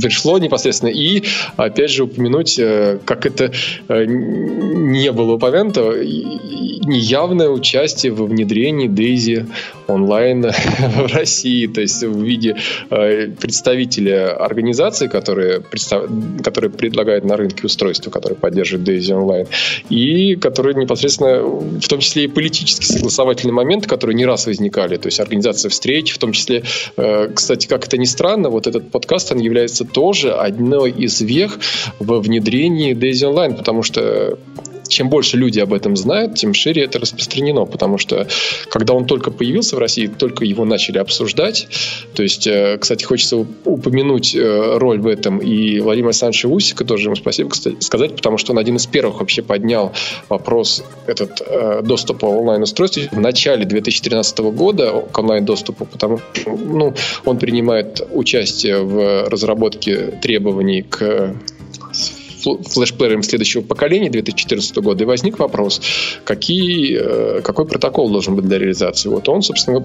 пришло 0.00 0.38
непосредственно. 0.38 0.90
И, 0.90 1.24
опять 1.56 1.90
же, 1.90 2.04
упомянуть, 2.04 2.58
э, 2.58 2.98
как 3.04 3.26
это 3.26 3.52
э, 3.88 4.04
не 4.06 5.12
было 5.12 5.34
упомянуто, 5.34 5.92
неявное 6.90 7.48
участие 7.48 8.12
во 8.12 8.26
внедрении 8.26 8.88
Дейзи 8.88 9.46
онлайн 9.86 10.42
в 10.96 11.14
России, 11.14 11.66
то 11.66 11.80
есть 11.80 12.02
в 12.02 12.22
виде 12.22 12.56
э, 12.90 13.28
представителя 13.40 14.36
организации, 14.36 15.06
которые, 15.06 15.60
представ- 15.60 16.42
которые 16.42 16.70
предлагают 16.70 17.24
на 17.24 17.36
рынке 17.36 17.64
устройства, 17.64 18.10
которые 18.10 18.38
поддерживают 18.38 18.84
Дейзи 18.84 19.12
онлайн, 19.12 19.46
и 19.88 20.36
которые 20.36 20.74
непосредственно, 20.74 21.42
в 21.42 21.88
том 21.88 22.00
числе 22.00 22.24
и 22.24 22.28
политически 22.28 22.84
согласовательные 22.84 23.54
моменты, 23.54 23.88
которые 23.88 24.16
не 24.16 24.26
раз 24.26 24.46
возникали, 24.46 24.96
то 24.96 25.06
есть 25.06 25.20
организация 25.20 25.68
встреч, 25.70 26.12
в 26.12 26.18
том 26.18 26.32
числе, 26.32 26.64
э, 26.96 27.30
кстати, 27.34 27.66
как 27.66 27.86
это 27.86 27.98
ни 27.98 28.04
странно, 28.04 28.50
вот 28.50 28.66
этот 28.66 28.90
подкаст, 28.90 29.32
он 29.32 29.38
является 29.38 29.84
тоже 29.84 30.32
одной 30.32 30.90
из 30.90 31.20
вех 31.20 31.58
во 31.98 32.20
внедрении 32.20 32.94
Дейзи 32.94 33.24
онлайн, 33.24 33.56
потому 33.56 33.82
что 33.82 34.38
чем 34.90 35.08
больше 35.08 35.36
люди 35.36 35.60
об 35.60 35.72
этом 35.72 35.96
знают, 35.96 36.34
тем 36.34 36.52
шире 36.52 36.84
это 36.84 36.98
распространено, 36.98 37.64
потому 37.64 37.96
что 37.96 38.26
когда 38.68 38.92
он 38.94 39.06
только 39.06 39.30
появился 39.30 39.76
в 39.76 39.78
России, 39.78 40.06
только 40.06 40.44
его 40.44 40.64
начали 40.64 40.98
обсуждать. 40.98 41.68
То 42.14 42.22
есть, 42.22 42.46
э, 42.46 42.76
кстати, 42.78 43.04
хочется 43.04 43.36
уп- 43.36 43.48
упомянуть 43.64 44.34
э, 44.34 44.78
роль 44.78 45.00
в 45.00 45.06
этом 45.06 45.38
и 45.38 45.80
Владимира 45.80 46.08
Александровича 46.08 46.48
Усика, 46.48 46.84
тоже 46.84 47.06
ему 47.06 47.16
спасибо 47.16 47.50
кстати, 47.50 47.76
сказать, 47.80 48.16
потому 48.16 48.36
что 48.36 48.52
он 48.52 48.58
один 48.58 48.76
из 48.76 48.86
первых 48.86 49.20
вообще 49.20 49.42
поднял 49.42 49.92
вопрос 50.28 50.84
этот 51.06 51.40
э, 51.46 51.82
доступа 51.82 52.26
онлайн-устройств 52.26 53.12
в 53.12 53.20
начале 53.20 53.64
2013 53.64 54.38
года 54.38 55.04
к 55.12 55.18
онлайн-доступу, 55.18 55.86
потому 55.86 56.18
что 56.32 56.50
ну, 56.50 56.94
он 57.24 57.38
принимает 57.38 58.00
участие 58.10 58.82
в 58.82 59.28
разработке 59.28 60.18
требований 60.20 60.82
к 60.82 61.34
флешплеерами 62.42 63.22
следующего 63.22 63.62
поколения 63.62 64.10
2014 64.10 64.76
года, 64.78 65.04
и 65.04 65.06
возник 65.06 65.38
вопрос, 65.38 65.80
какие, 66.24 66.98
э, 67.00 67.40
какой 67.42 67.66
протокол 67.66 68.10
должен 68.10 68.36
быть 68.36 68.46
для 68.46 68.58
реализации. 68.58 69.08
Вот 69.08 69.28
он, 69.28 69.42
собственно, 69.42 69.80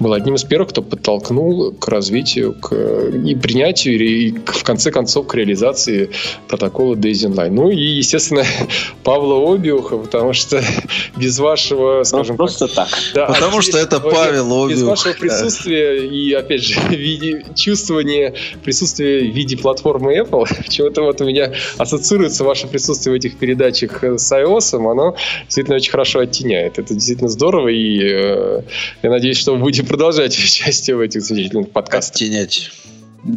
был 0.00 0.12
одним 0.12 0.34
из 0.34 0.44
первых, 0.44 0.70
кто 0.70 0.82
подтолкнул 0.82 1.72
к 1.72 1.88
развитию 1.88 2.54
к, 2.54 2.72
и 2.74 3.34
принятию, 3.34 3.98
и 4.00 4.32
в 4.46 4.64
конце 4.64 4.90
концов 4.90 5.26
к 5.26 5.34
реализации 5.34 6.10
протокола 6.48 6.94
Daisy 6.94 7.32
Line. 7.32 7.50
Ну 7.50 7.70
и, 7.70 7.76
естественно, 7.80 8.44
Павла 9.04 9.54
Обиуха, 9.54 9.96
потому 9.98 10.32
что 10.32 10.62
без 11.16 11.38
вашего, 11.38 11.98
Ну, 11.98 12.04
скажем 12.04 12.36
просто 12.36 12.68
так. 12.68 12.88
да, 13.14 13.26
Потому 13.26 13.58
а 13.58 13.62
что 13.62 13.78
это 13.78 13.98
без- 13.98 14.12
Павел 14.14 14.68
Без 14.68 14.76
Обиух. 14.78 14.90
вашего 14.90 15.12
присутствия 15.14 16.06
и, 16.06 16.32
опять 16.32 16.62
же, 16.62 16.78
в 16.80 16.90
виде 16.90 17.44
чувствования 17.54 18.34
присутствия 18.64 19.20
в 19.30 19.34
виде 19.34 19.56
платформы 19.56 20.16
Apple, 20.18 20.46
почему-то 20.64 21.02
вот 21.02 21.20
у 21.20 21.24
меня 21.24 21.52
ассоциируется 21.82 22.44
ваше 22.44 22.68
присутствие 22.68 23.12
в 23.12 23.16
этих 23.16 23.36
передачах 23.36 24.02
э, 24.04 24.16
с 24.16 24.32
iOS, 24.32 24.76
оно 24.90 25.16
действительно 25.44 25.76
очень 25.76 25.90
хорошо 25.90 26.20
оттеняет. 26.20 26.78
Это 26.78 26.94
действительно 26.94 27.28
здорово, 27.28 27.68
и 27.68 27.98
э, 28.00 28.62
я 29.02 29.10
надеюсь, 29.10 29.36
что 29.36 29.52
вы 29.52 29.58
будете 29.58 29.84
продолжать 29.84 30.32
участие 30.38 30.96
в 30.96 31.00
этих 31.00 31.22
замечательных 31.22 31.70
подкастах. 31.70 32.16
Оттенять. 32.16 32.70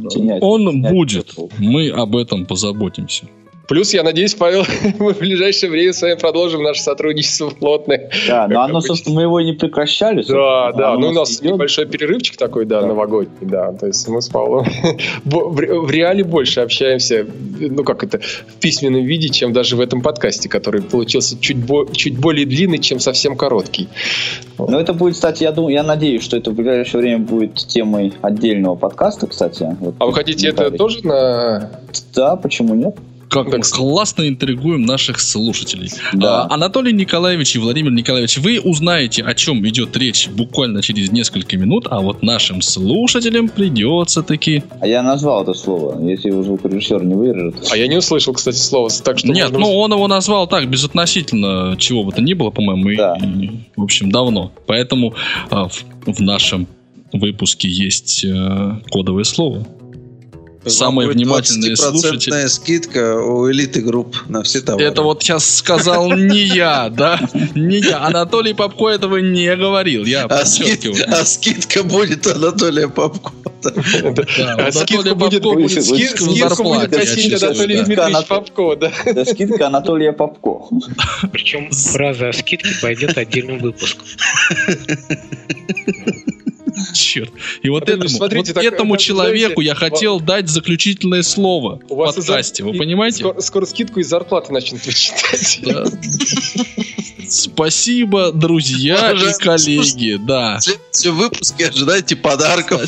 Тенять. 0.10 0.42
Он 0.42 0.70
Тенять. 0.70 0.92
будет. 0.92 1.34
Мы 1.58 1.90
об 1.90 2.16
этом 2.16 2.46
позаботимся. 2.46 3.26
Плюс, 3.68 3.94
я 3.94 4.04
надеюсь, 4.04 4.34
Павел, 4.36 4.64
мы 5.00 5.14
в 5.14 5.20
ближайшее 5.20 5.70
время 5.72 5.94
с 5.94 6.02
вами 6.02 6.16
продолжим 6.16 6.62
наше 6.64 6.82
сотрудничество 6.82 7.50
плотное. 7.50 8.10
Да, 8.28 8.48
но 8.48 8.62
оно, 8.62 8.78
обычно. 8.78 8.82
собственно, 8.82 9.16
мы 9.16 9.22
его 9.24 9.40
и 9.40 9.46
не 9.46 9.54
прекращали. 9.54 10.24
Да, 10.28 10.72
да. 10.74 10.92
Оно 10.92 11.00
Ну, 11.00 11.08
у 11.10 11.12
нас 11.14 11.32
идет. 11.40 11.54
небольшой 11.54 11.86
перерывчик 11.86 12.38
такой, 12.38 12.66
да, 12.66 12.82
Да. 12.82 12.88
новогодний, 12.88 13.48
да. 13.48 13.74
То 13.74 13.88
есть 13.88 14.08
мы 14.08 14.22
с 14.22 14.30
Павлом 14.30 14.66
в 15.26 15.60
ре- 15.60 15.80
в 15.80 15.90
реале 15.90 16.24
больше 16.24 16.60
общаемся, 16.62 17.26
ну, 17.60 17.84
как 17.84 18.04
это, 18.04 18.20
в 18.20 18.54
письменном 18.60 19.04
виде, 19.04 19.30
чем 19.30 19.52
даже 19.54 19.76
в 19.76 19.82
этом 19.82 20.02
подкасте, 20.02 20.48
который 20.50 20.82
получился 20.82 21.40
чуть, 21.40 21.58
бо- 21.58 21.88
чуть 21.92 22.18
более 22.20 22.46
длинный, 22.46 22.80
чем 22.80 23.00
совсем 23.00 23.36
короткий. 23.36 23.90
Но 24.58 24.80
это 24.80 24.94
будет, 24.94 25.16
кстати, 25.16 25.44
я 25.44 25.52
думаю, 25.52 25.74
я 25.74 25.84
надеюсь, 25.84 26.24
что 26.24 26.38
это 26.38 26.52
в 26.52 26.54
ближайшее 26.56 27.02
время 27.02 27.20
будет 27.26 27.56
темой 27.56 28.14
отдельного 28.22 28.76
подкаста, 28.76 29.28
кстати. 29.28 29.76
Вот 29.80 29.96
А 30.00 30.06
вы 30.06 30.14
хотите 30.14 30.50
это 30.50 30.70
тоже 30.72 31.06
на... 31.06 31.72
Да, 32.14 32.36
почему 32.36 32.76
нет? 32.76 32.96
Как 33.30 33.50
Так, 33.52 33.64
классно 33.70 34.28
интригуем 34.28 34.84
наших 34.84 35.20
слушателей. 35.20 35.90
Да. 36.14 36.44
А, 36.44 36.54
Анатолий 36.54 36.94
Николаевич 36.94 37.56
и 37.56 37.60
Владимир 37.60 37.92
Николаевич, 37.92 38.38
вы 38.38 38.60
узнаете, 38.60 39.24
о 39.24 39.34
чем 39.34 39.68
идет 39.68 39.98
речь 39.98 40.30
буквально 40.30 40.82
через 40.82 41.12
несколько 41.12 41.58
минут, 41.58 41.88
а 41.90 42.00
вот 42.02 42.24
нашим 42.24 42.62
слушателям 42.62 43.50
придется 43.50 44.22
таки... 44.24 44.64
А 44.80 44.88
я 44.88 45.02
назвал 45.04 45.44
это 45.44 45.54
слово, 45.54 46.00
если 46.08 46.30
его 46.30 46.44
звукорежиссер 46.44 47.04
не 47.04 47.16
вырежет. 47.16 47.68
А 47.72 47.78
я 47.78 47.88
не 47.88 47.98
услышал, 47.98 48.34
кстати, 48.34 48.58
слова, 48.58 48.90
так 49.04 49.18
что... 49.20 49.28
Нет, 49.28 49.52
можно- 49.52 49.60
ну 49.60 49.74
он 49.80 49.92
его 49.94 50.08
назвал 50.08 50.48
так, 50.48 50.70
безотносительно 50.70 51.76
чего 51.78 52.04
бы 52.04 52.12
то 52.12 52.22
ни 52.22 52.34
было, 52.34 52.52
по-моему, 52.52 52.90
и- 52.90 52.96
Да. 52.98 53.18
и, 53.18 53.50
в 53.76 53.84
общем, 53.84 54.12
давно. 54.12 54.52
Поэтому 54.68 55.14
а, 55.50 55.68
в, 55.68 55.84
в 56.06 56.20
нашем 56.22 56.68
выпуске 57.12 57.70
есть 57.70 58.26
э, 58.26 58.72
кодовое 58.90 59.24
слово. 59.24 59.66
Самые 60.66 61.10
внимательные 61.10 61.74
20% 61.74 61.76
слушатели. 61.76 62.48
скидка 62.48 63.16
у 63.20 63.52
элиты 63.52 63.82
групп 63.82 64.16
на 64.28 64.44
все 64.44 64.62
товары. 64.62 64.86
Это 64.86 65.02
вот 65.02 65.22
сейчас 65.22 65.58
сказал 65.58 66.12
не 66.14 66.40
я, 66.40 66.90
да? 66.90 67.20
Не 67.54 67.78
я. 67.78 68.04
Анатолий 68.06 68.54
Попко 68.54 68.90
этого 68.90 69.18
не 69.18 69.56
говорил. 69.56 70.06
Я 70.06 70.26
а, 70.26 70.44
скид- 70.44 71.04
а 71.08 71.26
скидка 71.26 71.84
будет 71.84 72.28
Анатолия 72.28 72.88
Попко. 72.88 73.32
А 73.64 74.72
скидка 74.72 75.16
будет 75.16 75.46
скидка 79.26 79.68
Анатолия 79.68 80.12
Попко. 80.14 80.66
Причем 81.32 81.72
фраза 81.72 82.30
о 82.30 82.34
скидке 82.34 82.70
пойдет 82.82 83.18
отдельным 83.18 83.60
выпуском. 83.60 84.06
Черт. 86.94 87.32
И 87.62 87.70
вот 87.70 87.90
этому, 87.90 88.10
смотрите, 88.10 88.54
вот 88.54 88.62
так, 88.62 88.74
этому 88.74 88.94
вы 88.94 88.98
человеку 89.00 89.62
знаете, 89.62 89.68
я 89.68 89.76
хотел 89.76 90.20
дать 90.20 90.50
заключительное 90.50 91.24
слово 91.24 91.80
У 91.90 91.96
в 91.96 91.98
вас 91.98 92.18
из-за- 92.18 92.28
подкасте. 92.28 92.64
Вы 92.64 92.74
понимаете? 92.74 93.20
Скоро, 93.20 93.42
скоро 93.42 93.66
скидку 93.66 94.00
из 94.00 94.08
зарплаты 94.08 94.54
начнут 94.54 94.86
вычитать. 94.86 95.60
Да. 95.64 95.86
Спасибо, 97.28 98.32
друзья 98.32 99.12
и 99.12 99.44
коллеги. 99.44 100.20
Да. 100.26 100.60
В 100.60 100.64
следующем 100.64 101.18
выпуске 101.18 101.68
ожидайте 101.68 102.16
подарков. 102.16 102.82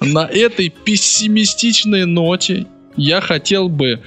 На 0.00 0.26
этой 0.26 0.68
пессимистичной 0.68 2.06
ноте 2.06 2.66
я 2.96 3.20
хотел 3.20 3.68
бы 3.68 4.02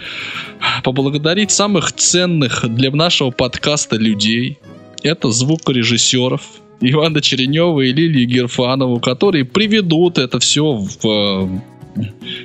поблагодарить 0.84 1.52
самых 1.52 1.94
ценных 1.94 2.66
для 2.76 2.92
нашего 2.92 3.32
подкаста 3.32 3.96
людей. 3.96 4.60
Это 5.02 5.32
звукорежиссеров 5.32 6.42
Ивана 6.82 7.22
Черенева 7.22 7.82
и 7.82 7.94
Лилии 7.94 8.26
Герфанову, 8.26 9.00
которые 9.00 9.46
приведут 9.46 10.18
это 10.18 10.40
все 10.40 10.74
в, 10.74 11.06
э, 11.06 12.04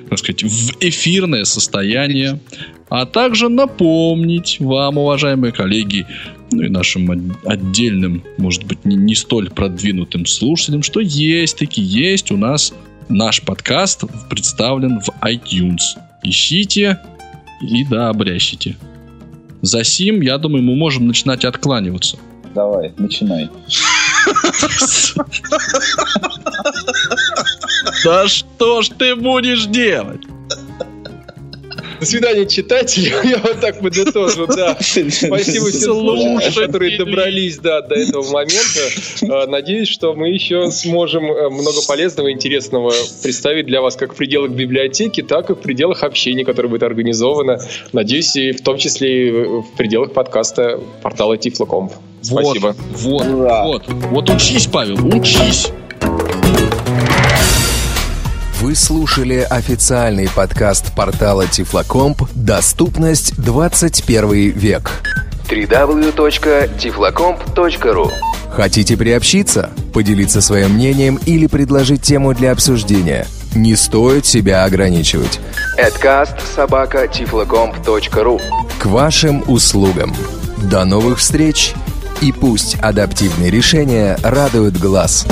так 0.09 0.19
сказать, 0.19 0.43
в 0.43 0.77
эфирное 0.81 1.45
состояние. 1.45 2.41
А 2.91 3.05
также 3.05 3.49
напомнить 3.49 4.59
вам, 4.61 4.97
уважаемые 4.99 5.53
коллеги, 5.53 6.07
ну 6.51 6.63
и 6.63 6.69
нашим 6.69 7.11
от- 7.11 7.47
отдельным, 7.47 8.25
может 8.39 8.65
быть, 8.65 8.85
не, 8.85 8.97
не 8.97 9.15
столь 9.15 9.51
продвинутым 9.51 10.25
слушателям, 10.25 10.83
что 10.83 11.01
есть 11.01 11.59
таки 11.59 11.83
есть 11.83 12.31
у 12.31 12.37
нас 12.37 12.73
наш 13.09 13.43
подкаст 13.43 14.05
представлен 14.31 15.01
в 15.01 15.11
iTunes. 15.23 15.99
Ищите 16.23 16.99
и 17.61 17.85
да, 17.85 18.09
обрящите. 18.09 18.77
За 19.61 19.85
сим, 19.85 20.21
я 20.21 20.39
думаю, 20.39 20.63
мы 20.63 20.77
можем 20.77 21.07
начинать 21.07 21.45
откланиваться. 21.45 22.17
Давай, 22.55 22.93
начинай. 22.97 23.49
Да 28.05 28.29
что 28.29 28.83
ж 28.83 28.89
ты 28.89 29.17
будешь 29.17 29.67
делать? 29.67 30.23
До 32.01 32.07
свидания, 32.07 32.47
читатели. 32.47 33.13
Я 33.29 33.39
вот 33.39 33.61
так 33.61 33.81
подытожу, 33.81 34.47
да. 34.47 34.77
Спасибо 34.81 35.71
всем 35.71 36.63
которые 36.63 36.99
добрались 36.99 37.59
да, 37.59 37.83
до 37.83 37.97
этого 37.97 38.25
момента. 38.31 38.81
Э, 39.23 39.47
Надеюсь, 39.49 39.89
что 39.89 40.15
мы 40.15 40.29
еще 40.29 40.71
сможем 40.71 41.25
э, 41.25 41.49
много 41.49 41.83
полезного 41.87 42.29
и 42.29 42.33
интересного 42.33 42.93
представить 43.23 43.67
для 43.67 43.81
вас 43.81 43.97
как 43.97 44.15
в 44.15 44.17
пределах 44.17 44.53
библиотеки, 44.53 45.23
так 45.23 45.51
и 45.51 45.55
в 45.55 45.59
пределах 45.59 46.05
общения, 46.05 46.45
которое 46.45 46.69
будет 46.69 46.85
организовано. 46.85 47.59
Надеюсь, 47.93 48.37
и 48.37 48.53
в 48.53 48.63
том 48.63 48.79
числе 48.79 49.29
и 49.29 49.31
в 49.31 49.67
пределах 49.77 50.13
подкаста 50.13 50.81
портала 51.03 51.37
Тифлокомп. 51.37 51.93
Спасибо. 52.23 52.75
Вот, 52.93 53.25
вот, 53.25 53.27
Ура. 53.27 53.65
вот. 53.65 53.85
Вот 53.89 54.31
учись, 54.31 54.67
Павел, 54.67 54.97
учись. 55.15 55.71
Вы 58.61 58.75
слушали 58.75 59.47
официальный 59.49 60.29
подкаст 60.29 60.93
портала 60.95 61.47
Тифлокомп 61.47 62.23
«Доступность 62.35 63.41
21 63.41 64.51
век». 64.51 65.01
www.tiflocomp.ru 65.49 68.11
Хотите 68.51 68.97
приобщиться, 68.97 69.71
поделиться 69.95 70.41
своим 70.41 70.73
мнением 70.73 71.21
или 71.25 71.47
предложить 71.47 72.03
тему 72.03 72.35
для 72.35 72.51
обсуждения? 72.51 73.29
Не 73.55 73.77
стоит 73.77 74.27
себя 74.27 74.65
ограничивать. 74.65 75.39
Adcast 75.79 76.41
собака 76.55 77.07
К 78.81 78.87
вашим 78.87 79.45
услугам. 79.47 80.13
До 80.71 80.85
новых 80.85 81.21
встреч! 81.21 81.75
И 82.21 82.33
пусть 82.33 82.77
адаптивные 82.81 83.51
решения 83.51 84.19
радуют 84.23 84.77
глаз. 84.77 85.27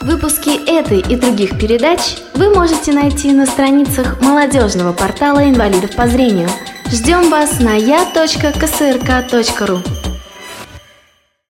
Выпуски 0.00 0.50
этой 0.70 1.00
и 1.00 1.16
других 1.16 1.58
передач 1.58 2.16
вы 2.34 2.54
можете 2.54 2.92
найти 2.92 3.32
на 3.32 3.44
страницах 3.44 4.20
молодежного 4.22 4.92
портала 4.92 5.48
инвалидов 5.48 5.96
по 5.96 6.06
зрению. 6.06 6.48
Ждем 6.90 7.28
вас 7.28 7.58
на 7.58 7.74
я.ксрк.ру. 7.74 8.16